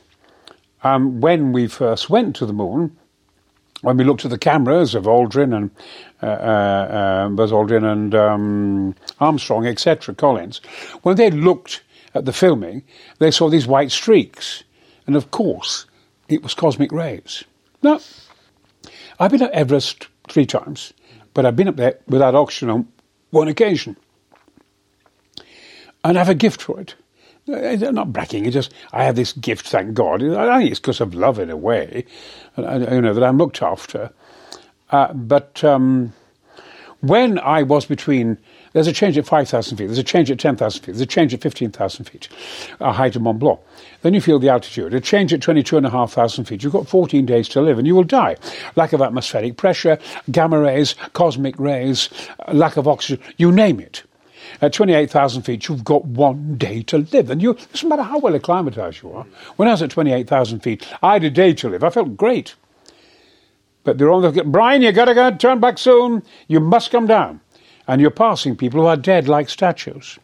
Um, 0.83 1.21
when 1.21 1.53
we 1.53 1.67
first 1.67 2.11
went 2.11 2.37
to 2.37 2.47
the 2.47 2.53
moon, 2.53 2.97
when 3.81 3.97
we 3.97 4.05
looked 4.05 4.25
at 4.25 4.31
the 4.31 4.38
cameras 4.38 4.95
of 4.95 5.05
Aldrin 5.05 5.57
and 5.57 5.71
uh, 6.23 6.27
uh, 6.27 7.25
um, 7.27 7.37
Buzz 7.37 7.53
Aldrin 7.53 7.85
and 7.85 8.14
um, 8.14 8.95
Armstrong, 9.21 9.67
etc., 9.67 10.14
Collins, 10.14 10.61
when 11.03 11.17
they 11.17 11.31
looked 11.31 11.83
at 12.14 12.25
the 12.25 12.33
filming, 12.33 12.83
they 13.19 13.31
saw 13.31 13.49
these 13.49 13.67
white 13.67 13.91
streaks. 13.91 14.64
And 15.07 15.17
of 15.17 15.31
course, 15.31 15.87
it 16.29 16.43
was 16.43 16.55
cosmic 16.55 16.93
rays. 16.93 17.45
Now, 17.83 18.01
I've 19.19 19.31
been 19.31 19.43
at 19.43 19.53
Everest 19.53 20.09
three 20.29 20.47
times, 20.47 20.93
but 21.35 21.47
I've 21.47 21.57
been 21.57 21.69
up 21.69 21.77
there 21.77 21.99
without 22.07 22.35
oxygen 22.35 22.71
on 22.71 22.88
one 23.31 23.49
occasion. 23.49 23.97
And 26.05 26.17
I 26.17 26.21
have 26.21 26.29
a 26.29 26.35
gift 26.35 26.62
for 26.62 26.81
it. 26.81 26.95
I'm 27.49 27.83
uh, 27.83 27.91
not 27.93 28.12
bragging, 28.12 28.45
it's 28.45 28.55
just 28.55 28.75
I 28.93 29.05
have 29.05 29.17
this 29.17 29.33
gift, 29.33 29.67
thank 29.67 29.95
God. 29.95 30.23
I 30.23 30.59
think 30.59 30.71
it's 30.71 30.81
because 30.81 31.01
of 31.01 31.14
love 31.14 31.38
in 31.38 31.51
a 31.51 31.57
way, 31.57 32.05
you 32.57 32.62
know, 33.01 33.14
that 33.14 33.25
I'm 33.25 33.38
looked 33.38 33.62
after. 33.62 34.11
Uh, 34.91 35.12
but 35.14 35.64
um, 35.64 36.12
when 37.01 37.38
I 37.38 37.62
was 37.62 37.87
between 37.87 38.38
there's 38.72 38.87
a 38.87 38.92
change 38.92 39.16
at 39.18 39.26
5,000 39.26 39.76
feet, 39.76 39.87
there's 39.87 39.98
a 39.98 40.02
change 40.02 40.31
at 40.31 40.38
10,000 40.38 40.81
feet, 40.81 40.87
there's 40.87 41.00
a 41.00 41.07
change 41.07 41.35
at 41.35 41.40
15,000 41.40 42.04
feet, 42.04 42.28
a 42.81 42.92
height 42.92 43.16
of 43.16 43.22
Mont 43.22 43.38
Blanc. 43.38 43.61
Then 44.02 44.14
you 44.14 44.20
feel 44.20 44.38
the 44.38 44.49
altitude. 44.49 44.95
A 44.95 45.01
change 45.01 45.32
at 45.32 45.43
22,500 45.43 46.47
feet, 46.47 46.62
you've 46.62 46.72
got 46.72 46.88
14 46.88 47.26
days 47.26 47.49
to 47.51 47.61
live 47.61 47.78
and 47.78 47.86
you 47.86 47.95
will 47.95 48.05
die. 48.05 48.36
Lack 48.76 48.93
of 48.93 49.03
atmospheric 49.03 49.57
pressure, 49.57 49.99
gamma 50.30 50.61
rays, 50.61 50.95
cosmic 51.14 51.59
rays, 51.59 52.09
lack 52.53 52.76
of 52.76 52.86
oxygen, 52.86 53.24
you 53.36 53.51
name 53.51 53.80
it. 53.80 54.03
At 54.61 54.72
28,000 54.72 55.43
feet, 55.43 55.68
you've 55.68 55.84
got 55.84 56.05
one 56.05 56.57
day 56.57 56.82
to 56.84 56.99
live. 56.99 57.30
And 57.30 57.43
you, 57.43 57.51
it 57.53 57.72
doesn't 57.72 57.88
matter 57.88 58.03
how 58.03 58.18
well 58.18 58.34
acclimatized 58.34 59.03
you 59.03 59.12
are. 59.12 59.26
When 59.57 59.68
I 59.68 59.72
was 59.72 59.82
at 59.82 59.90
28,000 59.90 60.61
feet, 60.61 60.86
I 61.03 61.14
had 61.14 61.24
a 61.24 61.30
day 61.30 61.53
to 61.55 61.68
live. 61.68 61.84
I 61.84 61.90
felt 61.90 62.16
great. 62.16 62.55
But 63.84 63.99
they're 63.99 64.11
on 64.11 64.22
the, 64.22 64.45
Brian, 64.45 64.82
you 64.82 64.93
gotta 64.93 65.14
go, 65.14 65.30
turn 65.30 65.61
back 65.61 65.78
soon. 65.78 66.22
You 66.47 66.61
must 66.61 66.90
come 66.90 67.07
down. 67.07 67.40
And 67.89 68.01
you're 68.01 68.11
passing 68.11 68.55
people 68.55 68.80
who 68.80 68.86
are 68.86 68.97
dead 68.97 69.26
like 69.26 69.49
statues 69.49 70.18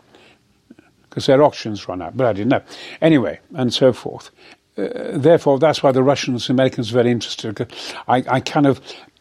because 1.09 1.27
their 1.27 1.43
oxygen's 1.43 1.89
run 1.89 2.03
out. 2.03 2.17
But 2.17 2.27
I 2.27 2.33
didn't 2.33 2.51
know. 2.51 2.63
Anyway, 3.01 3.41
and 3.55 3.73
so 3.73 3.93
forth. 3.93 4.31
Uh, 4.77 4.89
therefore, 5.13 5.59
that's 5.59 5.83
why 5.83 5.93
the 5.93 6.03
Russians 6.03 6.49
and 6.49 6.59
Americans 6.59 6.91
are 6.91 6.95
very 6.95 7.11
interested. 7.11 7.73
I, 8.09 8.25
I 8.29 8.41
kind 8.41 8.67
of 8.67 8.81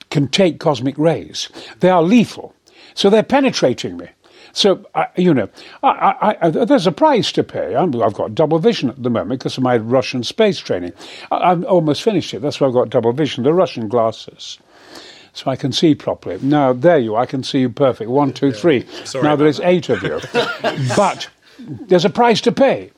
can 0.10 0.28
take 0.28 0.60
cosmic 0.60 0.98
rays. 0.98 1.50
They 1.80 1.90
are 1.90 2.04
lethal. 2.04 2.56
So 2.96 3.10
they're 3.10 3.24
penetrating 3.24 3.98
me. 3.98 4.08
So, 4.54 4.86
I, 4.94 5.08
you 5.18 5.34
know, 5.34 5.50
I, 5.82 6.36
I, 6.40 6.50
there's 6.50 6.86
a 6.86 6.92
price 6.92 7.32
to 7.32 7.44
pay. 7.44 7.76
i 7.76 7.82
have 7.82 8.14
got 8.14 8.36
double 8.36 8.60
vision 8.60 8.90
at 8.90 9.02
the 9.02 9.10
moment 9.10 9.40
because 9.40 9.58
of 9.58 9.64
my 9.64 9.78
Russian 9.78 10.24
space 10.24 10.60
training. 10.60 10.94
I, 11.32 11.50
have 11.50 11.64
almost 11.66 12.04
finished 12.04 12.34
it. 12.36 12.42
That's 12.42 12.62
why 12.62 12.68
I've 12.68 12.74
got 12.74 12.90
double 12.90 13.14
vision, 13.14 13.44
the 13.44 13.54
Russian 13.54 13.88
glasses. 13.88 14.60
So 15.34 15.50
I 15.50 15.56
can 15.56 15.72
see 15.72 15.96
properly. 15.96 16.38
Now, 16.42 16.74
there 16.74 17.00
you 17.00 17.16
are. 17.16 17.24
I 17.24 17.26
can 17.26 17.44
see 17.44 17.62
you 17.62 17.70
perfect. 17.70 18.10
One, 18.10 18.34
two, 18.34 18.52
three. 18.52 18.86
Sorry 19.04 19.24
now, 19.24 19.36
there's 19.36 19.60
eight 19.62 19.90
of 19.90 20.04
you. 20.04 20.20
but 20.96 21.28
there's 21.60 22.06
a 22.06 22.10
price 22.10 22.40
to 22.42 22.52
pay. 22.52 22.92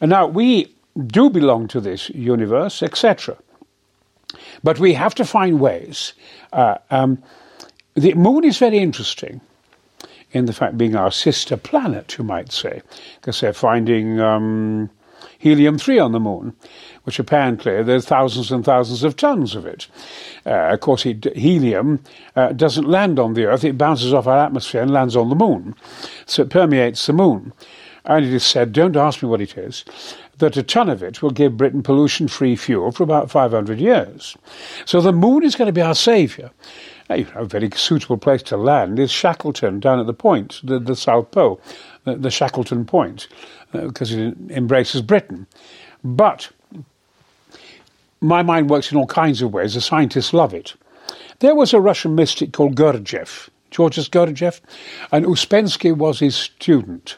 And 0.00 0.10
now, 0.10 0.26
we 0.26 0.74
do 1.06 1.30
belong 1.30 1.68
to 1.68 1.80
this 1.80 2.10
universe, 2.10 2.82
etc. 2.82 3.36
But 4.64 4.80
we 4.80 4.94
have 4.94 5.14
to 5.16 5.24
find 5.24 5.60
ways. 5.60 6.14
Uh, 6.52 6.78
um, 6.90 7.22
the 7.94 8.14
moon 8.14 8.44
is 8.44 8.58
very 8.58 8.78
interesting 8.78 9.40
in 10.32 10.46
the 10.46 10.52
fact 10.52 10.76
being 10.76 10.94
our 10.94 11.10
sister 11.10 11.56
planet, 11.56 12.18
you 12.18 12.24
might 12.24 12.52
say, 12.52 12.82
because 13.16 13.40
they're 13.40 13.52
finding 13.52 14.20
um, 14.20 14.90
helium 15.38 15.78
3 15.78 15.98
on 15.98 16.12
the 16.12 16.20
moon, 16.20 16.54
which 17.04 17.18
apparently 17.18 17.82
there's 17.82 18.04
thousands 18.04 18.52
and 18.52 18.64
thousands 18.64 19.04
of 19.04 19.16
tons 19.16 19.54
of 19.54 19.64
it. 19.64 19.86
Uh, 20.44 20.72
of 20.72 20.80
course, 20.80 21.06
it, 21.06 21.24
helium 21.36 22.02
uh, 22.36 22.52
doesn't 22.52 22.88
land 22.88 23.18
on 23.18 23.34
the 23.34 23.46
Earth, 23.46 23.64
it 23.64 23.78
bounces 23.78 24.12
off 24.12 24.26
our 24.26 24.38
atmosphere 24.38 24.82
and 24.82 24.90
lands 24.90 25.16
on 25.16 25.28
the 25.28 25.34
moon. 25.34 25.74
So 26.26 26.42
it 26.42 26.50
permeates 26.50 27.06
the 27.06 27.12
moon. 27.12 27.52
And 28.04 28.24
it 28.24 28.32
is 28.32 28.44
said, 28.44 28.72
don't 28.72 28.96
ask 28.96 29.22
me 29.22 29.28
what 29.28 29.40
it 29.40 29.58
is, 29.58 29.84
that 30.38 30.56
a 30.56 30.62
ton 30.62 30.88
of 30.88 31.02
it 31.02 31.22
will 31.22 31.30
give 31.30 31.56
Britain 31.56 31.82
pollution 31.82 32.26
free 32.26 32.56
fuel 32.56 32.90
for 32.90 33.02
about 33.02 33.30
500 33.30 33.78
years. 33.78 34.36
So 34.86 35.00
the 35.00 35.12
moon 35.12 35.44
is 35.44 35.54
going 35.54 35.66
to 35.66 35.72
be 35.72 35.82
our 35.82 35.94
saviour 35.94 36.50
a 37.10 37.44
very 37.44 37.70
suitable 37.74 38.18
place 38.18 38.42
to 38.42 38.56
land 38.56 38.98
is 38.98 39.10
Shackleton 39.10 39.80
down 39.80 39.98
at 39.98 40.06
the 40.06 40.14
point, 40.14 40.60
the, 40.62 40.78
the 40.78 40.96
South 40.96 41.30
Pole, 41.30 41.60
the, 42.04 42.16
the 42.16 42.30
Shackleton 42.30 42.84
Point, 42.84 43.28
because 43.72 44.14
uh, 44.14 44.18
it 44.18 44.36
embraces 44.50 45.02
Britain. 45.02 45.46
But 46.04 46.50
my 48.20 48.42
mind 48.42 48.70
works 48.70 48.90
in 48.90 48.98
all 48.98 49.06
kinds 49.06 49.42
of 49.42 49.52
ways. 49.52 49.74
The 49.74 49.80
scientists 49.80 50.32
love 50.32 50.54
it. 50.54 50.74
There 51.40 51.54
was 51.54 51.72
a 51.72 51.80
Russian 51.80 52.14
mystic 52.14 52.52
called 52.52 52.74
Gurdjieff, 52.74 53.48
Georges 53.70 54.08
Gurdjieff, 54.08 54.60
and 55.12 55.24
Uspensky 55.24 55.96
was 55.96 56.18
his 56.18 56.34
student. 56.34 57.16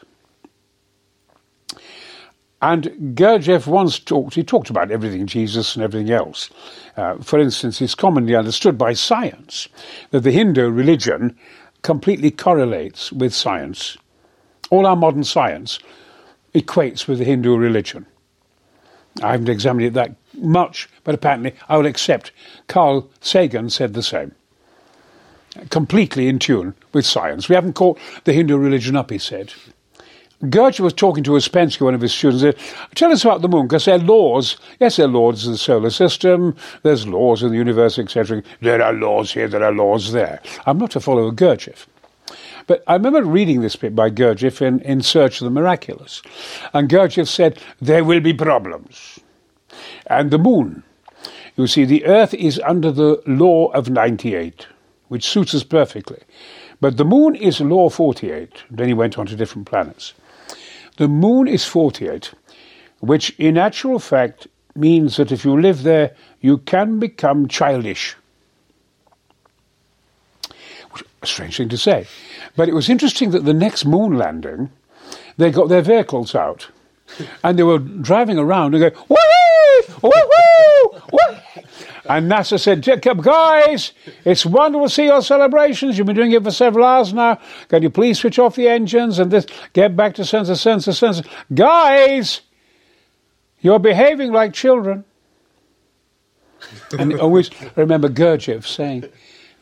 And 2.61 3.15
Gurdjieff 3.15 3.65
once 3.65 3.97
talked, 3.97 4.35
he 4.35 4.43
talked 4.43 4.69
about 4.69 4.91
everything, 4.91 5.25
Jesus 5.25 5.75
and 5.75 5.83
everything 5.83 6.11
else. 6.11 6.51
Uh, 6.95 7.17
for 7.17 7.39
instance, 7.39 7.81
it's 7.81 7.95
commonly 7.95 8.35
understood 8.35 8.77
by 8.77 8.93
science 8.93 9.67
that 10.11 10.19
the 10.19 10.31
Hindu 10.31 10.69
religion 10.69 11.35
completely 11.81 12.29
correlates 12.29 13.11
with 13.11 13.33
science. 13.33 13.97
All 14.69 14.85
our 14.85 14.95
modern 14.95 15.23
science 15.23 15.79
equates 16.53 17.07
with 17.07 17.19
the 17.19 17.25
Hindu 17.25 17.55
religion. 17.55 18.05
I 19.21 19.31
haven't 19.31 19.49
examined 19.49 19.87
it 19.87 19.93
that 19.93 20.15
much, 20.35 20.89
but 21.03 21.15
apparently 21.15 21.53
I 21.67 21.77
will 21.77 21.85
accept 21.85 22.31
Carl 22.67 23.09
Sagan 23.19 23.69
said 23.69 23.93
the 23.93 24.03
same. 24.03 24.33
Completely 25.69 26.27
in 26.27 26.39
tune 26.39 26.73
with 26.93 27.05
science. 27.05 27.49
We 27.49 27.55
haven't 27.55 27.73
caught 27.73 27.99
the 28.23 28.33
Hindu 28.33 28.57
religion 28.57 28.95
up, 28.95 29.11
he 29.11 29.17
said. 29.17 29.53
Gurdjieff 30.43 30.79
was 30.79 30.93
talking 30.93 31.23
to 31.25 31.31
Uspensky, 31.31 31.81
one 31.81 31.93
of 31.93 32.01
his 32.01 32.13
students, 32.13 32.41
said, 32.41 32.57
tell 32.95 33.11
us 33.11 33.23
about 33.23 33.43
the 33.43 33.47
moon, 33.47 33.67
because 33.67 33.85
there 33.85 33.95
are 33.95 33.99
laws. 33.99 34.57
Yes, 34.79 34.95
there 34.95 35.05
are 35.05 35.09
laws 35.09 35.45
in 35.45 35.51
the 35.51 35.57
solar 35.57 35.91
system, 35.91 36.55
there's 36.81 37.05
laws 37.05 37.43
in 37.43 37.51
the 37.51 37.57
universe, 37.57 37.99
etc. 37.99 38.41
There 38.59 38.81
are 38.81 38.93
laws 38.93 39.31
here, 39.31 39.47
there 39.47 39.63
are 39.63 39.73
laws 39.73 40.13
there. 40.13 40.41
I'm 40.65 40.79
not 40.79 40.95
a 40.95 40.99
follower 40.99 41.27
of 41.27 41.35
Gurdjieff. 41.35 41.85
But 42.67 42.83
I 42.87 42.93
remember 42.93 43.23
reading 43.23 43.61
this 43.61 43.75
bit 43.75 43.95
by 43.95 44.09
Gurdjieff 44.09 44.61
in, 44.61 44.79
in 44.81 45.01
Search 45.01 45.41
of 45.41 45.45
the 45.45 45.51
Miraculous. 45.51 46.21
And 46.73 46.89
Gurdjieff 46.89 47.27
said, 47.27 47.59
there 47.79 48.03
will 48.03 48.19
be 48.19 48.33
problems. 48.33 49.19
And 50.07 50.31
the 50.31 50.37
moon. 50.37 50.83
You 51.55 51.67
see, 51.67 51.85
the 51.85 52.05
Earth 52.05 52.33
is 52.33 52.61
under 52.65 52.91
the 52.91 53.21
law 53.25 53.67
of 53.71 53.89
98, 53.89 54.67
which 55.09 55.27
suits 55.27 55.53
us 55.53 55.63
perfectly. 55.63 56.19
But 56.79 56.97
the 56.97 57.05
moon 57.05 57.35
is 57.35 57.61
law 57.61 57.89
48. 57.89 58.63
Then 58.71 58.87
he 58.87 58.93
went 58.93 59.17
on 59.17 59.27
to 59.27 59.35
different 59.35 59.67
planets. 59.67 60.13
The 60.97 61.07
moon 61.07 61.47
is 61.47 61.65
48, 61.65 62.33
which 62.99 63.31
in 63.37 63.57
actual 63.57 63.99
fact 63.99 64.47
means 64.75 65.17
that 65.17 65.31
if 65.31 65.45
you 65.45 65.59
live 65.59 65.83
there, 65.83 66.15
you 66.39 66.57
can 66.59 66.99
become 66.99 67.47
childish. 67.47 68.15
A 71.21 71.27
strange 71.27 71.57
thing 71.57 71.69
to 71.69 71.77
say. 71.77 72.07
But 72.55 72.67
it 72.67 72.73
was 72.73 72.89
interesting 72.89 73.31
that 73.31 73.45
the 73.45 73.53
next 73.53 73.85
moon 73.85 74.17
landing, 74.17 74.71
they 75.37 75.51
got 75.51 75.69
their 75.69 75.81
vehicles 75.81 76.33
out. 76.35 76.67
And 77.43 77.59
they 77.59 77.63
were 77.63 77.79
driving 77.79 78.37
around 78.37 78.73
and 78.73 78.81
going, 78.81 79.05
woo, 79.09 79.17
woo, 80.01 80.11
woo, 80.11 81.01
woo. 81.11 81.37
And 82.05 82.31
NASA 82.31 82.59
said, 82.59 82.81
Jacob, 82.81 83.23
guys, 83.23 83.93
it's 84.25 84.45
wonderful 84.45 84.87
to 84.87 84.93
see 84.93 85.05
your 85.05 85.21
celebrations. 85.21 85.97
You've 85.97 86.07
been 86.07 86.15
doing 86.15 86.31
it 86.31 86.43
for 86.43 86.51
several 86.51 86.85
hours 86.85 87.13
now. 87.13 87.39
Can 87.67 87.83
you 87.83 87.89
please 87.89 88.19
switch 88.19 88.39
off 88.39 88.55
the 88.55 88.67
engines 88.67 89.19
and 89.19 89.31
this, 89.31 89.45
get 89.73 89.95
back 89.95 90.15
to 90.15 90.25
sensor, 90.25 90.55
sensor, 90.55 90.93
sensor? 90.93 91.23
Guys, 91.53 92.41
you're 93.59 93.79
behaving 93.79 94.31
like 94.31 94.53
children. 94.53 95.05
and 96.97 97.19
always 97.19 97.49
remember 97.75 98.09
Gurdjieff 98.09 98.65
saying 98.65 99.05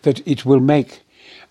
that 0.04 0.26
it 0.28 0.46
will 0.46 0.62
make 0.62 1.02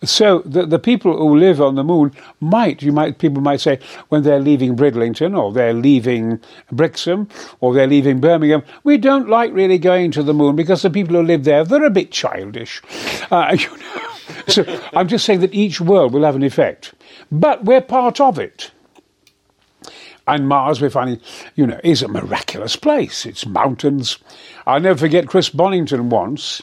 so 0.05 0.43
the, 0.45 0.65
the 0.65 0.79
people 0.79 1.17
who 1.17 1.37
live 1.37 1.61
on 1.61 1.75
the 1.75 1.83
moon 1.83 2.13
might, 2.41 2.83
you 2.83 2.93
might, 2.93 3.19
people 3.19 3.43
might 3.43 3.61
say, 3.61 3.81
when 4.09 4.23
they're 4.23 4.39
leaving 4.39 4.77
Bridlington 4.77 5.35
or 5.35 5.53
they're 5.53 5.75
leaving 5.75 6.41
Brixham 6.71 7.29
or 7.61 7.75
they're 7.75 7.89
leaving 7.89 8.21
Birmingham, 8.21 8.63
we 8.85 8.97
don't 8.97 9.29
like 9.29 9.53
really 9.53 9.79
going 9.79 10.13
to 10.13 10.23
the 10.23 10.35
moon 10.35 10.55
because 10.55 10.83
the 10.83 10.91
people 10.91 11.17
who 11.17 11.23
live 11.23 11.45
there, 11.45 11.65
they're 11.65 11.85
a 11.85 11.91
bit 11.91 12.13
childish. 12.13 12.81
Uh, 13.31 13.57
you 13.59 13.77
know? 13.77 14.09
so 14.47 14.81
I'm 14.95 15.09
just 15.09 15.25
saying 15.25 15.41
that 15.41 15.55
each 15.55 15.81
world 15.81 16.13
will 16.13 16.25
have 16.25 16.37
an 16.37 16.45
effect. 16.45 16.95
But 17.33 17.65
we're 17.65 17.81
part 17.81 18.21
of 18.21 18.39
it. 18.39 18.71
And 20.29 20.47
Mars, 20.47 20.81
we're 20.81 20.91
finding, 20.91 21.21
you 21.57 21.67
know, 21.67 21.81
is 21.83 22.03
a 22.03 22.09
miraculous 22.09 22.77
place. 22.77 23.25
It's 23.25 23.47
mountains. 23.47 24.19
I'll 24.67 24.79
never 24.79 24.99
forget 24.99 25.27
Chris 25.27 25.49
Bonington 25.49 26.11
once. 26.11 26.63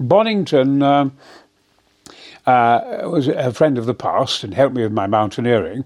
Bonington, 0.00 0.82
um, 0.82 1.16
uh, 2.46 3.00
was 3.04 3.28
a 3.28 3.52
friend 3.52 3.78
of 3.78 3.86
the 3.86 3.94
past 3.94 4.44
and 4.44 4.54
helped 4.54 4.74
me 4.74 4.82
with 4.82 4.92
my 4.92 5.06
mountaineering, 5.06 5.84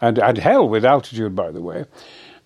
and, 0.00 0.18
and 0.18 0.38
hell 0.38 0.68
with 0.68 0.84
altitude, 0.84 1.34
by 1.34 1.50
the 1.50 1.60
way. 1.60 1.84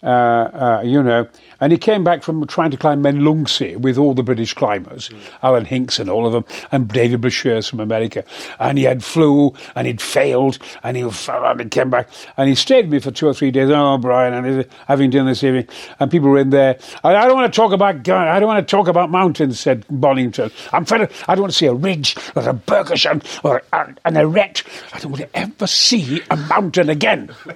Uh, 0.02 0.06
uh, 0.06 0.82
you 0.84 1.02
know, 1.02 1.28
and 1.60 1.72
he 1.72 1.78
came 1.78 2.04
back 2.04 2.22
from 2.22 2.46
trying 2.46 2.70
to 2.70 2.76
climb 2.76 3.02
Menlungtse 3.02 3.76
with 3.76 3.98
all 3.98 4.14
the 4.14 4.22
British 4.22 4.54
climbers, 4.54 5.08
mm. 5.08 5.20
Alan 5.42 5.64
Hinkes 5.64 5.98
and 5.98 6.08
all 6.08 6.26
of 6.26 6.32
them, 6.32 6.44
and 6.72 6.88
David 6.88 7.20
Breashears 7.20 7.68
from 7.68 7.80
America. 7.80 8.24
And 8.58 8.78
he 8.78 8.84
had 8.84 9.04
flu, 9.04 9.52
and 9.74 9.86
he'd 9.86 10.00
failed, 10.00 10.58
and 10.82 10.96
he, 10.96 11.02
and 11.02 11.60
he 11.60 11.68
came 11.68 11.90
back, 11.90 12.08
and 12.36 12.48
he 12.48 12.54
stayed 12.54 12.86
with 12.86 12.92
me 12.92 12.98
for 13.00 13.10
two 13.10 13.26
or 13.26 13.34
three 13.34 13.50
days. 13.50 13.70
Oh, 13.70 13.98
Brian, 13.98 14.32
and 14.32 14.66
having 14.86 15.10
dinner 15.10 15.30
this 15.30 15.44
evening, 15.44 15.68
and 15.98 16.10
people 16.10 16.28
were 16.28 16.38
in 16.38 16.50
there. 16.50 16.78
I, 17.04 17.14
I 17.14 17.26
don't 17.26 17.36
want 17.36 17.52
to 17.52 17.56
talk 17.56 17.72
about, 17.72 18.08
I 18.08 18.40
don't 18.40 18.48
want 18.48 18.66
to 18.66 18.70
talk 18.70 18.88
about 18.88 19.10
mountains, 19.10 19.60
said 19.60 19.84
Bonington. 19.90 20.50
I'm 20.72 20.84
fed 20.84 21.02
up. 21.02 21.10
I 21.28 21.34
don't 21.34 21.42
want 21.42 21.52
to 21.52 21.58
see 21.58 21.66
a 21.66 21.74
ridge 21.74 22.16
or 22.34 22.48
a 22.48 22.54
bergschrund 22.54 23.44
or 23.44 23.62
a, 23.72 23.94
an 24.04 24.14
arête. 24.14 24.64
I 24.92 24.98
don't 24.98 25.12
want 25.12 25.22
to 25.22 25.36
ever 25.36 25.66
see 25.66 26.22
a 26.30 26.36
mountain 26.36 26.88
again. 26.88 27.30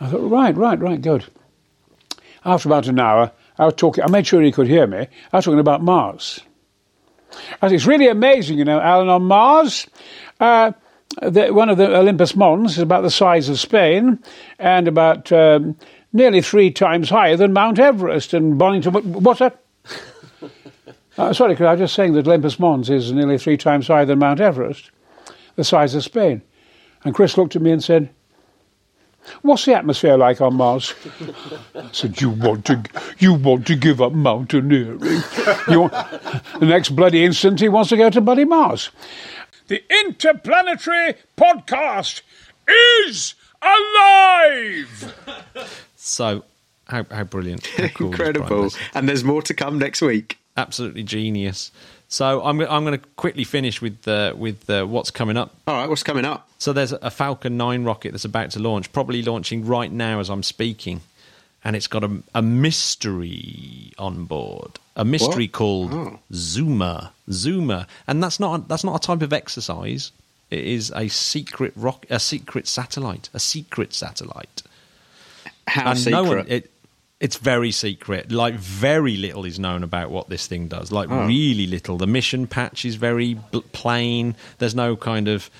I 0.00 0.08
thought, 0.08 0.30
right, 0.30 0.56
right, 0.56 0.78
right, 0.78 1.00
good. 1.00 1.24
After 2.44 2.68
about 2.68 2.88
an 2.88 2.98
hour, 2.98 3.32
I 3.58 3.66
was 3.66 3.74
talking, 3.74 4.04
I 4.04 4.08
made 4.08 4.26
sure 4.26 4.42
he 4.42 4.52
could 4.52 4.68
hear 4.68 4.86
me. 4.86 5.06
I 5.32 5.36
was 5.36 5.44
talking 5.44 5.60
about 5.60 5.82
Mars. 5.82 6.40
And 7.62 7.72
it's 7.72 7.86
really 7.86 8.08
amazing, 8.08 8.58
you 8.58 8.64
know, 8.64 8.80
Alan, 8.80 9.08
on 9.08 9.22
Mars, 9.24 9.86
uh, 10.40 10.72
the, 11.22 11.48
one 11.52 11.68
of 11.68 11.76
the 11.76 11.94
Olympus 11.94 12.36
Mons 12.36 12.72
is 12.72 12.78
about 12.78 13.02
the 13.02 13.10
size 13.10 13.48
of 13.48 13.58
Spain 13.58 14.18
and 14.58 14.88
about 14.88 15.30
um, 15.32 15.76
nearly 16.12 16.40
three 16.40 16.70
times 16.70 17.10
higher 17.10 17.36
than 17.36 17.52
Mount 17.52 17.78
Everest. 17.78 18.32
And 18.32 18.58
Bonington, 18.58 18.92
what's 18.92 19.40
that? 19.40 19.62
uh, 21.18 21.32
sorry, 21.32 21.54
because 21.54 21.66
I 21.66 21.72
was 21.72 21.80
just 21.80 21.94
saying 21.94 22.12
that 22.14 22.26
Olympus 22.26 22.58
Mons 22.58 22.90
is 22.90 23.12
nearly 23.12 23.38
three 23.38 23.56
times 23.56 23.88
higher 23.88 24.04
than 24.04 24.18
Mount 24.18 24.40
Everest, 24.40 24.90
the 25.56 25.64
size 25.64 25.94
of 25.94 26.04
Spain. 26.04 26.42
And 27.04 27.14
Chris 27.14 27.36
looked 27.36 27.56
at 27.56 27.62
me 27.62 27.72
and 27.72 27.82
said, 27.82 28.10
What's 29.42 29.64
the 29.64 29.74
atmosphere 29.74 30.16
like 30.16 30.40
on 30.40 30.54
Mars? 30.54 30.94
I 31.74 31.88
said, 31.92 32.20
you 32.20 32.30
want 32.30 32.64
to, 32.66 32.82
you 33.18 33.34
want 33.34 33.66
to 33.68 33.76
give 33.76 34.00
up 34.00 34.12
mountaineering. 34.12 35.00
You 35.68 35.82
want, 35.82 35.92
the 36.60 36.66
next 36.66 36.90
bloody 36.90 37.24
instant 37.24 37.60
he 37.60 37.68
wants 37.68 37.90
to 37.90 37.96
go 37.96 38.10
to 38.10 38.20
bloody 38.20 38.44
Mars. 38.44 38.90
The 39.68 39.82
Interplanetary 40.04 41.14
Podcast 41.36 42.22
is 43.06 43.34
alive! 43.62 45.14
So, 45.96 46.44
how, 46.86 47.04
how 47.10 47.24
brilliant. 47.24 47.66
How 47.66 47.88
cool 47.88 48.08
Incredible. 48.08 48.70
And 48.94 49.08
there's 49.08 49.22
more 49.22 49.42
to 49.42 49.54
come 49.54 49.78
next 49.78 50.02
week. 50.02 50.38
Absolutely 50.56 51.04
genius. 51.04 51.70
So, 52.12 52.42
I'm, 52.42 52.60
I'm 52.60 52.84
going 52.84 52.98
to 52.98 53.06
quickly 53.16 53.44
finish 53.44 53.80
with, 53.80 54.06
uh, 54.08 54.34
with 54.36 54.68
uh, 54.68 54.84
what's 54.84 55.10
coming 55.12 55.36
up. 55.36 55.54
All 55.68 55.76
right, 55.76 55.88
what's 55.88 56.02
coming 56.02 56.24
up? 56.24 56.48
So 56.58 56.72
there's 56.72 56.90
a 56.92 57.10
Falcon 57.10 57.56
9 57.56 57.84
rocket 57.84 58.10
that's 58.10 58.24
about 58.24 58.50
to 58.50 58.58
launch, 58.58 58.92
probably 58.92 59.22
launching 59.22 59.64
right 59.64 59.90
now 59.90 60.18
as 60.18 60.28
I'm 60.28 60.42
speaking. 60.42 61.02
And 61.62 61.76
it's 61.76 61.86
got 61.86 62.02
a, 62.02 62.20
a 62.34 62.42
mystery 62.42 63.92
on 63.98 64.24
board. 64.24 64.72
A 64.96 65.04
mystery 65.04 65.44
What? 65.46 65.52
called 65.52 65.92
Oh. 65.94 66.18
Zuma. 66.32 67.12
Zuma. 67.30 67.86
And 68.08 68.22
that's 68.22 68.40
not 68.40 68.60
a, 68.60 68.62
that's 68.66 68.82
not 68.82 68.96
a 68.96 69.06
type 69.06 69.22
of 69.22 69.32
exercise. 69.32 70.10
It 70.50 70.64
is 70.64 70.90
a 70.96 71.06
secret 71.08 71.72
rock 71.76 72.06
a 72.10 72.18
secret 72.18 72.66
satellite. 72.66 73.28
A 73.34 73.38
secret 73.38 73.92
satellite. 73.94 74.62
How 75.68 75.90
and 75.90 75.98
secret? 75.98 76.12
no 76.12 76.24
one 76.24 76.46
it 76.48 76.70
it's 77.20 77.36
very 77.36 77.70
secret. 77.70 78.32
Like 78.32 78.54
very 78.54 79.16
little 79.16 79.44
is 79.44 79.58
known 79.58 79.82
about 79.84 80.10
what 80.10 80.28
this 80.28 80.46
thing 80.46 80.68
does. 80.68 80.90
Like 80.90 81.10
Oh. 81.10 81.26
really 81.26 81.66
little. 81.66 81.96
The 81.98 82.06
mission 82.06 82.46
patch 82.46 82.84
is 82.84 82.94
very 82.96 83.34
bl- 83.34 83.58
plain. 83.72 84.34
There's 84.58 84.74
no 84.74 84.96
kind 84.96 85.28
of 85.28 85.50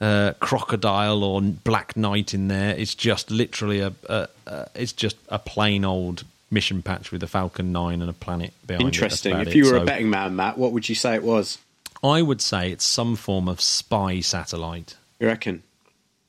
uh, 0.00 0.32
crocodile 0.40 1.22
or 1.24 1.42
black 1.42 1.96
knight 1.96 2.32
in 2.32 2.48
there. 2.48 2.74
It's 2.76 2.94
just 2.94 3.30
literally 3.30 3.80
a, 3.80 3.92
a, 4.08 4.28
a 4.46 4.66
it's 4.74 4.92
just 4.92 5.16
a 5.28 5.38
plain 5.38 5.84
old 5.84 6.24
mission 6.50 6.82
patch 6.82 7.12
with 7.12 7.22
a 7.22 7.26
Falcon 7.26 7.70
9 7.72 8.00
and 8.00 8.08
a 8.10 8.14
planet 8.14 8.52
behind 8.66 8.86
Interesting. 8.86 9.36
it. 9.36 9.48
If 9.48 9.54
you 9.54 9.64
it. 9.64 9.72
were 9.72 9.78
So 9.78 9.82
a 9.82 9.86
betting 9.86 10.10
man, 10.10 10.36
Matt, 10.36 10.58
what 10.58 10.72
would 10.72 10.88
you 10.88 10.94
say 10.94 11.14
it 11.14 11.22
was? 11.22 11.58
I 12.02 12.22
would 12.22 12.40
say 12.40 12.70
it's 12.72 12.84
some 12.84 13.14
form 13.16 13.46
of 13.48 13.60
spy 13.60 14.20
satellite. 14.20 14.96
You 15.18 15.26
reckon? 15.26 15.62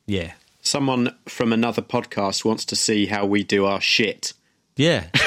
Yeah. 0.06 0.34
Someone 0.62 1.16
from 1.28 1.54
another 1.54 1.82
podcast 1.82 2.44
wants 2.44 2.66
to 2.66 2.76
see 2.76 3.06
how 3.06 3.26
we 3.26 3.44
do 3.44 3.66
our 3.66 3.80
shit. 3.82 4.34
Yeah. 4.76 5.06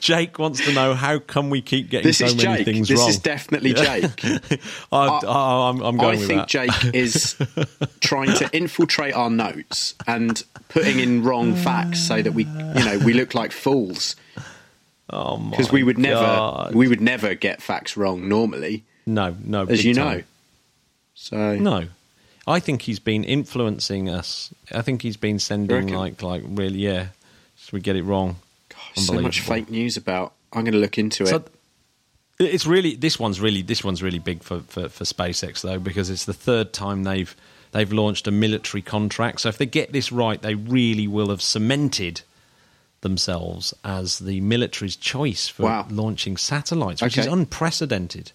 Jake 0.00 0.38
wants 0.38 0.64
to 0.64 0.72
know 0.72 0.94
how 0.94 1.18
come 1.18 1.50
we 1.50 1.60
keep 1.62 1.90
getting 1.90 2.08
This 2.08 2.18
so 2.18 2.26
many 2.26 2.38
Jake. 2.38 2.64
things 2.64 2.88
This 2.88 2.98
wrong. 2.98 3.08
is 3.08 3.18
definitely 3.18 3.74
Jake. 3.74 4.24
I, 4.92 5.06
I, 5.06 5.68
am 5.70 5.80
I'm 5.82 5.96
going 5.96 6.16
I 6.16 6.20
with 6.20 6.28
think 6.28 6.42
that. 6.42 6.48
Jake 6.48 6.94
is 6.94 7.36
trying 8.00 8.34
to 8.36 8.48
infiltrate 8.56 9.14
our 9.14 9.30
notes 9.30 9.94
and 10.06 10.42
putting 10.68 10.98
in 11.00 11.22
wrong 11.22 11.54
facts 11.54 12.00
so 12.00 12.22
that 12.22 12.32
we, 12.32 12.44
you 12.44 12.84
know, 12.84 12.98
we 13.04 13.12
look 13.14 13.34
like 13.34 13.52
fools 13.52 14.16
oh 15.10 15.36
my 15.36 15.44
god. 15.44 15.50
because 15.50 15.72
we 15.72 15.82
would 15.82 15.98
never, 15.98 16.20
God. 16.20 16.74
we 16.74 16.88
would 16.88 17.00
never 17.00 17.34
get 17.34 17.62
facts 17.62 17.96
wrong 17.96 18.28
normally, 18.28 18.84
no, 19.06 19.36
no, 19.44 19.64
as 19.66 19.84
you 19.84 19.94
time. 19.94 20.18
know. 20.18 20.22
So 21.14 21.56
No, 21.56 21.86
I 22.46 22.60
think 22.60 22.82
he's 22.82 22.98
been 22.98 23.24
influencing 23.24 24.08
us. 24.08 24.52
I 24.72 24.82
think 24.82 25.02
he's 25.02 25.16
been 25.16 25.38
sending 25.38 25.88
like 25.88 26.22
like 26.22 26.42
really 26.44 26.78
yeah. 26.78 27.08
So 27.56 27.70
we 27.72 27.80
get 27.80 27.96
it 27.96 28.02
wrong. 28.02 28.36
so 28.94 29.20
much 29.20 29.40
fake 29.40 29.70
news 29.70 29.96
about. 29.96 30.32
I'm 30.52 30.64
going 30.64 30.72
to 30.74 30.78
look 30.80 30.98
into 30.98 31.24
it. 31.24 31.28
So 31.28 31.44
it's 32.38 32.66
really 32.66 32.96
this 32.96 33.18
one's 33.18 33.40
really 33.40 33.62
this 33.62 33.84
one's 33.84 34.02
really 34.02 34.18
big 34.18 34.42
for, 34.42 34.60
for, 34.60 34.88
for 34.88 35.04
SpaceX 35.04 35.62
though 35.62 35.78
because 35.78 36.10
it's 36.10 36.24
the 36.24 36.32
third 36.34 36.72
time 36.72 37.04
they've 37.04 37.34
they've 37.70 37.92
launched 37.92 38.26
a 38.26 38.30
military 38.30 38.82
contract. 38.82 39.40
So 39.40 39.48
if 39.48 39.58
they 39.58 39.66
get 39.66 39.92
this 39.92 40.10
right, 40.12 40.40
they 40.42 40.54
really 40.54 41.06
will 41.06 41.30
have 41.30 41.40
cemented 41.42 42.22
themselves 43.02 43.74
as 43.84 44.18
the 44.20 44.40
military's 44.40 44.96
choice 44.96 45.48
for 45.48 45.64
Wow. 45.64 45.86
launching 45.90 46.36
satellites, 46.36 47.02
which 47.02 47.18
is 47.18 47.26
unprecedented. 47.26 48.32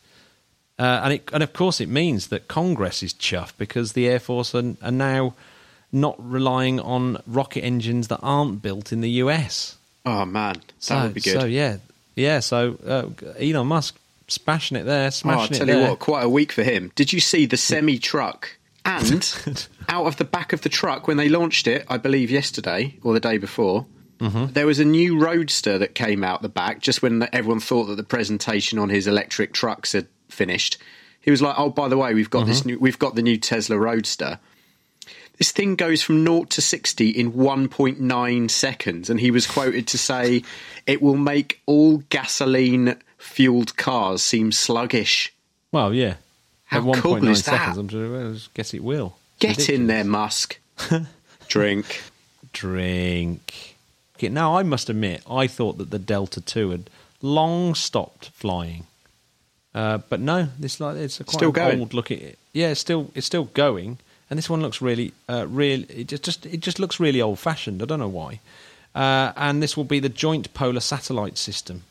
Uh, 0.80 1.02
and 1.04 1.14
it, 1.14 1.30
and 1.34 1.42
of 1.44 1.54
course 1.54 1.82
it 1.82 1.90
means 1.90 2.28
that 2.28 2.48
Congress 2.48 3.02
is 3.02 3.14
chuffed 3.14 3.54
because 3.58 3.94
the 3.94 4.08
Air 4.08 4.20
Force 4.20 4.54
are, 4.54 4.76
are 4.82 4.92
now 4.92 5.34
not 5.92 6.16
relying 6.20 6.80
on 6.80 7.22
rocket 7.26 7.62
engines 7.64 8.10
that 8.10 8.20
aren't 8.22 8.62
built 8.62 8.92
in 8.92 9.02
the 9.02 9.10
US. 9.24 9.78
oh 10.06 10.26
man, 10.26 10.54
that 10.56 10.64
So, 10.80 11.02
would 11.04 11.14
be 11.14 11.22
good. 11.22 11.42
So 11.42 11.46
yeah, 11.48 11.78
yeah. 12.16 12.40
So 12.42 12.78
uh, 12.86 13.30
Elon 13.40 13.68
Musk 13.68 13.98
smashing 14.28 14.78
it 14.78 14.84
there, 14.84 15.04
Oh, 15.04 15.06
I'll 15.06 15.12
smashing 15.12 15.58
tell 15.58 15.68
you 15.70 15.82
what, 15.90 16.00
quite 16.00 16.24
a 16.26 16.30
week 16.30 16.52
for 16.52 16.64
him. 16.64 16.92
Did 16.96 17.12
you 17.14 17.20
see 17.22 17.46
the 17.46 17.58
semi 17.70 17.98
truck? 17.98 18.58
And 18.86 19.68
out 19.90 20.06
of 20.06 20.16
the 20.18 20.24
back 20.26 20.54
of 20.54 20.62
the 20.62 20.70
truck, 20.70 21.08
when 21.08 21.18
they 21.18 21.28
launched 21.28 21.68
it, 21.68 21.86
I 21.90 21.98
believe 21.98 22.30
yesterday 22.32 22.96
or 23.04 23.14
the 23.14 23.20
day 23.20 23.38
before, 23.38 23.86
Mm-hmm. 24.20 24.54
there 24.54 24.66
was 24.66 24.80
a 24.80 24.86
new 24.86 25.20
roadster 25.20 25.78
that 25.78 25.94
came 25.94 26.24
out 26.24 26.42
the 26.42 26.50
back 26.50 26.82
just 26.82 27.04
when 27.04 27.28
everyone 27.32 27.60
thought 27.60 27.84
that 27.86 27.98
the 27.98 28.04
presentation 28.04 28.80
on 28.80 28.90
his 28.90 29.06
electric 29.06 29.54
trucks 29.54 29.92
had 29.92 30.08
finished. 30.30 30.78
He 31.22 31.32
was 31.32 31.42
like, 31.42 31.56
"Oh, 31.58 31.70
by 31.70 31.88
the 31.90 31.98
way, 31.98 32.14
we've 32.14 32.30
got 32.30 32.46
this 32.48 32.60
Mm-hmm. 32.62 32.70
new, 32.70 32.80
we've 32.80 33.00
got 33.00 33.16
the 33.16 33.22
new 33.22 33.38
Tesla 33.38 33.78
Roadster." 33.78 34.40
This 35.38 35.52
thing 35.52 35.76
goes 35.76 36.02
from 36.02 36.26
0 36.26 36.46
to 36.46 36.62
60 36.64 37.10
in 37.10 37.34
1.9 37.34 38.50
seconds, 38.50 39.10
and 39.12 39.20
he 39.20 39.30
was 39.30 39.46
quoted 39.46 39.86
to 39.90 39.98
say, 39.98 40.42
It 40.88 41.00
will 41.00 41.16
make 41.16 41.62
all 41.68 41.98
gasoline 42.10 42.96
fueled 43.20 43.78
cars 43.78 44.24
seem 44.24 44.52
sluggish. 44.52 45.32
Well, 45.72 45.94
yeah. 45.94 46.16
How 46.66 46.80
At 46.80 46.84
one 46.86 47.02
cool 47.02 47.12
point 47.14 47.26
nine 47.26 47.34
is 47.34 47.44
that? 47.44 47.52
seconds, 47.52 47.78
I'm 47.78 47.88
sure. 47.88 48.32
I 48.32 48.36
guess 48.56 48.74
it 48.74 48.84
will. 48.84 49.16
Get 49.40 49.60
It's 49.60 49.70
in 49.70 49.86
ridiculous. 49.86 49.88
there, 49.88 50.04
Musk. 50.06 50.60
Drink. 51.48 52.02
Drink. 52.54 53.76
Okay, 54.18 54.30
now 54.30 54.58
I 54.58 54.64
must 54.64 54.90
admit, 54.90 55.22
I 55.30 55.46
thought 55.46 55.78
that 55.78 55.92
the 55.92 56.00
Delta 56.00 56.42
Two 56.42 56.72
had 56.72 56.90
long 57.22 57.76
stopped 57.76 58.30
flying, 58.30 58.88
uh, 59.74 60.00
but 60.10 60.20
no, 60.20 60.48
this 60.60 60.80
like 60.80 60.98
it's 60.98 61.20
a 61.20 61.24
quite 61.24 61.36
Still 61.36 61.52
going. 61.52 61.80
old 61.80 61.94
looking. 61.94 62.36
Yeah, 62.54 62.70
it's 62.70 62.80
still 62.80 63.12
it's 63.14 63.28
still 63.28 63.46
going, 63.46 64.00
and 64.30 64.38
this 64.38 64.50
one 64.50 64.62
looks 64.62 64.82
really, 64.82 65.14
uh, 65.30 65.46
real. 65.48 65.84
It 65.90 66.08
just, 66.08 66.24
just 66.24 66.46
it 66.46 66.62
just 66.62 66.80
looks 66.80 67.00
really 67.00 67.22
old 67.22 67.40
fashioned. 67.40 67.82
I 67.82 67.86
don't 67.86 68.00
know 68.00 68.08
why. 68.08 68.40
Uh, 68.96 69.32
and 69.36 69.62
this 69.62 69.78
will 69.78 69.84
be 69.84 70.00
the 70.00 70.10
Joint 70.10 70.54
Polar 70.54 70.80
Satellite 70.80 71.38
System, 71.38 71.84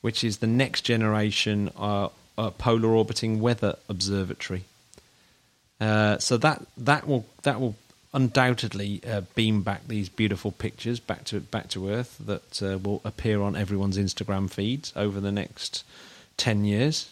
which 0.00 0.22
is 0.22 0.38
the 0.38 0.46
next 0.46 0.82
generation 0.82 1.70
uh, 1.76 2.08
uh, 2.38 2.50
polar 2.50 2.90
orbiting 2.90 3.40
weather 3.40 3.76
observatory. 3.88 4.64
Uh, 5.80 6.18
so 6.18 6.36
that 6.36 6.62
that 6.78 7.08
will 7.08 7.26
that 7.42 7.60
will 7.60 7.74
undoubtedly 8.14 9.00
uh, 9.08 9.22
beam 9.34 9.62
back 9.62 9.88
these 9.88 10.08
beautiful 10.08 10.52
pictures 10.52 11.00
back 11.00 11.24
to 11.24 11.40
back 11.40 11.68
to 11.70 11.88
Earth 11.88 12.16
that 12.24 12.62
uh, 12.62 12.78
will 12.78 13.00
appear 13.04 13.40
on 13.40 13.56
everyone's 13.56 13.98
Instagram 13.98 14.48
feeds 14.48 14.92
over 14.94 15.18
the 15.18 15.32
next 15.32 15.82
ten 16.36 16.64
years. 16.64 17.10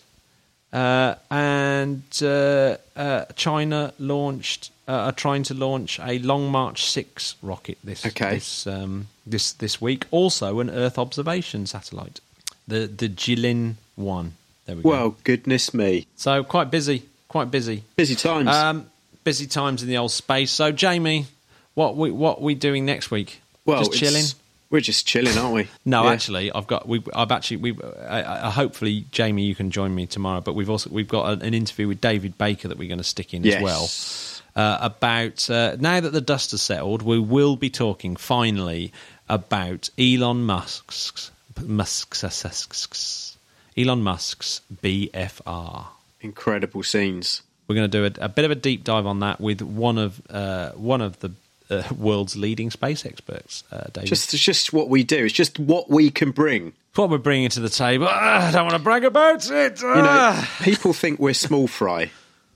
Uh, 0.73 1.17
and 1.31 2.03
uh, 2.23 2.77
uh, 2.97 3.25
China 3.35 3.93
launched 3.99 4.71
uh, 4.87 4.93
are 4.93 5.13
trying 5.13 5.43
to 5.45 5.55
launch 5.55 5.99
a 6.01 6.19
Long 6.21 6.51
March 6.51 6.85
Six 6.85 7.35
rocket 7.43 7.79
this 7.83 8.07
Okay. 8.07 8.35
this 8.35 8.67
um, 8.67 9.09
this 9.27 9.53
this 9.53 9.81
week. 9.81 10.07
Also, 10.11 10.61
an 10.61 10.71
Earth 10.71 10.99
observation 10.99 11.67
satellite, 11.67 12.21
the 12.69 12.87
the 12.87 13.09
Jilin 13.09 13.75
one. 13.97 14.35
There 14.67 14.77
we 14.77 14.83
go. 14.83 14.89
Well, 14.89 15.17
goodness 15.25 15.75
me. 15.75 16.07
so 16.17 16.45
quite 16.45 16.71
busy, 16.71 17.03
quite 17.29 17.51
busy. 17.51 17.83
Busy 17.97 18.15
times. 18.15 18.49
Um, 18.49 18.87
busy 19.25 19.47
times 19.47 19.83
in 19.83 19.89
the 19.89 19.97
old 19.99 20.13
space. 20.13 20.51
So, 20.51 20.71
Jamie, 20.71 21.27
what 21.75 21.97
we 21.97 22.11
what 22.11 22.41
we 22.41 22.55
doing 22.55 22.85
next 22.85 23.11
week? 23.11 23.41
well, 23.65 23.79
just 23.85 23.93
chilling. 23.95 24.25
We're 24.71 24.81
just 24.81 25.05
chilling, 25.07 25.37
aren't 25.37 25.55
we? 25.55 25.69
No, 25.85 26.05
Yeah. 26.05 26.13
actually, 26.13 26.53
I've 26.53 26.69
got. 26.69 26.87
We, 26.87 27.03
I've 27.13 27.33
actually. 27.33 27.57
We. 27.59 27.79
I, 28.09 28.47
I, 28.47 28.51
hopefully, 28.51 29.05
Jamie, 29.11 29.43
you 29.43 29.55
can 29.57 29.71
join 29.73 29.95
me 29.95 30.07
tomorrow. 30.07 30.41
But 30.41 30.55
we've 30.55 30.71
also 30.71 30.91
we've 30.91 31.09
got 31.09 31.43
an, 31.43 31.55
interview 31.55 31.89
with 31.89 32.01
David 32.01 32.39
Baker 32.39 32.69
that 32.69 32.79
we're 32.79 32.89
going 32.89 32.99
to 32.99 33.05
stick 33.05 33.35
in 33.35 33.43
Yes. 33.43 33.57
as 33.57 33.63
well. 33.63 34.65
Uh, 34.65 34.79
about 34.81 35.49
uh, 35.51 35.77
now 35.81 36.01
that 36.01 36.11
the 36.11 36.21
dust 36.21 36.53
has 36.53 36.63
settled, 36.63 37.03
we 37.03 37.19
will 37.19 37.57
be 37.57 37.71
talking 37.71 38.15
finally 38.17 38.93
about 39.29 39.91
Elon 39.99 40.45
Musk's 40.45 41.31
Musk's 41.65 43.37
Elon 43.77 44.03
Musk's 44.03 44.61
BFR. 44.83 45.87
Incredible 46.21 46.83
scenes. 46.83 47.43
We're 47.67 47.77
going 47.77 47.91
to 47.91 48.11
do 48.11 48.21
a, 48.21 48.25
a 48.25 48.29
bit 48.29 48.45
of 48.45 48.51
a 48.51 48.57
deep 48.57 48.85
dive 48.85 49.07
on 49.07 49.21
that 49.21 49.41
with 49.41 49.63
one 49.63 49.99
of 49.99 50.21
uh, 50.29 50.71
one 50.73 51.01
of 51.01 51.19
the 51.21 51.33
uh, 51.71 51.83
world's 51.97 52.37
leading 52.37 52.71
space 52.71 53.07
experts, 53.07 53.65
uh, 53.73 53.85
David. 53.93 54.09
Just, 54.09 54.35
it's 54.35 54.43
just 54.43 54.73
what 54.73 54.89
we 54.89 55.05
do. 55.05 55.25
It's 55.25 55.35
just 55.35 55.59
what 55.59 55.89
we 55.89 56.11
can 56.11 56.31
bring. 56.33 56.73
It's 56.91 56.99
what 56.99 57.11
we're 57.11 57.19
bringing 57.19 57.49
to 57.51 57.61
the 57.61 57.69
table. 57.69 58.07
Ah, 58.11 58.49
I 58.49 58.51
don't 58.53 58.65
want 58.65 58.77
to 58.77 58.83
brag 58.83 59.05
about 59.05 59.51
it. 59.51 59.81
You 59.81 59.87
know, 59.89 60.05
Ah. 60.07 60.59
people 60.63 60.93
think 60.93 61.21
we're 61.21 61.35
small 61.35 61.69
fry, 61.69 62.11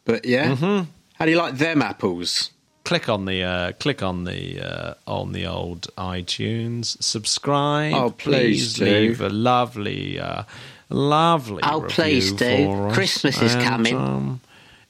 but 0.04 0.24
yeah. 0.24 0.54
Mm-hmm. 0.54 0.90
How 1.14 1.24
do 1.24 1.30
you 1.30 1.38
like 1.38 1.58
them 1.58 1.80
apples? 1.82 2.50
click 2.84 3.08
on 3.08 3.24
the 3.24 3.42
uh, 3.42 3.72
click 3.80 4.02
on 4.02 4.24
the 4.24 4.60
uh, 4.60 4.94
on 5.06 5.32
the 5.32 5.46
old 5.46 5.88
iTunes. 5.96 7.02
Subscribe. 7.02 7.94
Oh, 7.94 8.10
please 8.10 8.74
do. 8.74 8.84
leave 8.84 9.20
a 9.22 9.30
lovely, 9.30 10.18
uh, 10.20 10.42
lovely. 10.90 11.62
Oh, 11.64 11.80
review 11.80 11.88
please 11.94 12.32
do. 12.32 12.64
for 12.66 12.88
us. 12.88 12.94
Christmas 12.94 13.40
is 13.40 13.54
And, 13.54 13.64
coming. 13.64 13.96
um, 13.96 14.40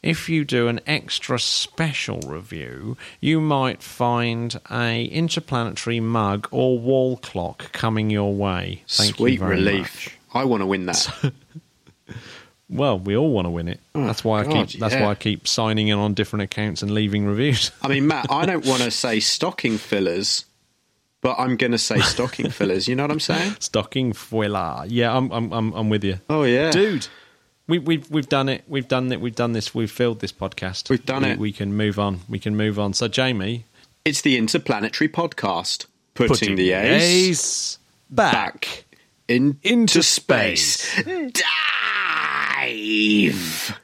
if 0.04 0.28
you 0.28 0.44
do 0.44 0.68
an 0.68 0.80
extra 0.86 1.38
special 1.38 2.20
review, 2.20 2.96
you 3.20 3.40
might 3.40 3.82
find 3.82 4.60
a 4.70 5.04
interplanetary 5.06 5.98
mug 6.00 6.46
or 6.50 6.78
wall 6.78 7.16
clock 7.16 7.72
coming 7.72 8.10
your 8.10 8.34
way. 8.34 8.82
Thank 8.88 9.10
you 9.10 9.16
Sweet 9.16 9.40
relief. 9.40 9.80
much. 10.06 10.18
I 10.32 10.44
want 10.44 10.60
to 10.62 10.66
win 10.66 10.86
that. 10.86 11.32
Well, 12.70 12.98
we 12.98 13.14
all 13.14 13.30
want 13.30 13.44
to 13.44 13.50
win 13.50 13.68
it. 13.68 13.78
Oh, 13.94 14.06
that's 14.06 14.24
why 14.24 14.40
I 14.40 14.44
Oh, 14.46 14.52
God, 14.52 14.68
keep. 14.68 14.80
That's 14.80 14.94
yeah. 14.94 15.04
why 15.04 15.10
I 15.10 15.14
keep 15.14 15.46
signing 15.46 15.88
in 15.88 15.98
on 15.98 16.14
different 16.14 16.44
accounts 16.44 16.82
and 16.82 16.92
leaving 16.92 17.26
reviews. 17.26 17.70
I 17.82 17.88
mean, 17.88 18.06
Matt, 18.06 18.26
I 18.30 18.46
don't 18.46 18.64
want 18.66 18.82
to 18.82 18.90
say 18.90 19.20
stocking 19.20 19.76
fillers, 19.76 20.46
but 21.20 21.36
I'm 21.38 21.56
going 21.56 21.72
to 21.72 21.78
say 21.78 22.00
stocking 22.00 22.50
fillers. 22.50 22.88
You 22.88 22.96
know 22.96 23.04
what 23.04 23.10
I'm 23.10 23.20
saying? 23.20 23.56
Stocking 23.60 24.14
filler. 24.14 24.84
Yeah, 24.88 25.14
I'm. 25.14 25.30
I'm. 25.30 25.52
I'm, 25.52 25.72
I'm 25.74 25.88
with 25.90 26.04
you. 26.04 26.18
Oh, 26.30 26.44
yeah. 26.44 26.70
dude. 26.70 27.06
We, 27.66 27.78
we've 27.78 28.10
we've 28.10 28.28
done 28.28 28.48
it. 28.50 28.64
We've 28.68 28.86
done 28.88 29.10
it. 29.12 29.20
We've 29.20 29.34
done 29.34 29.52
this. 29.52 29.74
We've 29.74 29.90
filled 29.90 30.20
this 30.20 30.32
podcast. 30.32 30.90
We've 30.90 31.04
done 31.04 31.22
We- 31.22 31.30
it. 31.30 31.38
We 31.38 31.52
can 31.52 31.74
move 31.76 31.98
on. 31.98 32.20
We 32.28 32.38
can 32.38 32.56
move 32.56 32.78
on. 32.78 32.92
So, 32.92 33.08
Jamie, 33.08 33.64
It's 34.04 34.20
the 34.20 34.36
Interplanetary 34.36 35.08
Podcast, 35.08 35.86
putting, 36.14 36.56
the 36.56 36.72
A's, 36.72 37.02
A's 37.02 37.78
back. 38.10 38.32
back 38.32 38.84
in, 39.28 39.58
Into 39.62 40.02
space. 40.02 40.94
Dive. 42.64 43.78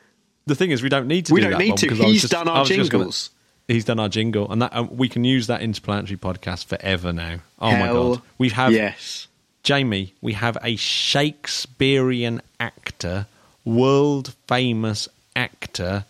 The 0.47 0.55
thing 0.55 0.71
is, 0.73 0.83
we 0.83 0.89
don't 0.89 1.07
need 1.07 1.27
to. 1.27 1.35
We 1.35 1.41
do 1.41 1.51
don't 1.51 1.59
that 1.59 1.65
need 1.65 1.77
to. 1.79 1.87
because 1.87 2.01
I 2.01 2.05
was 2.05 2.13
He's 2.13 2.21
just- 2.23 2.33
done 2.33 2.49
our 2.49 2.65
gonna- 2.65 2.85
jingles. 2.85 3.31
he's 3.69 3.85
done 3.85 4.01
our 4.01 4.09
jingle, 4.09 4.51
and 4.51 4.61
that 4.63 4.75
um, 4.75 4.95
we 4.97 5.09
can 5.09 5.25
use 5.25 5.47
that 5.47 5.63
interplanetary 5.63 6.17
podcast 6.19 6.67
forever 6.67 7.13
now. 7.13 7.37
Oh 7.61 7.71
my 7.73 7.87
god, 7.87 8.23
we 8.39 8.49
have 8.51 8.73
yes. 8.73 9.29
Jamie. 9.63 10.15
We 10.21 10.33
have 10.35 10.57
a 10.63 10.77
Shakespearean 10.77 12.43
actor, 12.59 13.27
world 13.77 14.35
famous 14.49 15.09
actor, 15.37 16.05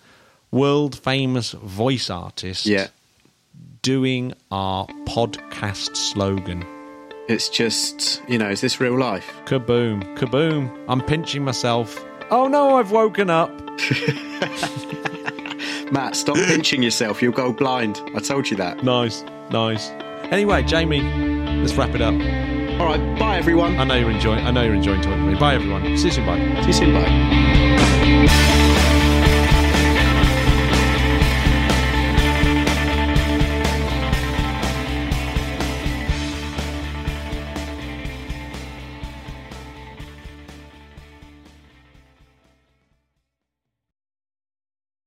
world 0.50 0.98
famous 0.98 1.52
voice 1.52 2.08
artist. 2.11 2.66
Yeah. 2.66 2.88
doing 3.82 4.32
our 4.50 4.86
podcast 5.06 5.96
slogan. 5.96 6.64
It's 7.28 7.48
just, 7.48 8.22
you 8.28 8.36
know, 8.38 8.50
is 8.50 8.61
this 8.61 8.78
real 8.80 8.98
life? 8.98 9.32
Kaboom, 9.46 10.02
kaboom. 10.18 10.68
I'm 10.88 11.00
pinching 11.00 11.44
myself. 11.44 12.04
Oh 12.30 12.46
no, 12.48 12.76
I've 12.76 12.90
woken 12.90 13.30
up. 13.30 13.50
Matt, 15.92 16.14
stop 16.14 16.36
pinching 16.36 16.82
yourself. 16.82 17.22
You'll 17.22 17.32
go 17.32 17.52
blind. 17.52 18.00
I 18.14 18.20
told 18.20 18.50
you 18.50 18.56
that. 18.58 18.82
Nice, 18.84 19.24
nice. 19.50 19.88
Anyway, 20.30 20.62
Jamie, 20.62 21.00
let's 21.61 21.74
wrap 21.74 21.94
it 21.94 22.02
up. 22.02 22.14
All 22.80 22.86
right. 22.86 23.18
Bye, 23.18 23.36
everyone. 23.38 23.78
I 23.78 23.84
know 23.84 23.94
you're 23.96 24.11
enjoying. 24.11 24.46
I 24.46 24.50
know 24.50 24.62
you're 24.62 24.74
enjoying 24.74 25.00
talking 25.00 25.18
to 25.26 25.32
me. 25.32 25.38
Bye, 25.38 25.54
everyone. 25.54 25.96
See 25.98 26.06
you 26.08 26.12
soon. 26.12 26.26
Bye. 26.26 26.61
See 26.62 26.66
you 26.68 26.72
soon. 26.72 26.92
Bye. 26.94 27.46
Thank 28.27 28.64
you. 28.64 28.70